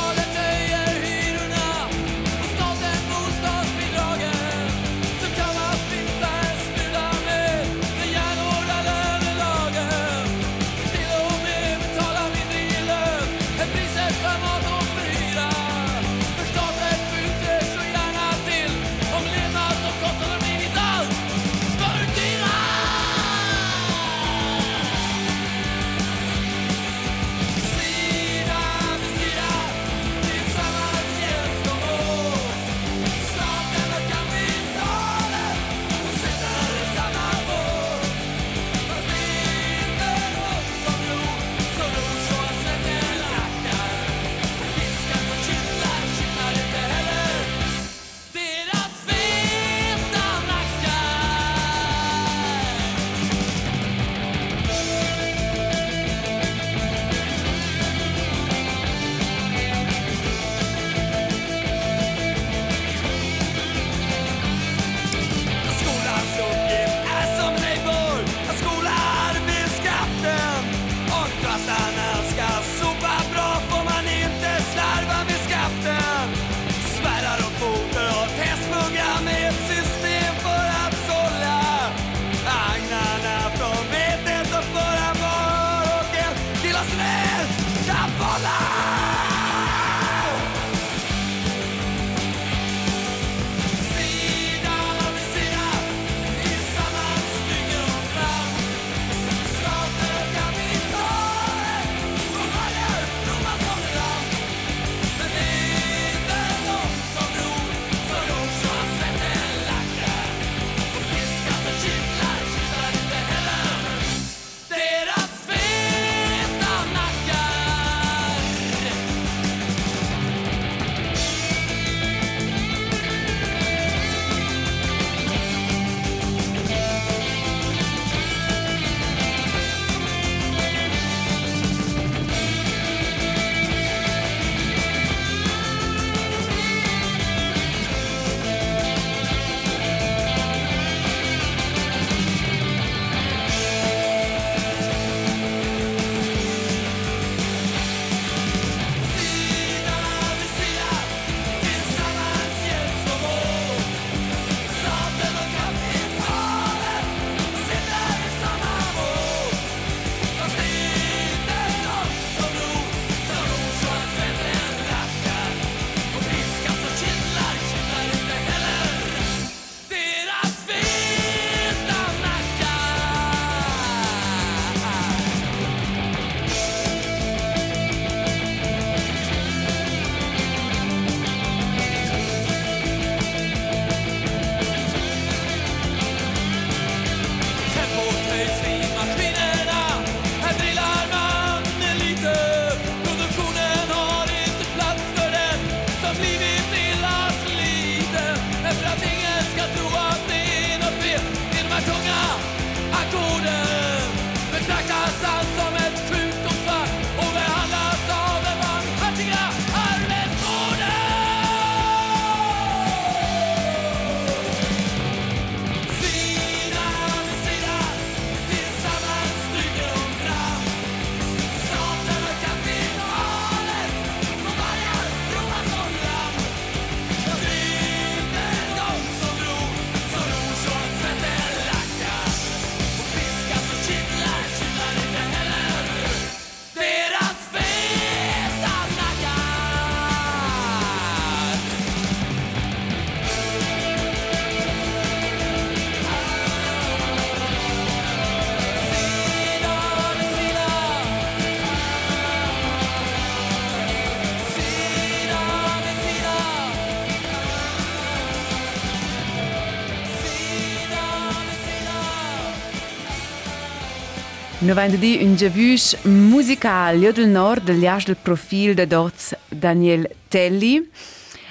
90 264.73 265.05
interviews 265.19 265.97
musicali 266.03 267.11
del 267.11 267.27
nord 267.27 267.63
degli 267.63 267.85
del 268.05 268.15
profil 268.15 268.73
de 268.73 268.87
Doz 268.87 269.35
Daniel 269.49 270.09
Telli. 270.29 270.89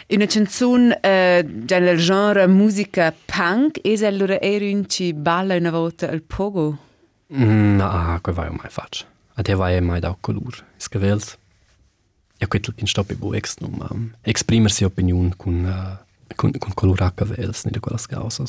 Una 0.09 0.25
canzone 0.25 0.99
eh, 1.03 1.45
del 1.47 1.99
genere 1.99 2.47
musica 2.47 3.13
punk 3.27 3.81
e 3.83 3.99
se 3.99 4.07
allora 4.07 4.41
eri 4.41 4.89
ci 4.89 5.13
balla 5.13 5.55
una 5.55 5.71
volta 5.71 6.09
al 6.09 6.23
pogo? 6.23 6.79
Mm, 7.35 7.77
no, 7.77 8.19
quel 8.23 8.35
vai 8.35 8.49
mai 8.49 8.71
faccio. 8.71 9.05
A 9.35 9.43
te 9.43 9.55
vai 9.55 9.79
mai 9.83 10.01
da 10.01 10.09
e 10.09 10.13
eh, 10.13 10.17
color. 10.19 10.65
Scavels. 10.79 11.37
E 12.39 12.47
quel 12.47 12.63
che 12.63 12.87
sto 12.87 13.05
per 13.05 13.17
buex 13.17 13.57
non 13.59 13.87
um, 13.91 14.15
esprimersi 14.23 14.85
opinion 14.85 15.35
con 15.37 15.63
uh, 15.63 16.35
con 16.37 16.53
con 16.53 16.73
color 16.73 17.03
a 17.03 17.11
cavels, 17.11 17.65
ne 17.65 17.71
de 17.73 17.81
quella 17.81 18.01
causa. 18.09 18.45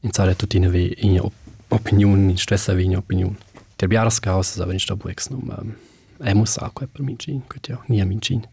In 0.00 0.10
sale 0.10 0.34
tutti 0.34 0.58
ne 0.58 0.68
ve 0.68 0.96
in 0.98 1.20
opinion, 1.68 2.28
in 2.28 2.36
stressa 2.36 2.74
ve 2.74 2.82
in 2.82 2.96
opinion. 2.96 3.36
Der 3.84 3.88
biaras 3.90 4.22
causas, 4.22 4.62
aber 4.62 4.72
in 4.72 4.78
stoppu 4.78 5.10
ex 5.10 5.28
num 5.28 5.50
um, 5.50 6.38
muss 6.38 6.56
a 6.56 6.70
quel 6.70 6.88
per 6.88 7.02
mincin, 7.02 7.42
quet 7.50 7.68
ja, 7.68 7.82
nie 7.86 8.02
mincin. 8.06 8.46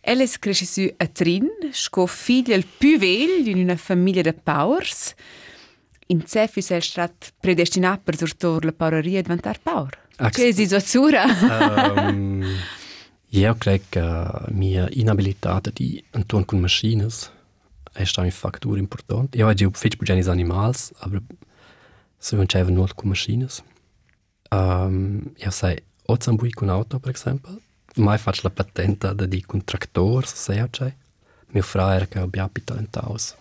Elles 0.00 0.38
cresce 0.40 0.64
su 0.64 0.88
a 0.96 1.06
Trin, 1.06 1.50
sco 1.70 2.06
figlia 2.06 2.56
il 2.56 2.64
più 2.64 2.98
vell 2.98 3.46
in 3.46 3.58
una 3.58 3.76
famiglia 3.76 4.22
de 4.22 4.32
Powers. 4.32 5.14
In 6.06 6.24
Cefis 6.24 6.70
è 6.70 6.80
strat 6.80 7.34
predestinato 7.38 8.00
per 8.04 8.16
surtor 8.16 8.64
la 8.64 8.72
paureria 8.72 9.18
e 9.18 9.22
diventar 9.22 9.60
Power. 9.60 9.98
Che 10.30 10.54
si 10.54 10.66
sozzura? 10.66 11.26
um, 11.26 12.42
io 13.28 13.54
crec 13.60 13.82
che 13.90 14.30
mia 14.48 14.88
inabilità 14.92 15.60
di 15.74 16.02
intorno 16.14 16.46
con 16.46 16.58
machines 16.58 17.30
è 17.92 18.04
stato 18.04 18.26
un 18.26 18.32
fattore 18.32 18.78
importante. 18.78 19.36
Io 19.36 19.46
ho 19.46 19.70
fatto 19.72 19.96
bugenis 19.98 20.28
animals, 20.28 20.90
aber 21.00 21.20
se 22.16 22.34
non 22.34 22.46
nulla 22.72 22.94
con 22.94 23.10
machines. 23.10 23.62
Um, 24.52 25.32
eu 25.38 25.52
sei, 25.52 25.78
otzambui 26.06 26.50
con 26.50 26.68
auto, 26.68 26.98
per 26.98 27.10
exempel, 27.10 27.60
mai 27.96 28.18
fac 28.18 28.42
la 28.42 28.50
patenta 28.50 29.12
da 29.12 29.26
di 29.26 29.42
con 29.42 29.64
tractor, 29.64 30.26
se 30.26 30.36
sei 30.36 30.58
ace. 30.58 30.96
Mio 31.52 31.62
frère 31.62 32.08
che 32.08 32.18
abbia 32.18 32.48
pita 32.48 32.78
in 32.78 32.90
taus. 32.90 33.34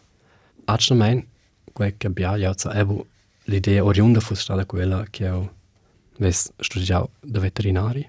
Acna 0.65 0.95
mein, 0.95 1.27
quel 1.73 1.95
che 1.97 2.07
abbia 2.07 2.37
jautza 2.37 2.73
ebu, 2.73 3.05
l'idea 3.45 3.83
oriunda 3.83 4.19
fu 4.19 4.33
stata 4.33 4.65
quella 4.65 5.05
che 5.09 5.25
eu 5.25 5.49
ves 6.17 6.51
studiau 6.59 7.09
da 7.19 7.39
veterinari. 7.39 8.07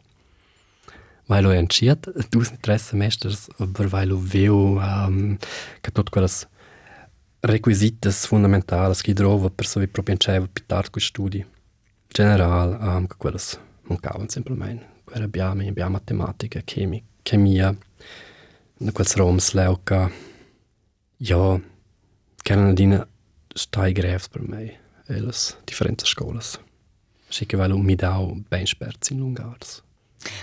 Weil 1.26 1.42
lo 1.42 1.50
entschiet, 1.50 2.10
dus 2.30 2.50
tre 2.60 2.78
semesters, 2.78 3.48
aber 3.58 3.84
ehm, 3.84 3.92
weil 3.92 4.08
lo 4.08 4.18
veu, 4.18 4.78
um, 4.78 5.38
che 5.80 5.90
tot 5.92 6.10
quellas 6.10 6.46
requisites 7.40 8.26
fundamentales 8.26 9.00
che 9.00 9.14
drova 9.14 9.48
per 9.48 9.66
sovi 9.66 9.86
proprio 9.86 10.14
in 10.14 10.20
ceva 10.20 10.46
pitar 10.52 10.90
quei 10.90 11.02
studi. 11.02 11.44
General, 12.12 12.78
um, 12.80 13.06
che 13.06 13.14
quelle 13.16 13.38
mancavano 13.82 14.28
semplicemente. 14.28 14.88
Quella 15.04 15.24
abbiamo, 15.24 15.66
abbiamo 15.66 15.92
matematica, 15.92 16.60
chemi, 16.60 17.02
chemia, 17.22 17.76
quels 18.92 19.14
roms 19.14 19.52
leuca. 19.52 20.10
Ja, 21.16 21.60
che 22.42 22.52
erano 22.52 22.72
dine 22.72 23.06
stai 23.54 23.92
greves 23.92 24.28
per 24.28 24.42
me, 24.42 24.80
le 25.06 25.32
differenti 25.64 26.04
scuole. 26.04 26.40
Sì 27.28 27.46
che 27.46 27.56
weil 27.56 27.72
mi 27.76 27.94
dau 27.94 28.34
ben 28.48 28.66
sperzi 28.66 29.12
in 29.12 29.20
lungars. 29.20 29.82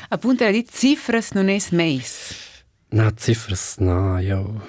Appunto, 0.09 0.49
di 0.49 0.65
cifras 0.65 1.31
non 1.31 1.49
es 1.49 1.71
meis. 1.71 2.63
Na, 2.89 3.11
cifras, 3.13 3.77
na, 3.79 4.19
io... 4.21 4.65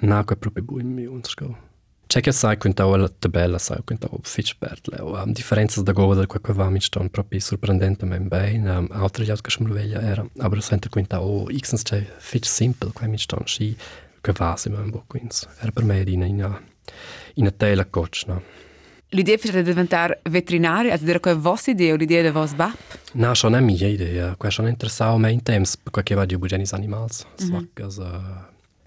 Na, 0.00 0.24
quei 0.24 0.36
proprio 0.36 0.64
bui 0.64 0.84
mi 0.84 1.04
unsco. 1.06 1.70
Čekaj, 2.12 2.32
saj 2.36 2.56
quintavo 2.60 3.08
tabella, 3.08 3.58
saj 3.58 3.78
quintavo 3.88 4.18
fitch 4.28 4.58
pertle. 4.60 4.98
Um, 5.00 5.14
ehm, 5.16 5.32
differenza 5.32 5.80
da 5.80 5.92
govo 5.92 6.14
da 6.14 6.26
quel 6.26 6.42
che 6.42 6.52
va 6.52 6.68
mi 6.68 6.78
sta 6.78 7.00
un 7.00 7.08
proprio 7.08 7.40
sorprendente 7.40 8.04
men 8.04 8.28
bene. 8.28 8.70
Um, 8.70 8.88
altre 8.90 9.24
già 9.24 9.34
che 9.34 9.50
smulveglia 9.50 9.98
era, 10.02 10.22
aber 10.40 10.62
sempre 10.62 10.90
quintavo 10.90 11.44
xns 11.46 11.82
c'è 11.82 12.04
fitch 12.18 12.46
simple, 12.46 12.90
quel 12.92 13.08
mi 13.08 13.16
sta 13.16 13.36
un 13.38 13.46
sci 13.46 13.74
che 14.20 14.32
va 14.32 14.56
se 14.56 14.68
men 14.68 14.90
bo. 14.90 15.06
Era 15.60 15.72
per 15.72 15.84
me 15.84 16.04
di 16.04 16.12
in 16.12 16.60
in 17.34 17.46
a 17.46 17.50
tela 17.50 17.86
coach, 17.86 18.24
no. 18.26 18.42
L'idea 19.08 19.38
è 19.40 19.62
diventare 19.62 20.20
veterinario, 20.28 20.90
è 20.90 20.98
dire 20.98 21.18
vostra 21.34 21.72
idea 21.72 21.94
o 21.94 21.96
l'idea 21.96 22.20
del 22.20 22.32
vostro 22.32 22.56
bab? 22.56 22.74
No, 23.12 23.32
non 23.42 23.54
è 23.54 23.60
mia 23.60 23.88
idea, 23.88 24.36
questo 24.36 24.60
non 24.60 24.70
interessava 24.70 25.16
me 25.16 25.32
in 25.32 25.42
tempo, 25.42 25.70
perché 25.90 26.14
va 26.14 26.26
di 26.26 26.36
bugiani 26.36 26.66
animali, 26.72 27.08
mm 27.08 27.46
-hmm. 27.46 27.58
so 27.58 27.68
che 27.72 27.82
eh, 27.84 27.90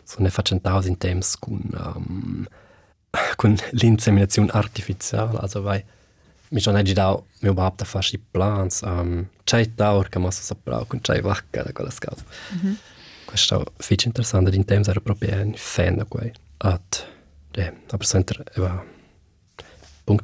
sono 0.03 0.23
ne 0.25 0.29
facciano 0.29 0.61
in 0.85 0.97
tempo 0.99 1.25
con... 1.39 1.59
Um, 1.73 1.75
ehm, 1.75 2.47
con 3.35 3.55
l'inseminazione 3.71 4.49
artificiale, 4.51 5.37
also 5.39 5.61
vai 5.61 5.83
mi 6.49 6.61
schon 6.61 6.75
nicht 6.75 6.95
dau 6.95 7.25
mio 7.41 7.53
bab 7.53 7.75
da 7.75 7.85
fasci 7.85 8.17
plans, 8.17 8.81
um, 8.81 9.27
c'è 9.43 9.73
taur 9.75 10.09
che 10.09 10.19
massa 10.19 10.41
saprau 10.41 10.85
con 10.85 11.01
c'è 11.01 11.21
vacca 11.21 11.63
da 11.63 11.71
quella 11.71 11.89
scasa. 11.89 12.23
Mm 12.53 12.59
-hmm. 12.59 12.75
Questo 13.25 13.65
è 13.65 13.71
fitch 13.77 14.05
interessante, 14.05 14.55
in 14.55 14.63
temps 14.63 14.87
era 14.87 15.01
proprio 15.01 15.35
un 15.41 15.53
fan 15.55 15.97
da 15.97 16.05
quei. 16.05 16.31
At, 16.57 17.05
de, 17.51 17.73
aber 17.89 18.05
center, 18.05 18.43
eva, 18.55 18.83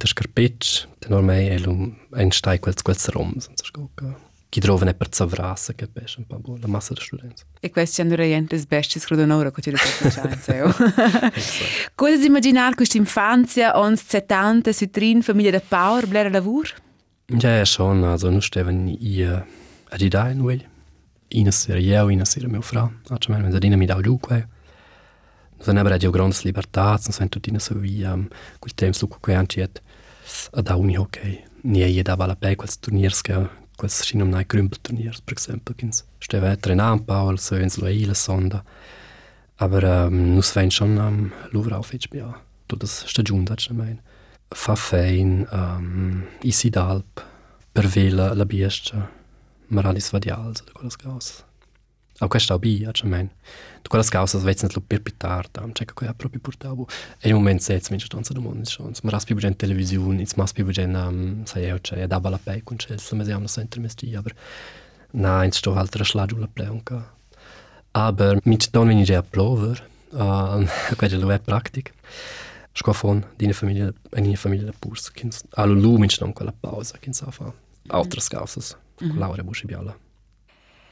scarpetch, 0.05 0.87
den 0.99 1.13
ormai 1.13 1.47
è 1.47 1.65
un 1.65 1.97
ein 2.13 2.31
stai 2.31 2.59
quels 2.59 2.81
quels 2.81 3.07
rom, 3.09 3.37
senza 3.37 3.65
scoca. 3.65 4.29
Chi 4.51 4.59
trova 4.59 4.83
ne 4.83 4.93
per 4.93 5.07
zavrassa 5.09 5.71
che 5.71 5.87
pesce 5.87 6.19
un 6.19 6.27
po' 6.27 6.57
la 6.59 6.67
massa 6.67 6.93
di 6.93 6.99
studenti. 6.99 7.43
E 7.57 7.69
questi 7.69 8.01
hanno 8.01 8.15
realmente 8.15 8.57
le 8.57 8.65
beste 8.67 8.99
scrodonore 8.99 9.49
che 9.49 9.61
ci 9.61 9.69
ricordiamo. 9.69 10.73
Cosa 11.95 12.25
immaginare 12.25 12.75
questa 12.75 12.97
infanzia, 12.97 13.79
ons 13.79 14.03
70, 14.05 14.73
su 14.73 14.89
Trin, 14.89 15.21
famiglia 15.21 15.51
da 15.51 15.61
Power, 15.65 16.05
blera 16.05 16.27
lavoro? 16.27 16.67
Ja, 17.27 17.55
ja, 17.55 17.63
schon, 17.63 18.03
also 18.03 18.29
nu 18.29 18.41
steven 18.41 18.89
i 18.89 19.21
uh, 19.21 19.41
ad 19.89 20.01
idea 20.01 20.29
in 20.31 20.41
uel. 20.41 20.65
Ina 21.29 21.51
sera 21.51 21.79
io, 21.79 22.09
ina 22.09 22.25
sera 22.25 22.49
mio 22.49 22.59
fra. 22.59 22.91
Also, 23.07 23.31
wenn 23.31 23.49
da 23.49 23.77
mi 23.77 23.85
dau 23.85 24.01
giù 24.01 24.19
quei. 24.19 24.45
Non 25.63 25.77
è 25.77 25.81
radio 25.83 26.11
grandes 26.11 26.41
libertats, 26.43 27.05
non 27.05 27.13
sento 27.13 27.39
tutti 27.39 27.57
so 27.57 27.75
via, 27.75 28.11
um, 28.11 28.27
quel 28.59 28.73
temps 28.73 28.99
lu 28.99 29.07
quei 29.07 29.37
anciet 29.37 29.81
ad 30.51 30.67
a 30.67 30.75
uni 30.75 30.97
hockey. 30.97 31.41
Nie 31.63 31.87
je 31.87 32.03
dava 32.03 32.25
la 32.25 32.35
pe 32.35 32.57
quels 32.57 32.79
turniers 32.79 33.21
che 33.21 33.59
quels 33.77 34.01
scinum 34.03 34.29
nai 34.29 34.43
grümpel 34.45 34.79
turniers, 34.81 35.21
per 35.21 35.37
esempio, 35.37 35.75
kins 35.75 36.03
steve 36.19 36.55
trenan 36.61 37.03
Paul, 37.05 37.39
so 37.39 37.55
ins 37.55 37.77
lo 37.77 37.87
eile 37.87 38.15
sonda. 38.15 38.63
Aber 39.57 39.83
um, 40.07 40.35
nus 40.35 40.51
ven 40.55 40.71
schon 40.71 40.97
am 40.99 41.31
luvra 41.51 41.77
auf 41.77 41.91
HBA. 41.91 42.33
Tu 42.67 42.75
das 42.75 43.03
stagiun 43.07 43.45
da 43.45 43.55
ich 43.57 43.69
mein. 43.69 43.99
Fa 44.53 44.75
fein, 44.75 45.47
um, 45.51 46.23
isi 46.43 46.71
d'alp, 46.71 47.21
per 47.73 47.87
vela 47.87 48.33
la 48.33 48.45
biescia, 48.45 49.07
maralis 49.69 50.11
vadials, 50.11 50.65
da 50.65 50.73
quelles 50.73 50.97
cose. 50.97 51.43
Au 52.19 52.27
questo 52.27 52.59
bi, 52.59 52.87
ich 52.93 53.03
mein. 53.03 53.29
Du 53.81 53.89
quelles 53.89 54.09
cose 54.09 54.37
vets 54.37 54.63
net 54.63 54.75
lo 54.75 54.81
per 54.81 55.01
pitar, 55.01 55.47
tam, 55.49 55.71
c'è 55.71 55.85
che 55.85 56.05
ha 56.05 56.13
proprio 56.13 56.39
portavo. 56.39 56.87
E 57.19 57.29
in 57.29 57.35
momento 57.35 57.63
sez 57.63 57.89
min 57.89 57.99
stanza 57.99 58.33
do 58.33 58.41
mondo, 58.41 58.65
schon. 58.65 58.93
Ma 59.03 59.09
raspi 59.11 59.33
bugen 59.33 59.55
television, 59.55 60.19
its 60.19 60.35
mas 60.35 60.53
pi 60.53 60.63
bugen 60.63 60.95
um, 60.95 61.45
sai 61.45 61.65
io 61.65 61.79
c'è 61.79 62.07
da 62.07 62.19
bala 62.19 62.37
pe 62.37 62.61
con 62.63 62.77
c'è, 62.77 62.97
se 62.97 63.15
me 63.15 63.23
siamo 63.23 63.47
sempre 63.47 63.79
mesti, 63.79 64.15
aber 64.15 64.33
na, 65.11 65.43
in 65.43 65.51
sto 65.51 65.73
altra 65.75 66.03
slagiu 66.03 66.37
la 66.37 66.47
pleonca. 66.47 67.13
Aber 67.93 68.39
mit 68.43 68.69
don 68.71 68.87
wenn 68.87 68.99
ich 68.99 69.13
a 69.15 69.21
plover, 69.21 69.81
uh, 70.11 70.65
quella 70.95 71.17
lo 71.17 71.31
è 71.31 71.39
pratic. 71.39 71.93
Scofon, 72.73 73.25
dine 73.35 73.53
famiglia, 73.53 73.91
eine 74.11 74.35
famiglia 74.37 74.65
da 74.65 74.73
purs, 74.77 75.11
kins, 75.11 75.43
allo 75.55 75.73
lu 75.73 75.97
min 75.97 76.09
ston 76.09 76.31
quella 76.31 76.53
pausa, 76.53 76.97
kins 76.99 77.21
a 77.21 77.31
fa. 77.31 77.53
Altres 77.87 78.29
causas, 78.29 78.77
mm 79.01 79.09
-hmm. 79.09 79.17
Laura 79.17 79.43
Buscibiala. 79.43 79.97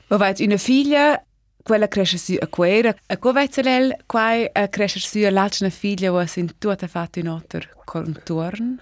Wo 0.10 0.18
veit 0.18 0.40
una 0.40 0.58
figlia, 0.58 1.24
quella 1.70 1.88
cresce 1.88 2.18
su 2.18 2.36
a 2.40 2.48
quera, 2.48 2.96
a 3.06 3.18
co 3.18 3.32
veit 3.32 3.56
lel, 3.58 3.96
quai 4.08 4.50
a 4.52 4.68
cresce 4.70 5.00
su 5.00 5.20
a 5.24 5.30
l'altra 5.30 5.70
figlia, 5.70 6.12
wo 6.12 6.26
sin 6.26 6.58
tutta 6.58 6.88
fatto 6.88 7.20
in 7.20 7.30
otter 7.30 7.70
contorn? 7.86 8.82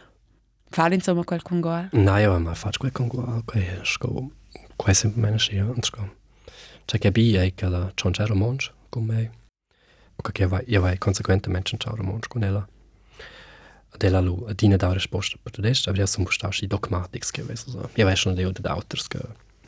Fare 0.69 0.95
insomma 0.95 1.25
quel 1.25 1.41
con 1.41 1.59
goa? 1.59 1.89
Na, 1.91 2.17
io 2.19 2.39
ma 2.39 2.53
faccio 2.53 2.79
quel 2.79 2.93
con 2.93 3.09
qua, 3.09 3.41
quel 3.43 3.81
sco, 3.83 4.31
quel 4.77 4.95
sempre 4.95 5.19
meno 5.21 5.37
scia, 5.37 5.63
non 5.63 5.81
sco. 5.81 6.15
C'è 6.85 6.97
che 6.97 7.11
bi 7.11 7.35
è 7.35 7.53
che 7.53 7.67
la 7.67 7.91
un 8.03 8.37
monge 8.37 8.71
con 8.87 9.03
me. 9.03 9.31
O 10.15 10.31
che 10.31 10.47
vai, 10.47 10.63
io 10.67 10.79
vai 10.79 10.97
conseguentemente 10.97 11.75
un 11.75 12.05
monge 12.05 12.29
con 12.29 12.43
ella. 12.43 12.65
Della 13.97 14.21
lu, 14.21 14.45
a 14.47 14.53
dine 14.53 14.77
da 14.77 14.93
risposta 14.93 15.37
per 15.41 15.53
aber 15.59 15.97
ja 15.97 16.05
som 16.05 16.23
bustashi 16.23 16.67
dogmatics 16.67 17.31
veso 17.43 17.69
so. 17.69 17.89
Io 17.95 18.05
vai 18.05 18.15
schon 18.15 18.35
deo 18.35 18.51
de 18.51 18.69
autors 18.69 19.07
che 19.07 19.19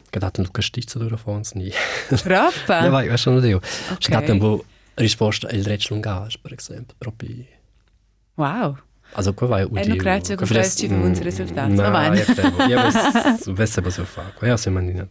Gadaten 0.10 0.43
du 0.43 0.51
castizza 0.51 0.99
dura 0.99 1.18
fons 1.18 1.53
ni. 1.53 1.72
Rappa? 2.10 2.84
Ja, 2.84 2.89
vai, 2.89 3.07
io 3.07 3.18
sono 3.18 3.39
dio. 3.39 3.62
Scatten 3.99 4.38
bo 4.38 4.66
risposta 4.95 5.49
il 5.49 5.64
dreccio 5.64 5.93
lungas, 5.93 6.38
per 6.38 6.53
esempio, 6.53 6.95
proprio. 6.97 7.45
Wow. 8.36 8.78
Also, 9.14 9.34
qua 9.34 9.47
vai 9.47 9.64
udio. 9.64 9.82
E 9.82 9.88
non 9.88 9.97
crece 9.97 10.36
che 10.36 10.45
fresci 10.45 10.88
di 10.88 10.93
un 10.93 11.14
risultato. 11.22 11.74
Va 11.74 11.89
bene. 11.89 12.24
Ja, 12.68 12.84
was 12.84 13.45
wesse 13.47 13.82
was 13.82 14.01
fa. 14.03 14.34
Qua 14.36 14.47
ja 14.47 14.57
se 14.57 14.70
mandina. 14.70 15.07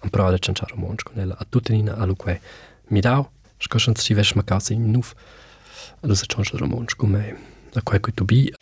Am 0.00 0.10
prova 0.10 0.36
c'è 0.36 0.52
un 0.74 0.80
monch 0.80 1.04
con 1.04 1.18
ella 1.18 1.36
a 1.38 1.46
tutte 1.48 1.72
nina 1.72 1.94
a 1.96 2.04
luque. 2.04 2.40
Mi 2.88 3.00
dau, 3.00 3.28
scosan 3.58 3.94
si 3.94 4.14
vesh 4.14 4.32
ma 4.32 4.42
casa 4.42 4.72
in 4.72 4.90
nuf. 4.90 5.14
Allora 6.00 6.18
se 6.18 6.26
c'è 6.26 6.38
un 6.60 6.68
monch 6.68 6.96
con 6.96 7.10
me. 7.10 7.36
Da 7.72 7.80
qua 7.82 7.98
che 7.98 8.12
tu 8.12 8.24
bi 8.24 8.52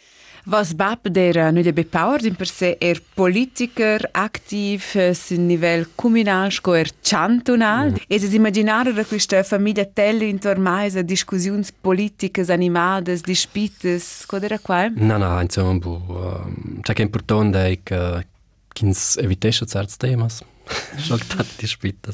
Was 0.46 0.74
Bab, 0.74 1.12
der 1.12 1.36
äh, 1.36 1.52
nu 1.52 1.62
de 1.62 1.72
bepowert, 1.72 2.24
in 2.24 2.34
per 2.34 2.46
se 2.46 2.76
er 2.80 3.00
politiker, 3.14 4.00
aktiv, 4.12 4.94
äh, 4.94 5.14
sul 5.14 5.38
nivel 5.38 5.86
comunal, 5.96 6.50
sco 6.50 6.72
er 6.72 6.88
cantonal. 7.02 7.90
Mm. 7.90 7.96
E 8.08 8.18
se 8.18 8.34
immaginare 8.34 8.92
da 8.92 9.02
äh, 9.02 9.04
questa 9.04 9.42
famiglia 9.44 9.84
telle 9.84 10.24
intorno 10.24 10.62
mais 10.62 10.96
a 10.96 11.02
discussioni 11.02 11.66
politiche 11.80 12.44
animate, 12.48 13.20
dispute, 13.20 14.00
codera 14.26 14.58
qua? 14.58 14.88
No, 14.88 15.18
no, 15.18 15.40
insomma, 15.40 15.72
ehm, 15.72 15.78
bu, 15.78 16.04
um, 16.08 16.80
c'è 16.80 16.94
che 16.94 17.02
importante 17.02 17.66
è 17.66 17.78
che 17.82 18.26
kins 18.72 19.16
evitesce 19.18 19.66
certi 19.66 19.96
temi, 19.98 20.26
soltanto 20.96 21.52
dispute. 21.58 22.12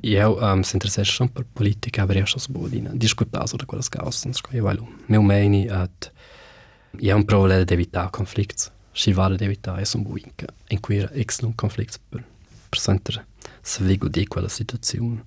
Eu 0.00 0.38
um, 0.40 0.62
se 0.62 0.76
interessejo 0.76 1.12
sempre 1.12 1.42
por 1.42 1.52
política, 1.54 2.02
abri 2.02 2.20
estas 2.20 2.46
bodinas, 2.46 2.94
discutas 2.94 3.50
sobre 3.50 3.64
aquelas 3.64 3.88
causas, 3.88 4.40
eu 4.52 4.64
olho, 4.64 4.86
meu 5.08 5.22
meini 5.22 5.68
at 5.68 6.12
io 6.98 7.16
un 7.16 7.24
problema 7.24 7.62
di 7.62 7.72
evitare 7.72 8.10
conflitti. 8.10 8.64
Si 8.92 9.12
vale 9.12 9.36
di 9.36 9.44
evitare, 9.44 9.82
è 9.82 9.86
un 9.94 10.02
bu 10.02 10.16
inca, 10.16 10.46
in 10.68 10.80
cui 10.80 10.96
era 10.96 11.10
ex 11.12 11.40
non 11.40 11.54
conflitti 11.54 11.98
per, 12.08 12.24
per 12.68 12.78
sentir 12.78 13.24
se 13.62 13.84
vigo 13.84 14.08
di 14.08 14.26
quella 14.26 14.48
situazione. 14.48 15.24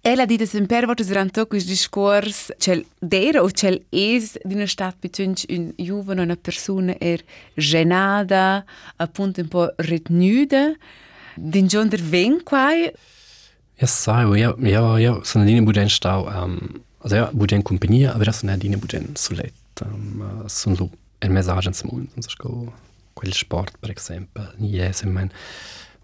Ella 0.00 0.24
dit 0.24 0.40
es 0.40 0.52
in 0.52 0.66
per 0.66 0.86
volte 0.86 1.04
durante 1.04 1.44
questo 1.46 1.68
discorso 1.68 2.54
c'è 2.56 2.80
der 3.00 3.40
o 3.40 3.48
c'è 3.48 3.76
es 3.90 4.38
di 4.44 4.54
una 4.54 4.66
stat 4.66 4.94
bitunc 5.00 5.44
un 5.48 5.72
giovane 5.76 6.22
una 6.22 6.36
persona 6.36 6.94
er 7.00 7.24
genada 7.56 8.64
appunto 8.98 9.40
un 9.40 9.48
po' 9.48 9.72
retenuta 9.76 10.76
din 11.34 11.66
giorno 11.66 11.96
ven 12.00 12.40
quai 12.44 12.92
Ja, 13.78 13.86
sai, 13.86 14.24
io, 14.38 14.56
io, 14.58 14.96
io 14.96 15.22
sono 15.22 15.44
di 15.44 15.60
Buden 15.60 15.88
stau, 15.90 16.24
um, 16.24 16.56
also 16.98 17.14
ja, 17.14 17.30
Buden 17.30 17.62
compagnia, 17.62 18.14
aber 18.14 18.32
sono 18.32 18.56
di 18.56 18.74
Buden 18.74 19.14
sulet. 19.16 19.52
um, 19.82 20.44
som 20.48 20.76
er 21.20 21.30
messagen 21.30 21.74
som 21.74 21.90
hun 21.90 22.08
som 22.14 22.30
skal 22.30 22.72
quel 23.16 23.32
sport 23.34 23.72
per 23.80 23.90
exemple 23.90 24.46
ni 24.58 24.78
es 24.78 25.04
men 25.04 25.32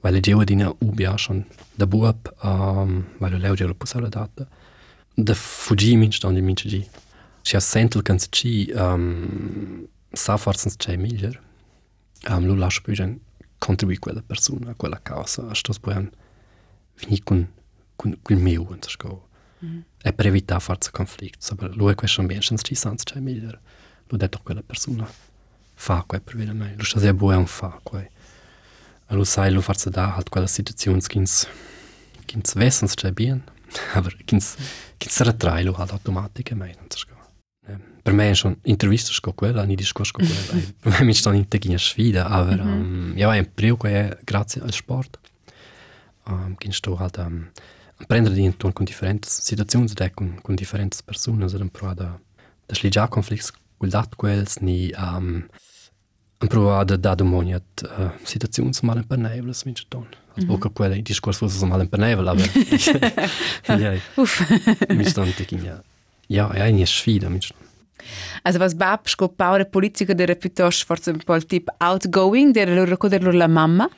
weil 0.02 0.16
ich 0.16 0.26
ja 0.26 0.44
dine 0.44 0.72
ubia 0.80 1.18
schon 1.18 1.44
da 1.78 1.86
buab 1.86 2.34
um, 2.42 3.04
weil 3.20 3.38
leu 3.38 3.54
ja 3.54 3.72
pusa 3.72 4.00
la 4.00 4.08
data 4.08 4.46
da 5.16 5.34
fugi 5.34 5.96
min 5.96 6.12
stand 6.12 6.42
min 6.42 6.56
chi 6.56 6.88
si 7.44 7.56
assentel 7.56 8.02
kan 8.02 8.18
chi 8.18 8.72
um, 8.74 9.86
sa 10.14 10.36
forzens 10.36 10.76
c'è 10.76 10.96
miglior 10.96 11.38
um, 12.30 12.46
lo 12.46 12.54
lascio 12.54 12.82
più 12.82 12.94
gen 12.94 13.20
contribui 13.58 13.98
quella 13.98 14.22
persona 14.22 14.74
quella 14.74 15.00
causa 15.02 15.54
sto 15.54 15.72
poi 15.80 16.10
vini 16.98 17.20
con 17.22 17.48
con 17.96 18.18
quel 18.22 18.38
meu 18.38 18.72
in 18.72 18.82
scopo 18.82 19.28
e 20.02 20.10
per 20.10 20.58
față 20.58 20.90
conflict, 20.92 21.42
să 21.42 21.54
lui 21.58 21.94
că 21.94 22.06
și 22.06 22.22
bine 22.22 22.40
și 22.40 22.56
strisant 22.56 23.02
ce 23.02 23.18
mi 23.18 23.32
der, 23.32 23.60
lui 24.06 24.18
de 24.18 24.26
tot 24.26 24.40
quella 24.40 24.62
persoană. 24.66 25.08
Fa 25.74 26.00
cu 26.06 26.16
privire 26.24 26.52
mai, 26.52 26.74
lui 26.76 26.86
să 26.86 27.12
bue 27.12 27.36
un 27.36 27.44
fa 27.44 27.80
cu. 27.82 28.10
Lui 29.06 29.26
sai 29.26 29.52
lui 29.52 29.62
față 29.62 29.90
da 29.90 30.10
halt 30.10 30.28
quella 30.28 30.46
situațiune 30.46 31.00
skins 31.00 31.46
kins 32.26 32.52
wesens 32.52 32.94
ce 32.96 33.10
bine, 33.10 33.44
aber 33.94 34.16
kins 34.24 34.56
kins 34.96 35.18
retrai 35.18 35.64
lui 35.64 35.74
halt 35.76 35.90
automatic 35.90 36.54
mai, 36.54 36.74
nu 36.80 36.86
știu. 36.94 37.16
Per 38.02 38.12
me 38.12 38.32
schon 38.32 38.58
intervistas 38.62 39.18
con 39.18 39.32
quella, 39.32 39.64
ni 39.64 39.76
discos 39.76 40.10
con 40.10 40.26
quella. 40.26 40.64
Per 40.80 41.04
me 41.04 41.12
stanno 41.12 41.36
in 41.36 41.48
tegna 41.48 41.78
sfida, 41.78 42.26
aber 42.26 42.62
mm 42.62 42.68
-hmm. 42.68 43.10
um, 43.10 43.16
ja, 43.16 43.36
in 43.36 43.48
prio 43.54 43.76
che 43.76 44.18
grazie 44.24 44.60
al 44.62 44.72
sport. 44.72 45.20
Um, 46.26 46.56
kennst 46.58 46.82
du 46.82 46.98
halt 46.98 47.16
um, 47.16 47.50
prendere 48.06 48.34
di 48.34 48.42
intorno 48.42 48.72
con 48.72 48.84
differenti 48.84 49.28
situazioni 49.30 49.86
da 49.92 50.10
con, 50.10 50.38
con 50.42 50.54
differenti 50.54 50.98
persone, 51.04 51.48
so, 51.48 51.58
provare 51.70 51.96
da, 51.96 52.20
da 52.66 52.74
sligiare 52.74 53.08
conflitti 53.08 53.50
quel 53.76 53.90
dat 53.90 54.14
quels, 54.14 54.56
ni 54.56 54.92
um, 54.96 55.46
provare 56.38 56.84
da 56.84 56.96
da 56.96 57.14
domani 57.14 57.54
at 57.54 57.82
uh, 57.82 58.10
situazioni 58.22 58.70
mal 58.82 58.96
in 58.96 59.06
pernevels, 59.06 59.64
mince 59.64 59.84
ton. 59.88 60.06
Mm 60.40 60.48
-hmm. 60.48 60.50
O 60.50 60.70
quella, 60.72 60.94
il 60.94 61.02
discorso 61.02 61.48
fosse 61.48 61.66
mal 61.66 61.80
in 61.80 61.88
pernevel, 61.88 62.28
aber 62.28 62.48
ja, 63.78 63.92
uff 64.16 64.40
mi 64.88 65.04
stanno 65.04 65.26
in 65.26 65.34
tegina. 65.34 65.82
Ja, 66.28 66.50
è 66.50 66.70
una 66.70 66.86
sfida, 66.86 67.28
mince 67.28 67.54
also 68.42 68.58
was 68.58 68.74
Bab 68.74 69.06
sco 69.06 69.28
paura 69.28 69.64
politica 69.64 70.14
der 70.14 70.36
piuttosto 70.36 70.84
forse 70.84 71.10
un 71.10 71.18
po' 71.24 71.34
il 71.34 71.46
tip 71.46 71.68
outgoing 71.78 72.52
der 72.52 72.68
loro 72.68 72.96
coder 72.96 73.34
la 73.34 73.46
mamma 73.46 73.88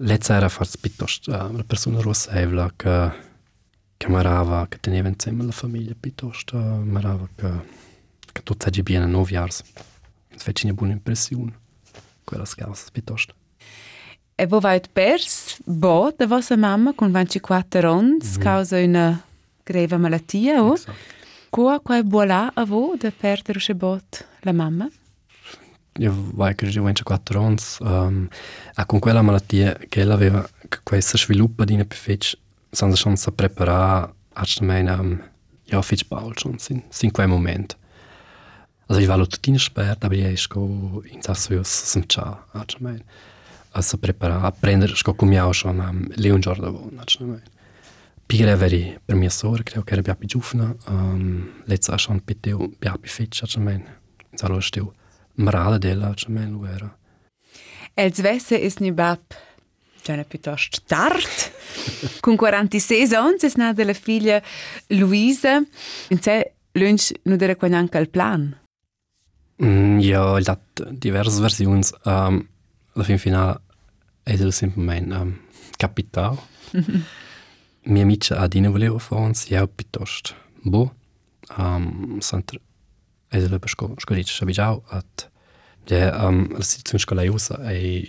Lezza 0.00 0.34
era 0.34 0.48
forse 0.48 0.78
piuttosto 0.80 1.32
uh, 1.32 1.52
una 1.52 1.64
persona 1.64 2.00
rossa 2.00 2.32
evla 2.32 2.70
che 2.76 3.12
che 3.98 4.08
marava, 4.08 4.66
che 4.68 4.78
teneva 4.80 5.08
insieme 5.08 5.44
la 5.44 5.52
famiglia 5.52 5.92
piuttosto, 5.98 6.56
marava 6.56 7.28
che 7.34 7.50
che 8.32 8.42
tutto 8.44 8.64
saggi 8.64 8.82
bene 8.82 9.04
a 9.04 9.06
nove 9.06 9.36
anni. 9.36 9.50
Fece 10.36 10.66
una 10.66 10.74
buona 10.74 10.92
impressione. 10.92 11.52
Quella 12.24 12.44
scausa 12.44 12.84
piuttosto. 12.92 13.34
e 14.40 14.46
vo 14.46 14.60
vait 14.60 14.88
pers 14.92 15.58
bo 15.64 16.12
da 16.16 16.24
vostra 16.28 16.56
mamma 16.56 16.92
con 16.94 17.10
24 17.10 17.90
anni 17.92 18.18
causa 18.38 18.78
una 18.78 19.20
grave 19.64 19.96
malattia 19.96 20.62
o 20.62 20.74
Esatto. 20.74 20.94
qua 21.50 21.80
qua 21.80 22.00
buola 22.04 22.52
a 22.54 22.64
vo 22.64 22.94
da 22.96 23.10
perdere 23.10 23.58
se 23.58 23.74
bot 23.74 24.24
la 24.42 24.52
mamma 24.52 24.88
Io 25.98 26.14
vai 26.34 26.54
che 26.54 26.66
io 26.66 26.82
24 26.84 27.42
anni, 27.42 27.56
um, 27.80 28.28
e 28.76 28.86
con 28.86 29.00
quella 29.00 29.22
malattia 29.22 29.76
che 29.88 30.02
ella 30.02 30.14
aveva, 30.14 30.48
che 30.68 30.78
questa 30.84 31.16
sviluppa 31.18 31.64
di 31.64 31.74
una 31.74 31.84
più 31.84 31.98
fece, 31.98 32.38
sono 32.72 32.96
schon 32.96 33.16
sa 33.16 33.30
preparar 33.30 34.12
hat 34.34 34.60
mein 34.60 34.88
um, 34.88 35.20
ja 35.66 35.82
fitch 35.82 36.08
Paul 36.08 36.38
schon 36.38 36.58
sind 36.58 36.84
sind 36.90 37.12
quei 37.12 37.26
Moment. 37.26 37.76
Also 38.88 39.00
ich 39.00 39.08
war 39.08 39.18
lot 39.18 39.42
tin 39.42 39.58
spät, 39.58 40.02
aber 40.04 40.14
ich 40.14 40.48
go 40.48 41.02
in 41.06 41.22
Sassuios 41.22 41.90
zum 41.92 42.08
Cha 42.08 42.44
hat 42.54 42.76
mein. 42.80 43.02
Also 43.72 43.98
preparar 43.98 44.44
aprender 44.44 44.94
sco 44.96 45.12
cum 45.14 45.32
iau 45.32 45.48
ja 45.48 45.54
schon 45.54 45.80
am 45.80 46.10
Leon 46.16 46.40
Giordano 46.40 46.90
hat 46.98 47.18
mein. 47.20 47.42
Pigre 48.26 48.56
veri 48.60 48.98
per 49.06 49.16
mia 49.16 49.30
sora, 49.30 49.62
creo 49.62 49.82
che 49.82 49.94
era 49.94 50.14
più 50.14 50.28
giufna, 50.28 50.74
ähm, 50.88 50.94
um, 50.94 51.48
lezza 51.64 51.96
schon 51.96 52.20
bitte 52.22 52.54
più 52.78 53.08
fitch 53.08 53.42
hat 53.42 53.56
mein. 53.56 53.84
Salo 54.34 54.60
stiu. 54.60 54.92
Morale 55.36 55.78
della 55.78 56.08
hat 56.08 56.28
mein 56.28 56.62
era. 56.64 56.98
Els 57.94 58.22
wesse 58.22 58.56
ist 58.56 58.80
ni 58.80 58.92
bab 58.92 59.18
già 60.02 60.22
piuttosto 60.24 60.78
tard 60.86 61.28
con 62.20 62.36
46 62.36 63.14
anni 63.14 63.36
es 63.40 63.54
nata 63.54 63.84
la 63.84 63.92
figlia 63.92 64.42
Luisa 64.88 65.62
in 66.08 66.20
se 66.20 66.54
lunch 66.72 67.12
nu 67.22 67.36
dere 67.36 67.56
quan 67.56 67.74
anche 67.74 67.98
il 67.98 68.08
plan 68.08 68.56
Mm, 69.60 69.98
ja, 69.98 70.38
il 70.38 70.44
dat 70.44 70.90
diverse 70.90 71.40
versioni. 71.40 71.82
Um, 72.04 72.48
alla 72.92 73.04
fin 73.04 73.18
finale 73.18 73.60
è 74.22 74.36
del 74.36 74.52
semplicemente 74.52 75.14
um, 75.14 75.40
capitale. 75.76 76.38
Mia 77.82 78.02
amica 78.02 78.38
a 78.38 78.46
dine 78.46 78.68
voleva 78.68 78.98
fare, 78.98 79.32
io 79.48 79.66
piuttosto. 79.66 80.34
Boh, 80.62 80.94
um, 81.56 82.18
sempre 82.20 82.60
è 83.28 83.38
del 83.38 83.58
per 83.58 83.68
sco 83.68 83.94
scoriccio 83.96 84.32
sabigiau 84.32 84.82
at 84.88 85.30
ja, 85.84 86.26
um, 86.26 86.48
la 86.56 86.62
situazione 86.62 87.04
con 87.04 87.16
la 87.16 87.30
usa 87.30 87.62
è 87.62 88.08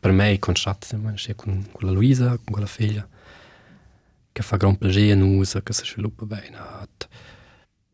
per 0.00 0.12
me 0.12 0.38
constante, 0.38 0.86
sia 1.16 1.34
con, 1.34 1.68
con 1.70 1.86
la 1.86 1.92
Luisa, 1.92 2.28
con 2.28 2.52
quella 2.52 2.66
figlia 2.66 3.06
che 4.32 4.42
fa 4.42 4.56
gran 4.56 4.76
piacere 4.76 5.12
in 5.12 5.22
usa, 5.22 5.62
che 5.62 5.72
si 5.72 5.84
sviluppa 5.84 6.24
bene. 6.24 6.58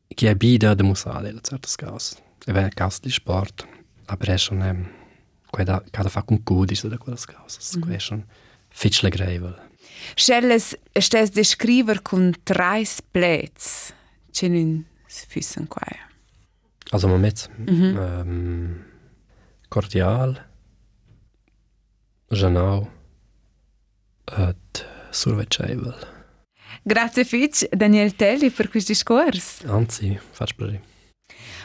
Che 0.07 0.31
è 0.31 0.35
bida 0.35 0.75
da 0.75 0.85
musare, 0.85 1.31
in 1.31 1.41
certe 1.43 1.69
cose. 1.85 2.17
E 2.47 2.53
bene, 2.53 2.71
cause 2.71 3.01
di 3.03 3.11
sport, 3.11 3.67
aber 4.07 4.29
è 4.29 4.39
schon, 4.39 4.89
quella, 5.51 5.83
cada 5.91 6.09
fa 6.09 6.23
con 6.23 6.43
cudis 6.43 6.87
da 6.87 6.97
quelle 6.97 7.19
cose, 7.19 7.79
mm 7.79 7.83
-hmm. 7.83 7.95
è 7.95 7.99
schon 7.99 8.25
fitchle 8.69 9.11
grevel. 9.11 9.55
Schelles 10.15 10.77
stes 10.93 11.31
descriver 11.31 12.03
con 12.03 12.35
trais 12.45 13.01
plets 13.11 13.93
ce 14.31 14.49
nun 14.49 14.85
füssen 15.07 15.67
qua 15.67 15.87
Also 16.91 17.09
man 17.09 17.21
mit 17.21 17.49
mhm. 17.59 17.99
ähm, 17.99 18.85
Cordial, 19.69 20.47
Janau 22.31 22.89
et 24.37 24.87
Surveceivel. 25.11 25.95
Grazie 26.83 27.25
fitch 27.25 27.69
Daniel 27.71 28.15
Telli 28.15 28.51
per 28.51 28.69
questo 28.69 28.93
discorso 28.93 29.67
Anzi, 29.67 30.19
faccio 30.31 30.55
piacere. 30.57 30.95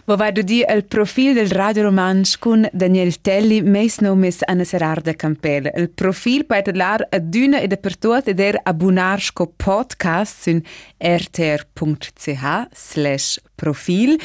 Wo 0.06 0.16
vai 0.16 0.32
du 0.32 0.42
di 0.42 0.66
il 0.68 0.86
profil 0.86 1.34
del 1.34 1.52
Radio 1.52 1.84
Romansch 1.84 2.40
con 2.40 2.68
Daniel 2.74 3.22
Telli, 3.22 3.62
meis 3.62 4.00
nomis 4.00 4.40
Anna 4.46 4.64
Serarda 4.64 5.14
Campel. 5.14 5.72
Il 5.76 5.90
profil 5.90 6.46
puoi 6.46 6.64
lar 6.74 7.06
a 7.10 7.20
d'una 7.20 7.60
e 7.60 7.68
per 7.78 7.98
tot 7.98 8.28
ed 8.28 8.40
er 8.40 8.58
abbonar 8.64 9.22
sco 9.22 9.46
podcast 9.46 10.42
sun 10.42 10.64
rtr.ch 10.98 12.44
slash 12.74 13.40
profil. 13.56 14.20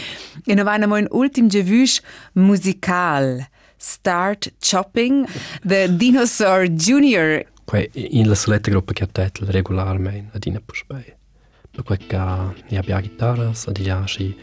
E 0.47 0.55
no 0.55 0.65
vai 0.65 0.79
namo 0.79 0.97
un 0.97 1.09
ultim 1.11 1.49
gevush 1.49 2.01
musical. 2.33 3.47
Start 3.77 4.53
Chopping, 4.61 5.27
The 5.65 5.95
Dinosaur 5.97 6.67
Junior. 6.69 7.45
Quei 7.65 7.91
in 7.93 8.29
la 8.29 8.35
soletta 8.35 8.71
gruppa 8.71 8.93
che 8.93 9.05
ha 9.05 9.09
tetto 9.11 9.45
regolarmente 9.49 10.37
ad 10.37 10.45
ina 10.45 10.61
puspei. 10.65 11.15
Per 11.71 11.83
quel 11.83 12.07
che 12.07 12.17
ne 12.17 12.79
abbia 12.79 13.01
chitarras, 13.01 13.67
ad 13.67 13.79
ilasci 13.79 14.37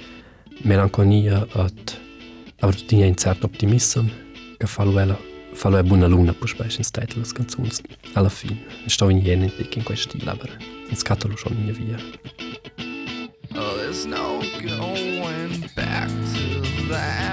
melanconia 0.64 1.48
et 1.56 2.02
Aber 2.64 2.76
tu 2.76 2.86
tinha 2.86 3.08
un 3.08 3.16
certo 3.16 3.46
optimism 3.46 4.08
che 4.58 4.68
fa 4.68 4.86
lui 4.86 5.14
fa 5.52 5.68
lui 5.68 5.84
buona 5.84 6.08
luna 6.08 6.32
per 6.32 6.56
in 6.78 6.84
state 6.84 7.14
le 7.18 7.26
canzoni 7.34 7.70
alla 8.14 8.30
fine. 8.30 8.64
Sto 8.86 9.10
in 9.10 9.20
jen 9.20 9.42
in 9.44 9.84
questo 9.84 10.18
stile, 10.18 10.32
aber 10.32 10.56
in 10.88 10.96
scatolo 10.96 11.36
schon 11.36 11.58
in 11.58 11.74
via. 11.74 11.98
Oh, 13.56 13.76
there's 13.76 14.06
no 14.06 14.40
going 14.62 15.70
back 15.76 16.08
to 16.08 16.62
that. 16.88 17.33